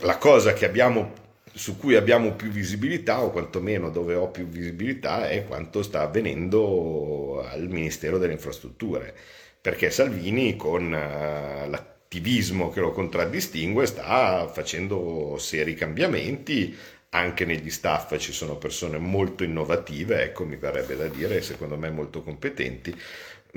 la 0.02 0.18
cosa 0.18 0.52
che 0.52 0.66
abbiamo, 0.66 1.12
su 1.52 1.76
cui 1.76 1.96
abbiamo 1.96 2.34
più 2.34 2.50
visibilità, 2.50 3.20
o 3.20 3.32
quantomeno 3.32 3.90
dove 3.90 4.14
ho 4.14 4.28
più 4.28 4.46
visibilità, 4.46 5.28
è 5.28 5.46
quanto 5.46 5.82
sta 5.82 6.02
avvenendo 6.02 7.44
al 7.44 7.66
Ministero 7.68 8.18
delle 8.18 8.34
Infrastrutture 8.34 9.12
perché 9.60 9.90
Salvini 9.90 10.54
con 10.54 10.92
uh, 10.92 11.68
l'attivismo 12.08 12.70
che 12.70 12.80
lo 12.80 12.92
contraddistingue 12.92 13.84
sta 13.84 14.48
facendo 14.48 15.36
seri 15.38 15.74
cambiamenti, 15.74 16.74
anche 17.10 17.44
negli 17.44 17.70
staff 17.70 18.16
ci 18.18 18.32
sono 18.32 18.56
persone 18.56 18.96
molto 18.98 19.44
innovative, 19.44 20.22
ecco 20.22 20.44
mi 20.46 20.56
verrebbe 20.56 20.96
da 20.96 21.06
dire, 21.06 21.42
secondo 21.42 21.76
me 21.76 21.90
molto 21.90 22.22
competenti, 22.22 22.94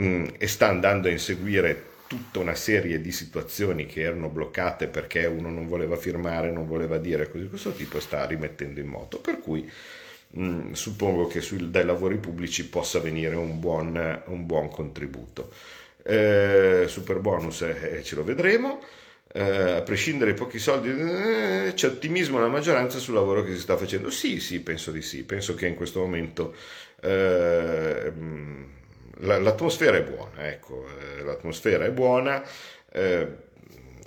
mm, 0.01 0.25
e 0.37 0.47
sta 0.47 0.67
andando 0.67 1.07
a 1.07 1.11
inseguire 1.11 1.89
tutta 2.07 2.39
una 2.39 2.55
serie 2.55 2.99
di 2.99 3.11
situazioni 3.13 3.85
che 3.85 4.01
erano 4.01 4.27
bloccate 4.27 4.87
perché 4.87 5.25
uno 5.25 5.49
non 5.49 5.67
voleva 5.67 5.95
firmare, 5.95 6.51
non 6.51 6.67
voleva 6.67 6.97
dire 6.97 7.29
così 7.31 7.47
questo 7.47 7.71
tipo 7.71 8.01
sta 8.01 8.25
rimettendo 8.25 8.81
in 8.81 8.87
moto, 8.87 9.19
per 9.19 9.39
cui 9.39 9.69
mm, 10.37 10.73
suppongo 10.73 11.27
che 11.27 11.39
sui, 11.39 11.69
dai 11.69 11.85
lavori 11.85 12.17
pubblici 12.17 12.67
possa 12.67 12.99
venire 12.99 13.35
un 13.35 13.59
buon, 13.61 14.23
un 14.25 14.45
buon 14.45 14.69
contributo. 14.69 15.51
Eh, 16.03 16.85
super 16.87 17.19
bonus 17.19 17.61
eh, 17.61 18.01
ce 18.03 18.15
lo 18.15 18.23
vedremo. 18.23 18.81
Eh, 19.33 19.71
a 19.77 19.81
prescindere 19.81 20.31
dai 20.31 20.39
pochi 20.39 20.59
soldi, 20.59 20.89
eh, 20.89 21.71
c'è 21.73 21.87
ottimismo 21.87 22.37
nella 22.37 22.49
maggioranza 22.49 22.99
sul 22.99 23.13
lavoro 23.13 23.43
che 23.43 23.53
si 23.53 23.59
sta 23.59 23.77
facendo. 23.77 24.09
Sì, 24.09 24.39
sì, 24.39 24.61
penso 24.61 24.91
di 24.91 25.01
sì. 25.01 25.23
Penso 25.23 25.55
che 25.55 25.67
in 25.67 25.75
questo 25.75 25.99
momento 25.99 26.53
eh, 27.01 28.11
la, 29.19 29.39
l'atmosfera 29.39 29.97
è 29.97 30.03
buona. 30.03 30.47
Ecco, 30.47 30.85
eh, 30.87 31.23
l'atmosfera 31.23 31.85
è 31.85 31.91
buona. 31.91 32.43
Eh, 32.91 33.27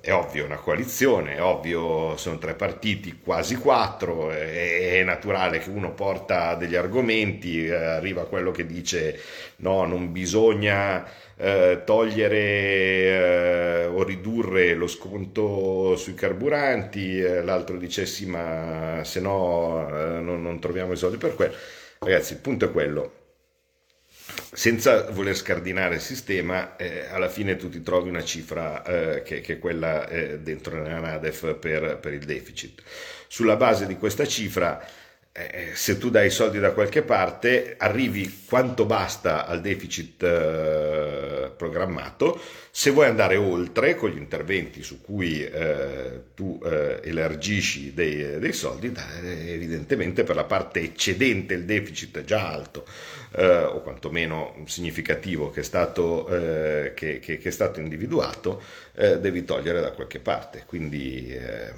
è 0.05 0.13
ovvio 0.13 0.45
una 0.45 0.59
coalizione, 0.59 1.37
è 1.37 1.43
ovvio 1.43 2.15
sono 2.19 2.37
tre 2.37 2.55
partiti, 2.55 3.21
quasi 3.23 3.57
quattro, 3.57 4.31
è, 4.31 4.99
è 5.01 5.03
naturale 5.03 5.59
che 5.61 5.71
uno 5.71 5.93
porta 5.95 6.55
degli 6.57 6.75
argomenti, 6.77 7.65
eh, 7.65 7.75
arriva 7.75 8.27
quello 8.27 8.51
che 8.51 8.67
dice 8.67 9.19
no, 9.57 9.87
non 9.87 10.13
bisogna 10.13 11.07
eh, 11.37 11.83
togliere 11.87 12.37
eh, 12.39 13.87
o 13.87 14.03
ridurre 14.05 14.75
lo 14.75 14.87
sconto 14.89 15.97
sui 15.97 16.13
carburanti, 16.15 17.21
eh, 17.21 17.43
l'altro 17.43 17.79
dice 17.79 18.05
sì 18.05 18.27
ma 18.27 19.01
se 19.05 19.21
no 19.21 19.89
eh, 19.89 20.21
non, 20.21 20.43
non 20.43 20.61
troviamo 20.61 20.93
i 20.93 20.97
soldi 20.97 21.17
per 21.17 21.35
quello. 21.35 21.55
Ragazzi, 21.99 22.35
il 22.35 22.41
punto 22.41 22.67
è 22.67 22.71
quello, 22.71 23.24
senza 24.53 25.11
voler 25.11 25.37
scardinare 25.37 25.97
il 25.97 26.01
sistema, 26.01 26.77
eh, 26.77 27.07
alla 27.11 27.29
fine 27.29 27.57
tu 27.57 27.69
ti 27.69 27.83
trovi 27.83 28.09
una 28.09 28.23
cifra 28.23 28.83
eh, 28.85 29.23
che, 29.23 29.41
che, 29.41 29.55
è 29.55 29.59
quella 29.59 30.09
eh, 30.09 30.39
dentro 30.39 30.81
nella 30.81 31.01
NADEF 31.01 31.55
per, 31.55 31.99
per, 31.99 32.13
il 32.13 32.25
deficit. 32.25 32.83
Sulla 33.27 33.57
base 33.57 33.87
di 33.87 33.97
questa 33.97 34.27
cifra 34.27 34.85
eh, 35.37 35.73
se 35.75 35.99
tu 35.99 36.11
dai 36.11 36.29
i 36.29 36.31
soldi 36.31 36.61
da 36.61 36.71
qualche 36.71 37.03
parte, 37.03 37.75
arrivi 37.77 38.43
quanto 38.47 38.85
basta 38.85 39.47
al 39.47 39.61
deficit 39.61 40.23
eh, 40.23 41.51
programmato. 41.57 42.41
Se 42.71 42.91
vuoi 42.91 43.09
andare 43.09 43.35
oltre 43.35 43.97
con 43.97 44.11
gli 44.11 44.17
interventi 44.17 44.85
su 44.85 45.01
cui 45.01 45.45
eh, 45.45 46.21
tu 46.37 46.61
eh, 46.65 47.01
elargisci 47.03 47.93
dei, 47.95 48.39
dei 48.39 48.53
soldi, 48.53 48.93
evidentemente 49.25 50.23
per 50.23 50.37
la 50.37 50.45
parte 50.45 50.81
eccedente 50.81 51.55
il 51.55 51.65
deficit 51.65 52.23
già 52.23 52.49
alto, 52.49 52.87
eh, 53.33 53.57
o 53.57 53.83
quantomeno 53.83 54.63
significativo 54.67 55.51
che 55.51 55.61
è 55.61 55.65
stato, 55.65 56.29
eh, 56.29 56.93
che, 56.95 57.19
che, 57.19 57.39
che 57.39 57.49
è 57.49 57.53
stato 57.53 57.81
individuato, 57.81 58.63
devi 58.95 59.43
togliere 59.45 59.81
da 59.81 59.91
qualche 59.91 60.21
parte. 60.21 60.63
Quindi 60.65 61.29
eh, 61.35 61.73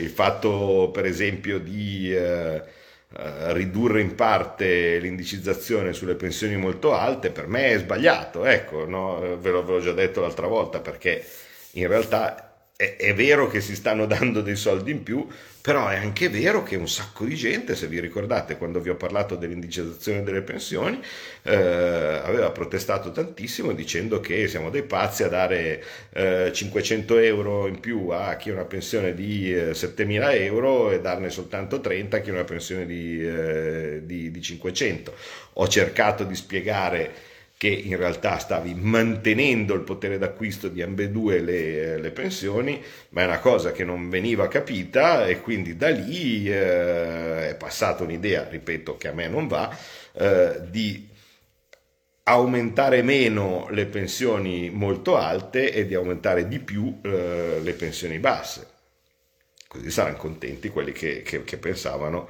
il 0.00 0.10
fatto 0.10 0.90
per 0.92 1.06
esempio 1.06 1.58
di 1.58 2.14
eh, 2.14 2.62
eh, 3.16 3.52
ridurre 3.52 4.00
in 4.00 4.16
parte 4.16 4.98
l'indicizzazione 4.98 5.92
sulle 5.92 6.16
pensioni 6.16 6.56
molto 6.56 6.94
alte 6.94 7.30
per 7.30 7.46
me 7.46 7.68
è 7.68 7.78
sbagliato, 7.78 8.44
ecco, 8.44 8.86
no? 8.86 9.38
ve, 9.38 9.50
l'ho, 9.50 9.64
ve 9.64 9.72
l'ho 9.72 9.80
già 9.80 9.92
detto 9.92 10.20
l'altra 10.20 10.48
volta 10.48 10.80
perché 10.80 11.24
in 11.72 11.86
realtà 11.86 12.43
è, 12.76 12.96
è, 12.96 13.14
vero 13.14 13.46
che 13.46 13.60
si 13.60 13.76
stanno 13.76 14.06
dando 14.06 14.40
dei 14.40 14.56
soldi 14.56 14.90
in 14.90 15.02
più, 15.02 15.26
però 15.60 15.88
è 15.88 15.96
anche 15.96 16.28
vero 16.28 16.62
che 16.62 16.76
un 16.76 16.88
sacco 16.88 17.24
di 17.24 17.36
gente, 17.36 17.76
se 17.76 17.86
vi 17.86 18.00
ricordate 18.00 18.58
quando 18.58 18.80
vi 18.80 18.90
ho 18.90 18.96
parlato 18.96 19.36
dell'indicizzazione 19.36 20.22
delle 20.22 20.42
pensioni, 20.42 21.00
eh, 21.42 21.54
aveva 21.54 22.50
protestato 22.50 23.12
tantissimo 23.12 23.72
dicendo 23.72 24.20
che 24.20 24.48
siamo 24.48 24.70
dei 24.70 24.82
pazzi 24.82 25.22
a 25.22 25.28
dare 25.28 25.82
eh, 26.10 26.50
500 26.52 27.18
euro 27.18 27.66
in 27.68 27.78
più 27.80 28.08
a 28.08 28.34
chi 28.36 28.50
ha 28.50 28.54
una 28.54 28.64
pensione 28.64 29.14
di 29.14 29.54
eh, 29.54 29.70
7.000 29.70 30.34
euro 30.42 30.90
e 30.90 31.00
darne 31.00 31.30
soltanto 31.30 31.80
30 31.80 32.16
a 32.16 32.20
chi 32.20 32.30
ha 32.30 32.34
una 32.34 32.44
pensione 32.44 32.86
di, 32.86 33.24
eh, 33.24 34.00
di, 34.02 34.30
di 34.30 34.42
500. 34.42 35.14
Ho 35.54 35.68
cercato 35.68 36.24
di 36.24 36.34
spiegare 36.34 37.32
che 37.64 37.70
in 37.70 37.96
realtà 37.96 38.36
stavi 38.36 38.74
mantenendo 38.74 39.72
il 39.72 39.80
potere 39.80 40.18
d'acquisto 40.18 40.68
di 40.68 40.82
ambedue 40.82 41.40
le, 41.40 41.98
le 41.98 42.10
pensioni, 42.10 42.78
ma 43.10 43.22
è 43.22 43.24
una 43.24 43.38
cosa 43.38 43.72
che 43.72 43.84
non 43.84 44.10
veniva 44.10 44.48
capita 44.48 45.26
e 45.26 45.40
quindi 45.40 45.74
da 45.74 45.88
lì 45.88 46.46
eh, 46.46 47.48
è 47.48 47.56
passata 47.58 48.02
un'idea, 48.02 48.46
ripeto, 48.50 48.98
che 48.98 49.08
a 49.08 49.12
me 49.14 49.28
non 49.28 49.48
va, 49.48 49.74
eh, 50.12 50.60
di 50.68 51.08
aumentare 52.24 53.00
meno 53.00 53.66
le 53.70 53.86
pensioni 53.86 54.68
molto 54.68 55.16
alte 55.16 55.72
e 55.72 55.86
di 55.86 55.94
aumentare 55.94 56.46
di 56.46 56.58
più 56.58 57.00
eh, 57.02 57.60
le 57.62 57.72
pensioni 57.72 58.18
basse. 58.18 58.66
Così 59.66 59.90
saranno 59.90 60.18
contenti 60.18 60.68
quelli 60.68 60.92
che, 60.92 61.22
che, 61.22 61.44
che 61.44 61.56
pensavano 61.56 62.28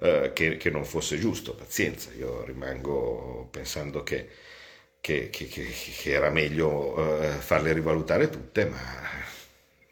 eh, 0.00 0.32
che, 0.34 0.56
che 0.56 0.70
non 0.70 0.84
fosse 0.84 1.20
giusto. 1.20 1.54
Pazienza, 1.54 2.10
io 2.18 2.42
rimango 2.44 3.46
pensando 3.52 4.02
che 4.02 4.50
che, 5.02 5.30
che, 5.30 5.48
che, 5.48 5.66
che 5.66 6.12
era 6.12 6.30
meglio 6.30 6.96
uh, 6.96 7.24
farle 7.40 7.72
rivalutare 7.72 8.30
tutte, 8.30 8.66
ma 8.66 8.78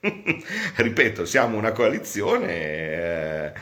ripeto, 0.77 1.25
siamo 1.25 1.59
una 1.59 1.73
coalizione, 1.73 2.53
eh, 2.53 3.53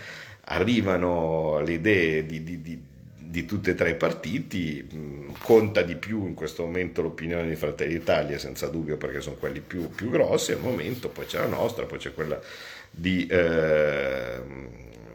arrivano 0.42 1.60
le 1.60 1.72
idee 1.72 2.26
di, 2.26 2.42
di, 2.44 2.60
di, 2.60 2.82
di 3.16 3.44
tutti 3.46 3.70
e 3.70 3.74
tre 3.74 3.90
i 3.90 3.94
partiti, 3.94 4.86
mh, 4.92 5.38
conta 5.40 5.80
di 5.80 5.96
più 5.96 6.26
in 6.26 6.34
questo 6.34 6.64
momento 6.64 7.00
l'opinione 7.00 7.48
di 7.48 7.56
Fratelli 7.56 7.94
d'Italia, 7.94 8.38
senza 8.38 8.66
dubbio 8.66 8.98
perché 8.98 9.22
sono 9.22 9.36
quelli 9.36 9.60
più, 9.60 9.88
più 9.88 10.10
grossi 10.10 10.52
al 10.52 10.60
momento, 10.60 11.08
poi 11.08 11.24
c'è 11.24 11.38
la 11.38 11.46
nostra, 11.46 11.86
poi 11.86 11.98
c'è 11.98 12.12
quella 12.12 12.38
di, 12.90 13.26
eh, 13.26 14.42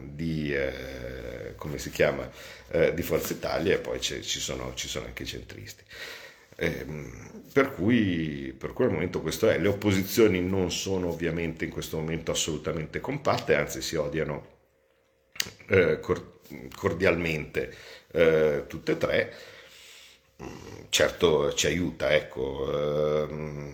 di 0.00 0.52
eh, 0.52 1.54
come 1.54 1.78
si 1.78 1.90
chiama, 1.90 2.28
eh, 2.70 2.92
di 2.92 3.02
Forza 3.02 3.32
Italia 3.32 3.74
e 3.74 3.78
poi 3.78 4.00
ci 4.00 4.20
sono, 4.20 4.72
ci, 4.74 4.88
sono, 4.88 5.06
anche 5.06 5.22
i 5.22 5.26
centristi. 5.26 5.84
Ehm, 6.56 7.42
per 7.52 7.72
cui, 7.72 8.54
per 8.56 8.72
cui 8.72 8.86
momento 8.86 9.20
questo 9.20 9.48
è. 9.48 9.58
Le 9.58 9.68
opposizioni 9.68 10.40
non 10.40 10.70
sono 10.72 11.08
ovviamente 11.08 11.64
in 11.64 11.70
questo 11.70 11.98
momento 11.98 12.32
assolutamente 12.32 13.00
compatte, 13.00 13.54
anzi 13.54 13.80
si 13.80 13.96
odiano 13.96 14.52
eh, 15.68 16.00
cordialmente 16.74 17.74
eh, 18.12 18.64
tutte 18.66 18.92
e 18.92 18.96
tre. 18.98 19.34
Certo 20.90 21.52
ci 21.54 21.66
aiuta, 21.66 22.12
ecco, 22.14 23.24
ehm, 23.26 23.72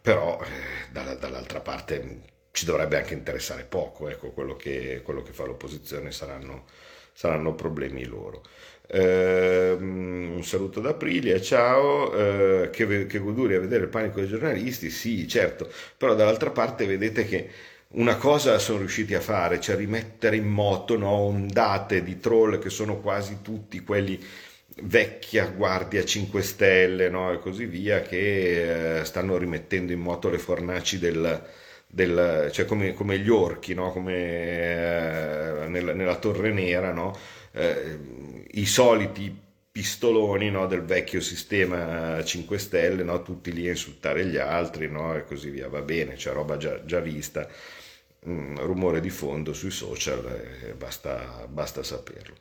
però 0.00 0.40
eh, 0.42 0.90
dall'altra 0.90 1.60
parte 1.60 2.22
ci 2.50 2.64
dovrebbe 2.64 2.96
anche 2.96 3.14
interessare 3.14 3.64
poco, 3.64 4.08
ecco, 4.08 4.30
quello 4.30 4.56
che, 4.56 5.02
quello 5.04 5.22
che 5.22 5.32
fa 5.32 5.44
l'opposizione 5.44 6.10
saranno, 6.12 6.64
saranno 7.12 7.54
problemi 7.54 8.04
loro. 8.04 8.42
Eh, 8.88 9.76
un 9.78 10.40
saluto 10.44 10.80
da 10.80 10.90
Aprilia, 10.90 11.40
ciao, 11.40 12.12
eh, 12.14 12.70
che, 12.70 13.06
che 13.06 13.18
goduria 13.18 13.58
vedere 13.60 13.84
il 13.84 13.88
panico 13.88 14.20
dei 14.20 14.28
giornalisti, 14.28 14.90
sì 14.90 15.26
certo, 15.26 15.70
però 15.96 16.14
dall'altra 16.14 16.50
parte 16.50 16.86
vedete 16.86 17.24
che 17.24 17.50
una 17.88 18.16
cosa 18.16 18.58
sono 18.58 18.78
riusciti 18.78 19.14
a 19.14 19.20
fare, 19.20 19.60
cioè 19.60 19.76
rimettere 19.76 20.36
in 20.36 20.46
moto 20.46 20.96
no, 20.98 21.10
ondate 21.10 22.02
di 22.02 22.18
troll 22.18 22.58
che 22.58 22.70
sono 22.70 23.00
quasi 23.00 23.38
tutti 23.42 23.80
quelli 23.80 24.20
vecchia 24.82 25.46
guardia 25.46 26.04
5 26.04 26.42
stelle 26.42 27.08
no, 27.08 27.32
e 27.32 27.38
così 27.38 27.64
via 27.66 28.02
che 28.02 28.98
eh, 29.00 29.04
stanno 29.04 29.38
rimettendo 29.38 29.92
in 29.92 30.00
moto 30.00 30.28
le 30.28 30.38
fornaci 30.38 30.98
del, 30.98 31.42
del 31.86 32.50
cioè 32.52 32.66
come, 32.66 32.92
come, 32.92 33.18
gli 33.18 33.30
orchi 33.30 33.72
no, 33.74 33.90
come 33.92 34.14
eh, 34.14 35.68
nella, 35.68 35.92
nella, 35.94 36.16
torre 36.16 36.52
nera 36.52 36.92
no, 36.92 37.16
eh, 37.56 37.98
i 38.52 38.66
soliti 38.66 39.34
pistoloni 39.70 40.50
no, 40.50 40.66
del 40.66 40.82
vecchio 40.82 41.20
sistema 41.20 42.22
5 42.22 42.58
Stelle, 42.58 43.02
no, 43.02 43.22
tutti 43.22 43.52
lì 43.52 43.66
a 43.66 43.70
insultare 43.70 44.26
gli 44.26 44.36
altri 44.36 44.88
no, 44.88 45.14
e 45.14 45.24
così 45.24 45.50
via. 45.50 45.68
Va 45.68 45.82
bene, 45.82 46.14
c'è 46.14 46.32
roba 46.32 46.56
già, 46.56 46.84
già 46.84 47.00
vista, 47.00 47.48
mm, 48.28 48.56
rumore 48.58 49.00
di 49.00 49.10
fondo 49.10 49.52
sui 49.52 49.70
social, 49.70 50.24
eh, 50.64 50.74
basta, 50.74 51.46
basta 51.48 51.82
saperlo. 51.82 52.34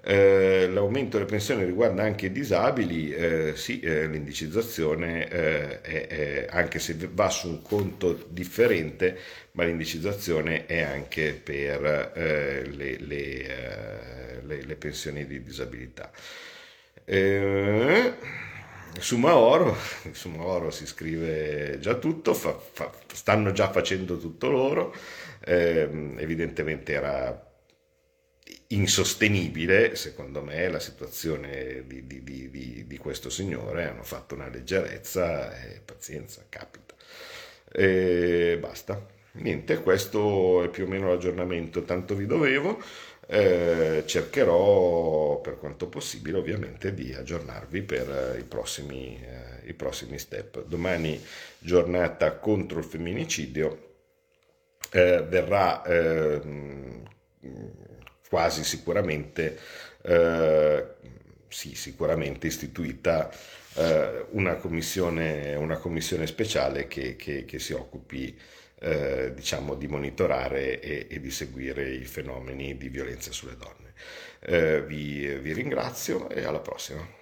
Eh, 0.00 0.68
l'aumento 0.68 1.16
delle 1.18 1.28
pensioni 1.28 1.64
riguarda 1.64 2.02
anche 2.04 2.26
i 2.26 2.32
disabili, 2.32 3.12
eh, 3.12 3.52
sì, 3.56 3.80
eh, 3.80 4.06
l'indicizzazione 4.06 5.28
eh, 5.28 5.80
è, 5.80 6.06
è, 6.06 6.46
anche 6.50 6.78
se 6.78 6.96
va 7.12 7.28
su 7.28 7.48
un 7.48 7.62
conto 7.62 8.26
differente, 8.30 9.18
ma 9.52 9.64
l'indicizzazione 9.64 10.66
è 10.66 10.80
anche 10.82 11.32
per 11.34 12.12
eh, 12.14 12.64
le, 12.70 12.96
le, 13.00 14.40
le, 14.46 14.62
le 14.62 14.76
pensioni 14.76 15.26
di 15.26 15.42
disabilità. 15.42 16.10
Su 19.00 19.16
Maoro, 19.16 19.76
su 20.12 20.28
Maoro 20.30 20.70
si 20.70 20.86
scrive 20.86 21.78
già 21.80 21.94
tutto, 21.94 22.34
fa, 22.34 22.58
fa, 22.58 22.90
stanno 23.12 23.52
già 23.52 23.70
facendo 23.70 24.18
tutto 24.18 24.48
loro, 24.50 24.94
eh, 25.44 25.88
evidentemente 26.16 26.92
era 26.92 27.47
insostenibile, 28.68 29.96
secondo 29.96 30.42
me, 30.42 30.68
la 30.68 30.80
situazione 30.80 31.84
di, 31.86 32.06
di, 32.06 32.22
di, 32.22 32.84
di, 32.86 32.98
questo 32.98 33.30
signore, 33.30 33.86
hanno 33.86 34.02
fatto 34.02 34.34
una 34.34 34.48
leggerezza 34.48 35.56
e 35.62 35.80
pazienza, 35.84 36.44
capita. 36.48 36.94
E 37.72 38.58
basta. 38.60 39.16
Niente, 39.32 39.82
questo 39.82 40.64
è 40.64 40.68
più 40.68 40.84
o 40.84 40.88
meno 40.88 41.08
l'aggiornamento, 41.08 41.84
tanto 41.84 42.14
vi 42.14 42.26
dovevo. 42.26 42.82
Eh, 43.30 44.04
cercherò 44.06 45.40
per 45.40 45.58
quanto 45.58 45.86
possibile 45.88 46.38
ovviamente 46.38 46.94
di 46.94 47.12
aggiornarvi 47.12 47.82
per 47.82 48.34
eh, 48.34 48.38
i, 48.38 48.44
prossimi, 48.44 49.20
eh, 49.22 49.68
i 49.68 49.74
prossimi 49.74 50.18
step. 50.18 50.64
Domani 50.64 51.22
giornata 51.58 52.36
contro 52.36 52.78
il 52.78 52.84
femminicidio 52.84 53.86
eh, 54.90 55.22
verrà 55.28 55.84
ehm, 55.84 57.02
quasi 58.28 58.64
sicuramente, 58.64 59.58
eh, 60.02 60.86
sì, 61.48 61.74
sicuramente 61.74 62.46
istituita 62.46 63.30
eh, 63.74 64.26
una, 64.30 64.56
commissione, 64.56 65.54
una 65.54 65.76
commissione 65.76 66.26
speciale 66.26 66.86
che, 66.86 67.16
che, 67.16 67.44
che 67.44 67.58
si 67.58 67.72
occupi 67.72 68.38
eh, 68.80 69.32
diciamo, 69.34 69.74
di 69.74 69.88
monitorare 69.88 70.80
e, 70.80 71.06
e, 71.10 71.20
di 71.20 71.30
seguire 71.30 71.90
i 71.90 72.04
fenomeni 72.04 72.76
di 72.76 72.88
violenza 72.88 73.32
sulle 73.32 73.56
donne. 73.56 73.94
Eh, 74.40 74.82
vi, 74.82 75.26
vi 75.38 75.52
ringrazio 75.52 76.28
e 76.30 76.44
alla 76.44 76.60
prossima. 76.60 77.16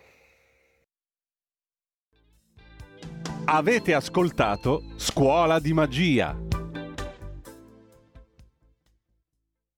Avete 3.49 3.95
ascoltato 3.95 4.83
Scuola 4.97 5.61
di 5.61 5.73
Magia 5.73 6.46